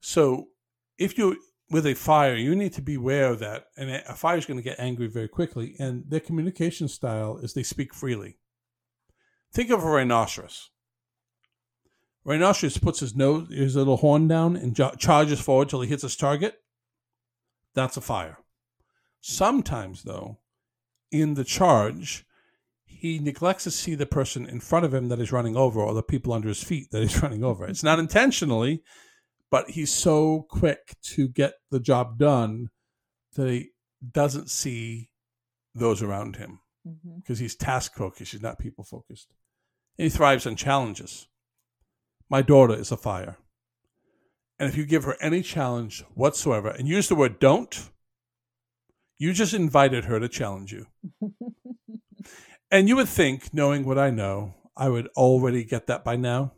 So 0.00 0.48
if 0.98 1.18
you're 1.18 1.36
with 1.70 1.86
a 1.86 1.94
fire, 1.94 2.34
you 2.34 2.54
need 2.54 2.72
to 2.74 2.82
be 2.82 2.94
aware 2.94 3.30
of 3.30 3.38
that. 3.40 3.66
And 3.76 3.90
a 3.90 4.14
fire 4.14 4.38
is 4.38 4.46
going 4.46 4.58
to 4.58 4.62
get 4.62 4.80
angry 4.80 5.06
very 5.06 5.28
quickly. 5.28 5.76
And 5.78 6.04
their 6.08 6.20
communication 6.20 6.88
style 6.88 7.38
is 7.38 7.52
they 7.52 7.62
speak 7.62 7.94
freely. 7.94 8.38
Think 9.52 9.70
of 9.70 9.82
a 9.82 9.88
rhinoceros. 9.88 10.70
Rhinoceros 12.24 12.78
puts 12.78 13.00
his 13.00 13.16
nose, 13.16 13.48
his 13.50 13.76
little 13.76 13.98
horn 13.98 14.28
down, 14.28 14.56
and 14.56 14.74
jo- 14.74 14.94
charges 14.98 15.40
forward 15.40 15.68
till 15.68 15.80
he 15.80 15.88
hits 15.88 16.02
his 16.02 16.16
target. 16.16 16.60
That's 17.74 17.96
a 17.96 18.02
fire. 18.02 18.38
Sometimes, 19.20 20.02
though, 20.02 20.38
in 21.10 21.34
the 21.34 21.44
charge, 21.44 22.26
he 22.84 23.18
neglects 23.18 23.64
to 23.64 23.70
see 23.70 23.94
the 23.94 24.06
person 24.06 24.46
in 24.46 24.60
front 24.60 24.84
of 24.84 24.92
him 24.92 25.08
that 25.08 25.18
he's 25.18 25.32
running 25.32 25.56
over 25.56 25.80
or 25.80 25.94
the 25.94 26.02
people 26.02 26.32
under 26.32 26.48
his 26.48 26.62
feet 26.62 26.90
that 26.90 27.02
he's 27.02 27.22
running 27.22 27.44
over. 27.44 27.66
It's 27.66 27.82
not 27.82 27.98
intentionally, 27.98 28.82
but 29.50 29.70
he's 29.70 29.92
so 29.92 30.46
quick 30.48 30.96
to 31.02 31.28
get 31.28 31.54
the 31.70 31.80
job 31.80 32.18
done 32.18 32.70
that 33.34 33.48
he 33.48 33.70
doesn't 34.12 34.50
see 34.50 35.10
those 35.74 36.02
around 36.02 36.36
him 36.36 36.60
because 36.84 37.38
mm-hmm. 37.38 37.44
he's 37.44 37.54
task 37.54 37.94
focused, 37.94 38.32
he's 38.32 38.42
not 38.42 38.58
people 38.58 38.84
focused. 38.84 39.28
And 39.98 40.04
he 40.04 40.10
thrives 40.10 40.46
on 40.46 40.56
challenges. 40.56 41.28
My 42.30 42.42
daughter 42.42 42.74
is 42.74 42.92
a 42.92 42.96
fire. 42.96 43.36
And 44.58 44.68
if 44.68 44.76
you 44.76 44.84
give 44.84 45.04
her 45.04 45.16
any 45.20 45.42
challenge 45.42 46.04
whatsoever 46.14 46.68
and 46.68 46.88
use 46.88 47.08
the 47.08 47.14
word 47.14 47.38
don't, 47.38 47.90
you 49.18 49.32
just 49.32 49.54
invited 49.54 50.04
her 50.04 50.20
to 50.20 50.28
challenge 50.28 50.72
you. 50.72 50.86
and 52.70 52.88
you 52.88 52.96
would 52.96 53.08
think, 53.08 53.52
knowing 53.54 53.84
what 53.84 53.98
I 53.98 54.10
know, 54.10 54.54
I 54.76 54.88
would 54.88 55.08
already 55.16 55.64
get 55.64 55.86
that 55.86 56.04
by 56.04 56.16
now. 56.16 56.52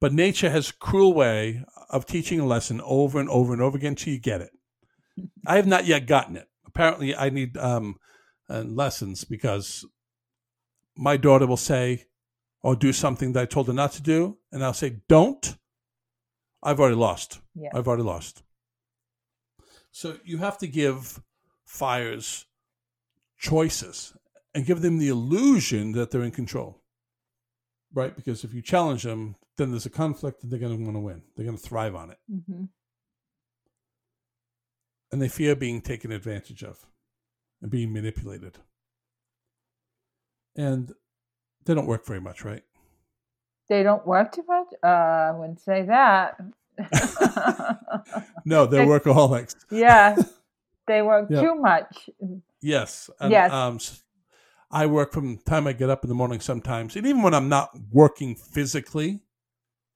But 0.00 0.12
nature 0.12 0.50
has 0.50 0.70
a 0.70 0.74
cruel 0.74 1.14
way 1.14 1.64
of 1.90 2.06
teaching 2.06 2.40
a 2.40 2.46
lesson 2.46 2.80
over 2.84 3.18
and 3.18 3.28
over 3.30 3.52
and 3.52 3.62
over 3.62 3.76
again 3.76 3.94
till 3.94 4.12
you 4.12 4.20
get 4.20 4.40
it. 4.40 4.50
I 5.46 5.56
have 5.56 5.66
not 5.66 5.86
yet 5.86 6.06
gotten 6.06 6.36
it. 6.36 6.48
Apparently, 6.66 7.16
I 7.16 7.30
need 7.30 7.56
um, 7.56 7.96
uh, 8.50 8.62
lessons 8.62 9.24
because 9.24 9.84
my 10.96 11.16
daughter 11.16 11.46
will 11.46 11.56
say 11.56 12.04
or 12.62 12.76
do 12.76 12.92
something 12.92 13.32
that 13.32 13.42
I 13.42 13.46
told 13.46 13.68
her 13.68 13.72
not 13.72 13.92
to 13.92 14.02
do, 14.02 14.38
and 14.52 14.64
I'll 14.64 14.74
say, 14.74 15.00
"Don't." 15.08 15.56
I've 16.62 16.80
already 16.80 16.96
lost. 16.96 17.40
Yeah. 17.54 17.68
I've 17.72 17.86
already 17.86 18.02
lost. 18.02 18.42
So 19.92 20.16
you 20.24 20.38
have 20.38 20.58
to 20.58 20.66
give 20.66 21.22
fires 21.64 22.46
choices 23.38 24.14
and 24.54 24.66
give 24.66 24.82
them 24.82 24.98
the 24.98 25.08
illusion 25.08 25.92
that 25.92 26.10
they're 26.10 26.22
in 26.22 26.32
control. 26.32 26.82
Right? 27.94 28.14
Because 28.16 28.42
if 28.42 28.52
you 28.52 28.62
challenge 28.62 29.04
them, 29.04 29.36
then 29.56 29.70
there's 29.70 29.86
a 29.86 29.90
conflict 29.90 30.42
and 30.42 30.52
they're 30.52 30.58
going 30.58 30.76
to 30.76 30.84
want 30.84 30.96
to 30.96 31.00
win. 31.00 31.22
They're 31.34 31.46
going 31.46 31.56
to 31.56 31.62
thrive 31.62 31.94
on 31.94 32.10
it. 32.10 32.18
Mm-hmm. 32.32 32.64
And 35.12 35.22
they 35.22 35.28
fear 35.28 35.54
being 35.56 35.80
taken 35.80 36.12
advantage 36.12 36.62
of 36.62 36.86
and 37.62 37.70
being 37.70 37.92
manipulated. 37.92 38.58
And 40.56 40.92
they 41.64 41.74
don't 41.74 41.86
work 41.86 42.06
very 42.06 42.20
much, 42.20 42.44
right? 42.44 42.62
They 43.68 43.82
don't 43.82 44.06
work 44.06 44.32
too 44.32 44.44
much? 44.46 44.68
Uh, 44.82 44.86
I 44.86 45.30
wouldn't 45.32 45.60
say 45.60 45.82
that. 45.82 46.40
no, 48.44 48.66
they're 48.66 48.86
workaholics. 48.86 49.54
yeah. 49.70 50.16
They 50.86 51.02
work 51.02 51.28
too 51.28 51.56
much. 51.56 52.08
Yes. 52.60 53.10
And, 53.18 53.32
yes. 53.32 53.52
Um, 53.52 53.80
I 54.70 54.86
work 54.86 55.12
from 55.12 55.34
the 55.34 55.42
time 55.42 55.66
I 55.66 55.72
get 55.72 55.90
up 55.90 56.04
in 56.04 56.08
the 56.08 56.14
morning 56.14 56.38
sometimes. 56.38 56.94
And 56.94 57.04
even 57.04 57.22
when 57.22 57.34
I'm 57.34 57.48
not 57.48 57.70
working 57.90 58.36
physically, 58.36 59.20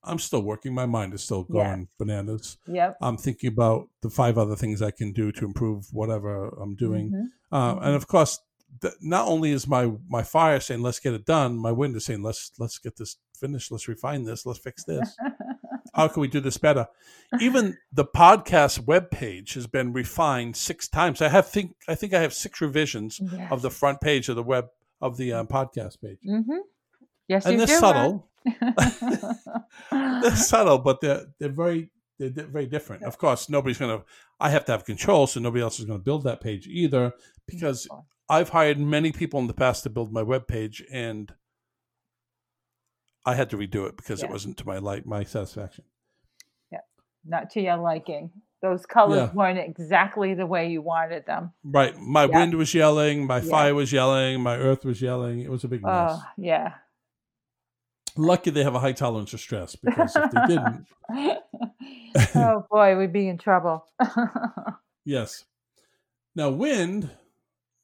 I'm 0.03 0.19
still 0.19 0.43
working. 0.43 0.75
My 0.75 0.87
mind 0.87 1.13
is 1.15 1.23
still 1.23 1.45
going 1.45 1.89
bananas. 1.99 2.57
Yep. 2.67 2.97
I'm 3.03 3.17
thinking 3.17 3.49
about 3.49 3.89
the 4.01 4.11
five 4.11 4.39
other 4.39 4.57
things 4.57 4.81
I 4.81 4.91
can 4.91 5.13
do 5.13 5.31
to 5.33 5.45
improve 5.45 5.87
whatever 5.93 6.49
I'm 6.49 6.75
doing. 6.75 7.11
Mm-hmm. 7.11 7.55
Uh, 7.55 7.75
mm-hmm. 7.75 7.85
And 7.85 7.95
of 7.95 8.07
course, 8.07 8.41
the, 8.81 8.93
not 9.01 9.27
only 9.27 9.51
is 9.51 9.67
my 9.67 9.91
my 10.09 10.23
fire 10.23 10.61
saying 10.61 10.83
let's 10.83 11.01
get 11.01 11.13
it 11.13 11.27
done, 11.27 11.57
my 11.57 11.73
wind 11.73 11.97
is 11.97 12.05
saying 12.05 12.23
let's 12.23 12.53
let's 12.59 12.79
get 12.79 12.97
this 12.97 13.17
finished, 13.35 13.71
let's 13.73 13.89
refine 13.89 14.25
this, 14.25 14.47
let's 14.47 14.59
fix 14.59 14.85
this. 14.85 15.17
How 15.95 16.09
can 16.09 16.21
we 16.21 16.29
do 16.29 16.41
this 16.41 16.57
better? 16.57 16.87
Even 17.41 17.77
the 17.93 18.05
podcast 18.05 18.85
webpage 18.85 19.55
has 19.55 19.67
been 19.67 19.93
refined 19.93 20.57
six 20.57 20.89
times. 20.89 21.21
I 21.21 21.29
have 21.29 21.49
think 21.49 21.75
I 21.89 21.95
think 21.95 22.15
I 22.15 22.21
have 22.21 22.33
six 22.33 22.61
revisions 22.61 23.21
yes. 23.21 23.51
of 23.51 23.63
the 23.63 23.71
front 23.71 24.01
page 24.01 24.29
of 24.29 24.37
the 24.37 24.43
web 24.43 24.69
of 25.01 25.17
the 25.17 25.33
um, 25.33 25.47
podcast 25.47 26.01
page. 26.01 26.19
Mm-hmm. 26.27 26.59
Yes, 27.31 27.47
and 27.47 27.61
they're 27.61 27.69
subtle. 27.69 28.29
they're 29.93 30.35
subtle, 30.35 30.79
but 30.79 31.01
they're 31.01 31.27
they're 31.39 31.49
very 31.49 31.91
they're 32.19 32.31
very 32.31 32.67
different. 32.67 33.05
Of 33.05 33.19
course, 33.19 33.49
nobody's 33.49 33.79
gonna. 33.79 34.03
I 34.41 34.51
have 34.51 34.65
to 34.65 34.73
have 34.73 34.85
control, 34.85 35.29
so 35.29 35.39
nobody 35.39 35.63
else 35.63 35.79
is 35.79 35.85
going 35.85 36.01
to 36.01 36.05
build 36.05 36.25
that 36.25 36.41
page 36.41 36.67
either. 36.67 37.13
Because 37.47 37.87
I've 38.29 38.49
hired 38.49 38.81
many 38.81 39.13
people 39.13 39.39
in 39.39 39.47
the 39.47 39.55
past 39.55 39.85
to 39.85 39.91
build 39.91 40.13
my 40.13 40.25
web 40.25 40.49
page, 40.49 40.83
and 40.91 41.33
I 43.25 43.37
had 43.37 43.49
to 43.51 43.57
redo 43.57 43.87
it 43.87 43.97
because 43.97 44.23
yeah. 44.23 44.27
it 44.27 44.33
wasn't 44.33 44.57
to 44.57 44.67
my 44.67 44.79
like 44.79 45.07
my 45.07 45.23
satisfaction. 45.23 45.85
Yeah, 46.73 46.81
not 47.25 47.51
to 47.51 47.61
your 47.61 47.77
liking. 47.77 48.33
Those 48.61 48.87
colors 48.87 49.31
yeah. 49.31 49.33
weren't 49.33 49.61
exactly 49.61 50.35
the 50.35 50.47
way 50.47 50.69
you 50.69 50.83
wanted 50.83 51.27
them. 51.27 51.53
Right. 51.63 51.97
My 51.97 52.25
yeah. 52.25 52.39
wind 52.39 52.55
was 52.55 52.75
yelling. 52.75 53.25
My 53.25 53.41
fire 53.41 53.75
was 53.75 53.93
yelling. 53.93 54.41
My 54.41 54.57
earth 54.57 54.85
was 54.85 55.01
yelling. 55.01 55.39
It 55.41 55.51
was 55.51 55.63
a 55.63 55.69
big 55.69 55.83
oh, 55.85 55.89
mess. 55.89 56.13
Oh, 56.13 56.25
yeah. 56.37 56.73
Lucky 58.17 58.51
they 58.51 58.65
have 58.65 58.75
a 58.75 58.81
high 58.81 58.93
tolerance 58.93 59.31
for 59.31 59.39
stress 59.39 59.77
because 59.77 60.15
if 60.17 60.31
they 60.31 60.47
didn't. 60.47 60.87
oh, 62.35 62.65
boy, 62.71 62.97
we'd 62.97 63.13
be 63.13 63.29
in 63.29 63.39
trouble. 63.39 63.87
yes. 65.05 65.45
Now, 66.35 66.51
wind, 66.51 67.11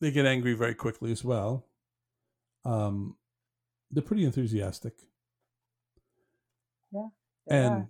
they 0.01 0.11
get 0.11 0.27
angry 0.27 0.55
very 0.55 0.74
quickly 0.74 1.12
as 1.12 1.24
well. 1.24 1.66
Um, 2.64 3.16
they're 3.91 4.03
pretty 4.03 4.24
enthusiastic. 4.24 4.95
Yeah. 6.93 7.09
And 7.49 7.74
are. 7.74 7.89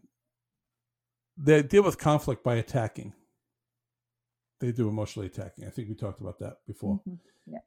they 1.37 1.63
deal 1.63 1.83
with 1.83 1.99
conflict 1.99 2.45
by 2.45 2.57
attacking. 2.57 3.13
They 4.61 4.73
do 4.73 4.89
emotionally 4.89 5.27
attacking. 5.27 5.67
I 5.67 5.71
think 5.71 5.89
we 5.89 5.95
talked 5.95 6.21
about 6.21 6.39
that 6.41 6.59
before. 6.67 7.01
Mm-hmm. 7.01 7.53
Yeah. 7.53 7.59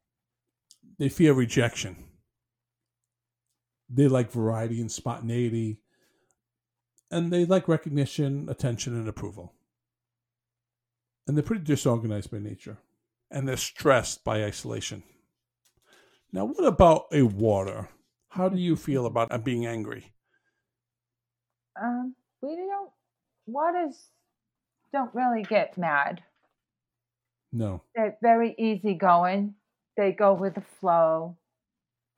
They 0.98 1.10
fear 1.10 1.34
rejection. 1.34 2.06
They 3.90 4.08
like 4.08 4.32
variety 4.32 4.82
and 4.82 4.92
spontaneity. 4.92 5.82
And 7.12 7.32
they 7.32 7.46
like 7.46 7.68
recognition, 7.68 8.48
attention, 8.50 8.96
and 8.96 9.08
approval. 9.08 9.54
And 11.28 11.36
they're 11.36 11.44
pretty 11.44 11.64
disorganized 11.64 12.32
by 12.32 12.40
nature. 12.40 12.78
And 13.32 13.48
they're 13.48 13.58
stressed 13.58 14.24
by 14.24 14.44
isolation. 14.44 15.04
Now, 16.32 16.46
what 16.46 16.64
about 16.64 17.06
a 17.12 17.24
water? 17.24 17.90
How 18.30 18.50
do 18.50 18.58
you 18.58 18.76
feel 18.76 19.08
about 19.08 19.44
being 19.44 19.66
angry? 19.66 20.12
Um, 21.82 22.16
we 22.42 22.56
don't. 22.56 22.92
Waters 23.48 23.96
don't 24.94 25.14
really 25.16 25.44
get 25.44 25.78
mad. 25.78 26.22
No. 27.52 27.82
They're 27.96 28.18
very 28.22 28.54
easygoing. 28.60 29.56
They 29.98 30.12
go 30.12 30.34
with 30.34 30.54
the 30.56 30.64
flow. 30.80 31.38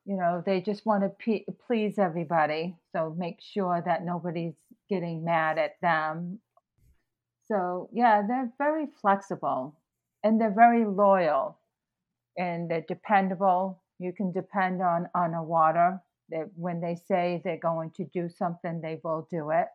You 0.05 0.17
know, 0.17 0.43
they 0.45 0.61
just 0.61 0.85
want 0.85 1.03
to 1.03 1.09
pe- 1.09 1.45
please 1.67 1.99
everybody. 1.99 2.75
So 2.91 3.15
make 3.17 3.39
sure 3.41 3.81
that 3.85 4.03
nobody's 4.03 4.55
getting 4.89 5.23
mad 5.23 5.57
at 5.57 5.79
them. 5.81 6.39
So, 7.47 7.89
yeah, 7.91 8.23
they're 8.27 8.51
very 8.57 8.87
flexible 9.01 9.75
and 10.23 10.39
they're 10.39 10.53
very 10.53 10.85
loyal 10.85 11.59
and 12.37 12.69
they're 12.69 12.85
dependable. 12.87 13.81
You 13.99 14.13
can 14.13 14.31
depend 14.31 14.81
on 14.81 15.07
on 15.13 15.33
a 15.33 15.43
water 15.43 16.01
that 16.29 16.49
when 16.55 16.81
they 16.81 16.95
say 16.95 17.41
they're 17.43 17.57
going 17.57 17.91
to 17.91 18.05
do 18.05 18.29
something, 18.29 18.81
they 18.81 18.99
will 19.03 19.27
do 19.29 19.51
it. 19.51 19.67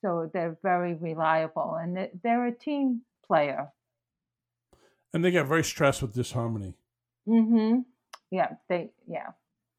So 0.00 0.30
they're 0.32 0.56
very 0.62 0.94
reliable 0.94 1.74
and 1.74 2.08
they're 2.22 2.46
a 2.46 2.54
team 2.54 3.02
player. 3.26 3.68
And 5.12 5.24
they 5.24 5.30
get 5.30 5.46
very 5.46 5.64
stressed 5.64 6.02
with 6.02 6.14
disharmony. 6.14 6.74
Mm-hmm. 7.28 7.80
Yeah, 8.30 8.54
they 8.68 8.90
yeah. 9.06 9.28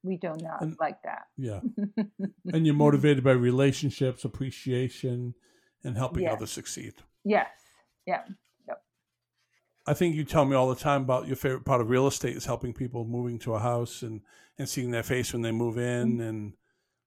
We 0.03 0.17
do 0.17 0.33
not 0.39 0.61
and, 0.61 0.75
like 0.79 1.01
that. 1.03 1.23
Yeah. 1.37 1.61
and 2.53 2.65
you're 2.65 2.75
motivated 2.75 3.23
by 3.23 3.31
relationships, 3.31 4.25
appreciation, 4.25 5.33
and 5.83 5.97
helping 5.97 6.23
yes. 6.23 6.33
others 6.33 6.51
succeed. 6.51 6.93
Yes. 7.23 7.47
Yeah. 8.05 8.23
Yep. 8.67 8.81
I 9.87 9.93
think 9.93 10.15
you 10.15 10.25
tell 10.25 10.43
me 10.43 10.55
all 10.55 10.69
the 10.69 10.75
time 10.75 11.03
about 11.03 11.27
your 11.27 11.37
favorite 11.37 11.65
part 11.65 11.79
of 11.79 11.89
real 11.89 12.07
estate 12.07 12.35
is 12.35 12.45
helping 12.45 12.73
people 12.73 13.05
moving 13.05 13.39
to 13.39 13.53
a 13.53 13.59
house 13.59 14.01
and 14.01 14.21
and 14.59 14.69
seeing 14.69 14.91
their 14.91 15.03
face 15.03 15.33
when 15.33 15.41
they 15.41 15.51
move 15.51 15.77
in 15.77 16.13
mm-hmm. 16.13 16.21
and 16.21 16.53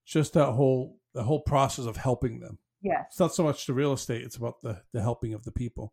just 0.05 0.33
that 0.33 0.53
whole 0.53 0.99
the 1.15 1.23
whole 1.23 1.43
process 1.43 1.85
of 1.85 1.97
helping 1.97 2.41
them. 2.41 2.59
Yes. 2.83 3.07
It's 3.11 3.21
not 3.21 3.35
so 3.35 3.45
much 3.45 3.67
the 3.67 3.75
real 3.75 3.93
estate, 3.93 4.23
it's 4.23 4.37
about 4.37 4.63
the 4.63 4.83
the 4.93 5.03
helping 5.03 5.35
of 5.35 5.45
the 5.45 5.53
people. 5.53 5.93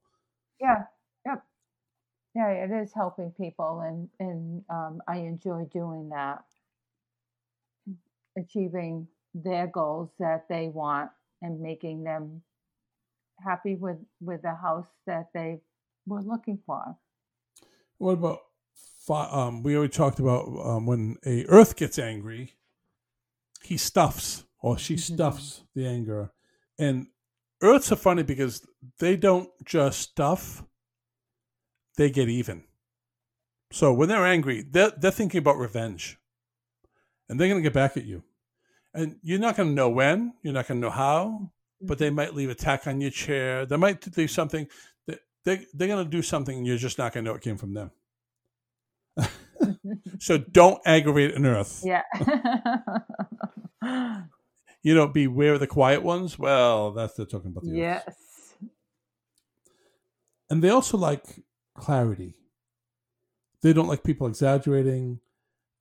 Yeah. 0.61 0.83
Yep. 1.25 1.43
Yeah, 2.35 2.49
it 2.49 2.71
is 2.71 2.93
helping 2.93 3.31
people 3.31 3.81
and 3.81 4.09
and 4.19 4.63
um, 4.69 5.01
I 5.07 5.17
enjoy 5.17 5.65
doing 5.71 6.09
that. 6.09 6.43
Achieving 8.37 9.07
their 9.33 9.67
goals 9.67 10.09
that 10.19 10.47
they 10.49 10.67
want 10.69 11.11
and 11.41 11.59
making 11.61 12.03
them 12.03 12.41
happy 13.43 13.75
with 13.75 13.97
with 14.21 14.41
the 14.41 14.55
house 14.55 14.87
that 15.05 15.29
they 15.33 15.61
were 16.05 16.21
looking 16.21 16.59
for. 16.65 16.97
What 17.97 18.13
about 18.13 18.39
um, 19.09 19.63
we 19.63 19.75
already 19.75 19.91
talked 19.91 20.19
about 20.19 20.47
um, 20.65 20.85
when 20.85 21.17
a 21.25 21.45
Earth 21.47 21.75
gets 21.75 21.99
angry, 21.99 22.53
he 23.61 23.77
stuffs 23.77 24.45
or 24.59 24.77
she 24.77 24.95
Mhm. 24.95 24.99
stuffs 24.99 25.63
the 25.75 25.85
anger, 25.85 26.31
and 26.79 27.07
Earths 27.61 27.91
are 27.91 27.97
funny 27.97 28.23
because 28.23 28.65
they 28.99 29.17
don't 29.17 29.49
just 29.65 29.99
stuff; 29.99 30.63
they 31.97 32.09
get 32.09 32.29
even. 32.29 32.63
So 33.71 33.93
when 33.93 34.07
they're 34.09 34.25
angry, 34.25 34.61
they're 34.61 34.91
they're 34.91 35.11
thinking 35.11 35.39
about 35.39 35.57
revenge, 35.57 36.17
and 37.29 37.39
they're 37.39 37.47
going 37.47 37.61
to 37.61 37.67
get 37.67 37.73
back 37.73 37.97
at 37.97 38.05
you, 38.05 38.23
and 38.93 39.17
you're 39.23 39.39
not 39.39 39.55
going 39.57 39.69
to 39.69 39.75
know 39.75 39.89
when, 39.89 40.33
you're 40.43 40.53
not 40.53 40.67
going 40.67 40.81
to 40.81 40.87
know 40.87 40.91
how, 40.91 41.51
but 41.81 41.97
they 41.97 42.07
mm-hmm. 42.07 42.15
might 42.15 42.33
leave 42.33 42.49
a 42.49 42.55
tack 42.55 42.87
on 42.87 43.01
your 43.01 43.11
chair. 43.11 43.65
They 43.65 43.77
might 43.77 44.01
do 44.11 44.27
something. 44.27 44.67
That 45.07 45.19
they 45.45 45.65
they're 45.73 45.87
going 45.87 46.03
to 46.03 46.09
do 46.09 46.21
something, 46.21 46.57
and 46.57 46.67
you're 46.67 46.77
just 46.77 46.97
not 46.97 47.13
going 47.13 47.25
to 47.25 47.31
know 47.31 47.35
it 47.35 47.41
came 47.41 47.57
from 47.57 47.73
them. 47.73 47.91
So 50.19 50.37
don't 50.37 50.79
aggravate 50.85 51.35
an 51.35 51.45
earth. 51.45 51.83
yeah. 51.83 52.03
You 54.85 54.93
know, 54.93 55.07
beware 55.07 55.53
of 55.53 55.61
the 55.61 55.67
quiet 55.67 56.03
ones. 56.03 56.37
Well, 56.37 56.91
that's 56.91 57.13
they're 57.13 57.25
talking 57.25 57.51
about 57.51 57.63
the 57.63 57.71
earth. 57.71 58.03
yes. 58.05 58.15
And 60.49 60.61
they 60.61 60.69
also 60.69 60.97
like 60.97 61.41
clarity. 61.73 62.35
They 63.61 63.71
don't 63.71 63.87
like 63.87 64.03
people 64.03 64.27
exaggerating. 64.27 65.21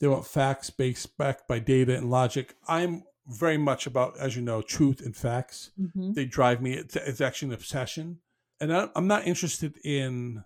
They 0.02 0.08
want 0.08 0.26
facts 0.26 0.68
based 0.68 1.16
backed 1.16 1.46
by 1.46 1.60
data 1.60 1.96
and 1.96 2.10
logic. 2.10 2.56
I'm 2.66 3.04
very 3.28 3.56
much 3.56 3.86
about, 3.86 4.18
as 4.18 4.34
you 4.34 4.42
know, 4.42 4.60
truth 4.60 5.00
and 5.00 5.14
facts. 5.16 5.70
hmm 5.76 6.10
They 6.12 6.24
drive 6.24 6.60
me. 6.60 6.72
It's, 6.72 6.96
it's 6.96 7.20
actually 7.20 7.50
an 7.50 7.54
obsession. 7.54 8.18
And 8.60 8.76
I, 8.76 8.88
I'm 8.96 9.06
not 9.06 9.28
interested 9.28 9.78
in 9.84 10.42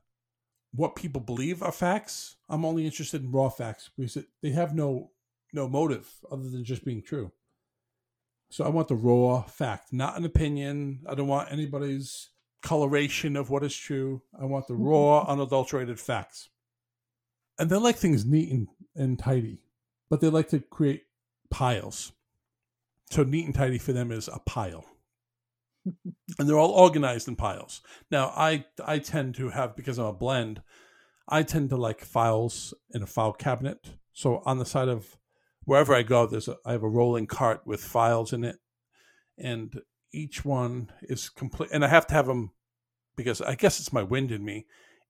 what 0.74 0.94
people 0.94 1.22
believe 1.22 1.62
are 1.62 1.72
facts. 1.72 2.36
I'm 2.50 2.66
only 2.66 2.84
interested 2.84 3.22
in 3.22 3.32
raw 3.32 3.48
facts 3.48 3.88
because 3.96 4.18
it, 4.18 4.26
they 4.42 4.50
have 4.50 4.74
no 4.74 5.10
no 5.54 5.66
motive 5.66 6.06
other 6.30 6.50
than 6.50 6.62
just 6.62 6.84
being 6.84 7.02
true. 7.02 7.32
So 8.50 8.62
I 8.62 8.68
want 8.68 8.88
the 8.88 8.94
raw 8.94 9.40
fact, 9.44 9.90
not 9.90 10.18
an 10.18 10.26
opinion. 10.26 11.00
I 11.08 11.14
don't 11.14 11.28
want 11.28 11.50
anybody's 11.50 12.28
coloration 12.62 13.36
of 13.36 13.48
what 13.48 13.64
is 13.64 13.74
true. 13.74 14.20
I 14.38 14.44
want 14.44 14.66
the 14.66 14.74
raw, 14.74 15.24
unadulterated 15.26 15.98
facts. 15.98 16.50
And 17.58 17.70
they 17.70 17.76
like 17.76 17.96
things 17.96 18.24
neat 18.24 18.52
and, 18.52 18.68
and 18.94 19.18
tidy, 19.18 19.62
but 20.10 20.20
they 20.20 20.28
like 20.28 20.48
to 20.50 20.60
create 20.60 21.04
piles. 21.50 22.12
So 23.10 23.22
neat 23.22 23.46
and 23.46 23.54
tidy 23.54 23.78
for 23.78 23.92
them 23.92 24.10
is 24.10 24.28
a 24.28 24.38
pile. 24.40 24.84
and 26.38 26.48
they're 26.48 26.58
all 26.58 26.70
organized 26.70 27.28
in 27.28 27.36
piles. 27.36 27.80
Now 28.10 28.32
I 28.36 28.64
I 28.84 28.98
tend 28.98 29.36
to 29.36 29.50
have 29.50 29.76
because 29.76 29.98
I'm 29.98 30.06
a 30.06 30.12
blend, 30.12 30.62
I 31.28 31.42
tend 31.42 31.70
to 31.70 31.76
like 31.76 32.04
files 32.04 32.74
in 32.90 33.02
a 33.02 33.06
file 33.06 33.32
cabinet. 33.32 33.94
So 34.12 34.42
on 34.44 34.58
the 34.58 34.66
side 34.66 34.88
of 34.88 35.16
wherever 35.64 35.94
I 35.94 36.02
go, 36.02 36.26
there's 36.26 36.48
a 36.48 36.56
I 36.64 36.72
have 36.72 36.82
a 36.82 36.88
rolling 36.88 37.26
cart 37.26 37.62
with 37.66 37.82
files 37.82 38.32
in 38.32 38.44
it, 38.44 38.56
and 39.38 39.80
each 40.12 40.44
one 40.44 40.90
is 41.02 41.28
complete. 41.28 41.70
And 41.72 41.84
I 41.84 41.88
have 41.88 42.06
to 42.08 42.14
have 42.14 42.26
them 42.26 42.52
because 43.16 43.40
I 43.40 43.54
guess 43.54 43.80
it's 43.80 43.92
my 43.92 44.02
wind 44.02 44.32
in 44.32 44.44
me. 44.44 44.66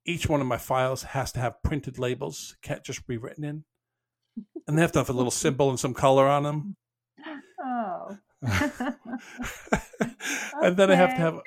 Each 0.07 0.29
one 0.29 0.41
of 0.41 0.47
my 0.47 0.57
files 0.57 1.03
has 1.03 1.33
to 1.33 1.41
have 1.41 1.63
printed 1.63 1.99
labels, 1.99 2.57
can't 2.63 2.85
just 2.85 3.07
be 3.07 3.17
written 3.17 3.45
in, 3.45 3.65
and 4.67 4.79
they 4.79 4.83
have 4.83 4.93
to 4.93 5.01
have 5.01 5.11
a 5.11 5.15
little 5.15 5.31
symbol 5.43 5.69
and 5.69 5.79
some 5.79 5.95
color 5.95 6.27
on 6.27 6.45
them. 6.45 6.77
Oh. 7.63 8.17
and 10.63 10.77
then 10.77 10.91
I 10.91 10.95
have 10.95 11.11
to 11.11 11.17
have 11.17 11.41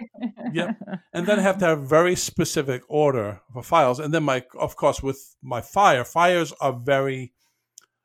yep. 0.52 0.76
and 1.14 1.28
then 1.28 1.40
I 1.40 1.42
have 1.42 1.60
to 1.60 1.66
have 1.66 1.88
very 1.88 2.16
specific 2.16 2.82
order 2.90 3.42
for 3.54 3.64
files. 3.64 4.00
And 4.00 4.14
then 4.14 4.24
my, 4.24 4.44
of 4.60 4.76
course, 4.76 5.02
with 5.02 5.36
my 5.42 5.62
fire, 5.62 6.04
fires 6.04 6.52
are 6.60 6.74
very 6.74 7.34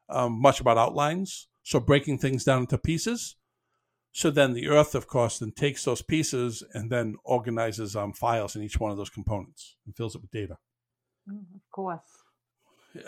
um, 0.09 0.41
much 0.41 0.61
about 0.61 0.79
outlines, 0.79 1.49
so 1.63 1.81
breaking 1.81 2.19
things 2.19 2.45
down 2.45 2.61
into 2.61 2.79
pieces. 2.79 3.37
So 4.15 4.31
then 4.31 4.53
the 4.53 4.69
earth, 4.69 4.95
of 4.95 5.09
course, 5.09 5.41
then 5.41 5.51
takes 5.51 5.85
those 5.85 6.01
pieces 6.01 6.63
and 6.73 6.89
then 6.89 7.17
organizes 7.25 7.97
um, 7.97 8.13
files 8.13 8.55
in 8.55 8.63
each 8.63 8.79
one 8.79 8.93
of 8.93 8.97
those 8.97 9.11
components 9.11 9.77
and 9.85 9.97
fills 9.97 10.15
it 10.15 10.23
with 10.23 10.31
data. 10.31 10.57
Mm, 11.29 11.43
of 11.57 11.71
course. 11.73 12.01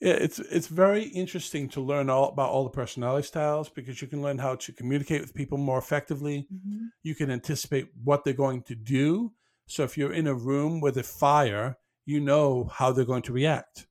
Yeah, 0.00 0.14
it's 0.14 0.38
it's 0.38 0.66
very 0.66 1.04
interesting 1.04 1.68
to 1.70 1.80
learn 1.80 2.10
all 2.10 2.28
about 2.28 2.50
all 2.50 2.64
the 2.64 2.70
personality 2.70 3.26
styles 3.26 3.70
because 3.70 4.02
you 4.02 4.08
can 4.08 4.22
learn 4.22 4.38
how 4.38 4.56
to 4.56 4.72
communicate 4.72 5.22
with 5.22 5.34
people 5.34 5.56
more 5.56 5.78
effectively. 5.78 6.46
Mhm. 6.52 6.88
you 7.02 7.14
can 7.14 7.30
anticipate 7.30 7.88
what 8.02 8.24
they're 8.24 8.34
going 8.34 8.62
to 8.64 8.74
do. 8.74 9.32
So 9.66 9.82
if 9.84 9.96
you're 9.96 10.12
in 10.12 10.26
a 10.26 10.34
room 10.34 10.80
with 10.80 10.98
a 10.98 11.02
fire, 11.02 11.78
you 12.04 12.20
know 12.20 12.64
how 12.64 12.92
they're 12.92 13.04
going 13.06 13.22
to 13.22 13.32
react. 13.32 13.86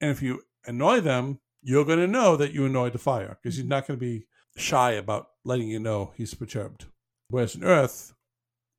And 0.00 0.10
if 0.10 0.22
you 0.22 0.42
annoy 0.66 1.00
them, 1.00 1.40
you're 1.64 1.84
going 1.84 1.98
to 1.98 2.06
know 2.06 2.36
that 2.36 2.52
you 2.52 2.66
annoyed 2.66 2.92
the 2.92 2.98
fire 2.98 3.38
because 3.42 3.56
he's 3.56 3.64
not 3.64 3.86
going 3.86 3.98
to 3.98 4.06
be 4.06 4.26
shy 4.56 4.92
about 4.92 5.30
letting 5.44 5.68
you 5.68 5.80
know 5.80 6.12
he's 6.14 6.34
perturbed. 6.34 6.84
Whereas 7.28 7.54
an 7.54 7.64
earth 7.64 8.14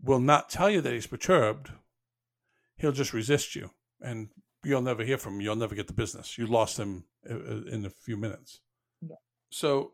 will 0.02 0.20
not 0.20 0.50
tell 0.50 0.70
you 0.70 0.80
that 0.82 0.94
he's 0.94 1.08
perturbed. 1.08 1.72
He'll 2.78 2.92
just 2.92 3.12
resist 3.12 3.56
you 3.56 3.72
and 4.00 4.30
you'll 4.64 4.82
never 4.82 5.04
hear 5.04 5.18
from 5.18 5.36
him. 5.36 5.42
You'll 5.42 5.56
never 5.56 5.76
get 5.76 5.88
the 5.88 5.94
business. 5.94 6.38
You 6.38 6.46
lost 6.46 6.78
him 6.78 7.06
uh, 7.30 7.34
uh, 7.34 7.62
in 7.72 7.86
a 7.86 7.90
few 7.90 8.18
minutes. 8.18 8.62
Yeah. 9.02 9.16
So 9.50 9.94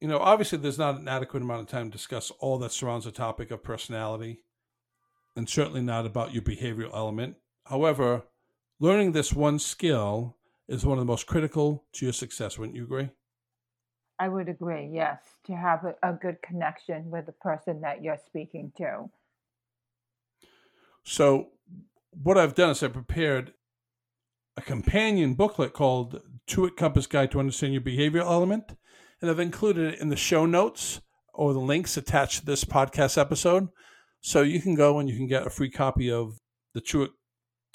you 0.00 0.08
know, 0.08 0.18
obviously 0.18 0.58
there's 0.58 0.78
not 0.78 1.00
an 1.00 1.08
adequate 1.08 1.42
amount 1.42 1.62
of 1.62 1.68
time 1.68 1.90
to 1.90 1.96
discuss 1.96 2.30
all 2.38 2.58
that 2.58 2.72
surrounds 2.72 3.04
the 3.04 3.10
topic 3.10 3.50
of 3.50 3.62
personality, 3.62 4.44
and 5.36 5.48
certainly 5.48 5.82
not 5.82 6.06
about 6.06 6.32
your 6.32 6.42
behavioral 6.42 6.94
element. 6.94 7.36
However, 7.64 8.22
learning 8.78 9.12
this 9.12 9.32
one 9.32 9.58
skill 9.58 10.36
is 10.68 10.84
one 10.84 10.98
of 10.98 11.02
the 11.02 11.10
most 11.10 11.26
critical 11.26 11.84
to 11.94 12.06
your 12.06 12.12
success. 12.12 12.58
Wouldn't 12.58 12.76
you 12.76 12.84
agree? 12.84 13.10
I 14.18 14.28
would 14.28 14.48
agree, 14.48 14.90
yes, 14.92 15.20
to 15.46 15.54
have 15.54 15.84
a, 15.84 15.94
a 16.02 16.12
good 16.12 16.42
connection 16.42 17.10
with 17.10 17.26
the 17.26 17.32
person 17.32 17.80
that 17.82 18.02
you're 18.02 18.18
speaking 18.26 18.72
to. 18.76 19.08
So, 21.04 21.48
what 22.10 22.36
I've 22.36 22.54
done 22.54 22.70
is 22.70 22.82
I've 22.82 22.92
prepared 22.92 23.52
a 24.56 24.60
companion 24.60 25.34
booklet 25.34 25.72
called 25.72 26.20
Truett 26.46 26.76
Compass 26.76 27.06
Guide 27.06 27.30
to 27.30 27.38
Understand 27.38 27.72
Your 27.72 27.82
Behavioral 27.82 28.26
Element, 28.26 28.76
and 29.20 29.30
I've 29.30 29.38
included 29.38 29.94
it 29.94 30.00
in 30.00 30.08
the 30.08 30.16
show 30.16 30.46
notes 30.46 31.00
or 31.32 31.52
the 31.52 31.60
links 31.60 31.96
attached 31.96 32.40
to 32.40 32.46
this 32.46 32.64
podcast 32.64 33.16
episode. 33.16 33.68
So 34.20 34.42
you 34.42 34.60
can 34.60 34.74
go 34.74 34.98
and 34.98 35.08
you 35.08 35.16
can 35.16 35.28
get 35.28 35.46
a 35.46 35.50
free 35.50 35.70
copy 35.70 36.10
of 36.10 36.40
the 36.74 36.80
Truett 36.80 37.12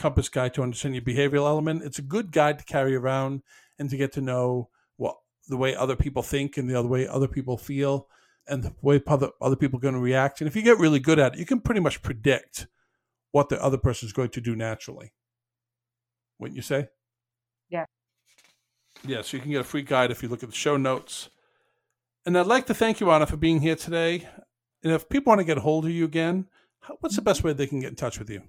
Compass 0.03 0.27
Guide 0.27 0.53
to 0.55 0.61
Understand 0.61 0.95
Your 0.95 1.01
Behavioral 1.01 1.47
Element. 1.47 1.81
It's 1.81 1.97
a 1.97 2.01
good 2.01 2.33
guide 2.33 2.59
to 2.59 2.65
carry 2.65 2.93
around 2.93 3.41
and 3.79 3.89
to 3.89 3.95
get 3.95 4.11
to 4.11 4.21
know 4.21 4.67
what 4.97 5.15
the 5.47 5.55
way 5.55 5.73
other 5.73 5.95
people 5.95 6.21
think 6.21 6.57
and 6.57 6.69
the 6.69 6.77
other 6.77 6.89
way 6.89 7.07
other 7.07 7.29
people 7.29 7.57
feel 7.57 8.09
and 8.45 8.63
the 8.63 8.75
way 8.81 9.01
other, 9.07 9.29
other 9.39 9.55
people 9.55 9.79
are 9.79 9.81
going 9.81 9.93
to 9.93 10.01
react. 10.01 10.41
And 10.41 10.47
if 10.49 10.57
you 10.57 10.61
get 10.61 10.77
really 10.77 10.99
good 10.99 11.19
at 11.19 11.35
it, 11.35 11.39
you 11.39 11.45
can 11.45 11.61
pretty 11.61 11.79
much 11.79 12.01
predict 12.01 12.67
what 13.31 13.47
the 13.47 13.63
other 13.63 13.77
person 13.77 14.05
is 14.05 14.11
going 14.11 14.31
to 14.31 14.41
do 14.41 14.57
naturally. 14.57 15.13
Wouldn't 16.37 16.57
you 16.57 16.63
say? 16.63 16.89
Yeah. 17.69 17.85
Yeah, 19.07 19.21
so 19.21 19.37
you 19.37 19.41
can 19.41 19.51
get 19.51 19.61
a 19.61 19.63
free 19.63 19.83
guide 19.83 20.11
if 20.11 20.21
you 20.21 20.27
look 20.27 20.43
at 20.43 20.49
the 20.49 20.55
show 20.55 20.75
notes. 20.75 21.29
And 22.25 22.37
I'd 22.37 22.45
like 22.45 22.65
to 22.65 22.73
thank 22.73 22.99
you, 22.99 23.09
Anna, 23.09 23.25
for 23.25 23.37
being 23.37 23.61
here 23.61 23.77
today. 23.77 24.27
And 24.83 24.91
if 24.91 25.07
people 25.07 25.31
want 25.31 25.39
to 25.39 25.45
get 25.45 25.59
a 25.59 25.61
hold 25.61 25.85
of 25.85 25.91
you 25.91 26.03
again, 26.03 26.47
what's 26.99 27.15
the 27.15 27.21
best 27.21 27.41
way 27.41 27.53
they 27.53 27.67
can 27.67 27.79
get 27.79 27.91
in 27.91 27.95
touch 27.95 28.19
with 28.19 28.29
you? 28.29 28.41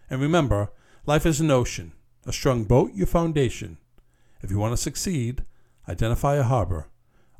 And 0.09 0.21
remember, 0.21 0.71
life 1.05 1.25
is 1.25 1.39
an 1.39 1.51
ocean, 1.51 1.93
a 2.25 2.33
strong 2.33 2.65
boat, 2.65 2.91
your 2.93 3.07
foundation. 3.07 3.77
If 4.41 4.51
you 4.51 4.57
want 4.57 4.73
to 4.73 4.77
succeed, 4.77 5.45
identify 5.87 6.35
a 6.35 6.43
harbor, 6.43 6.89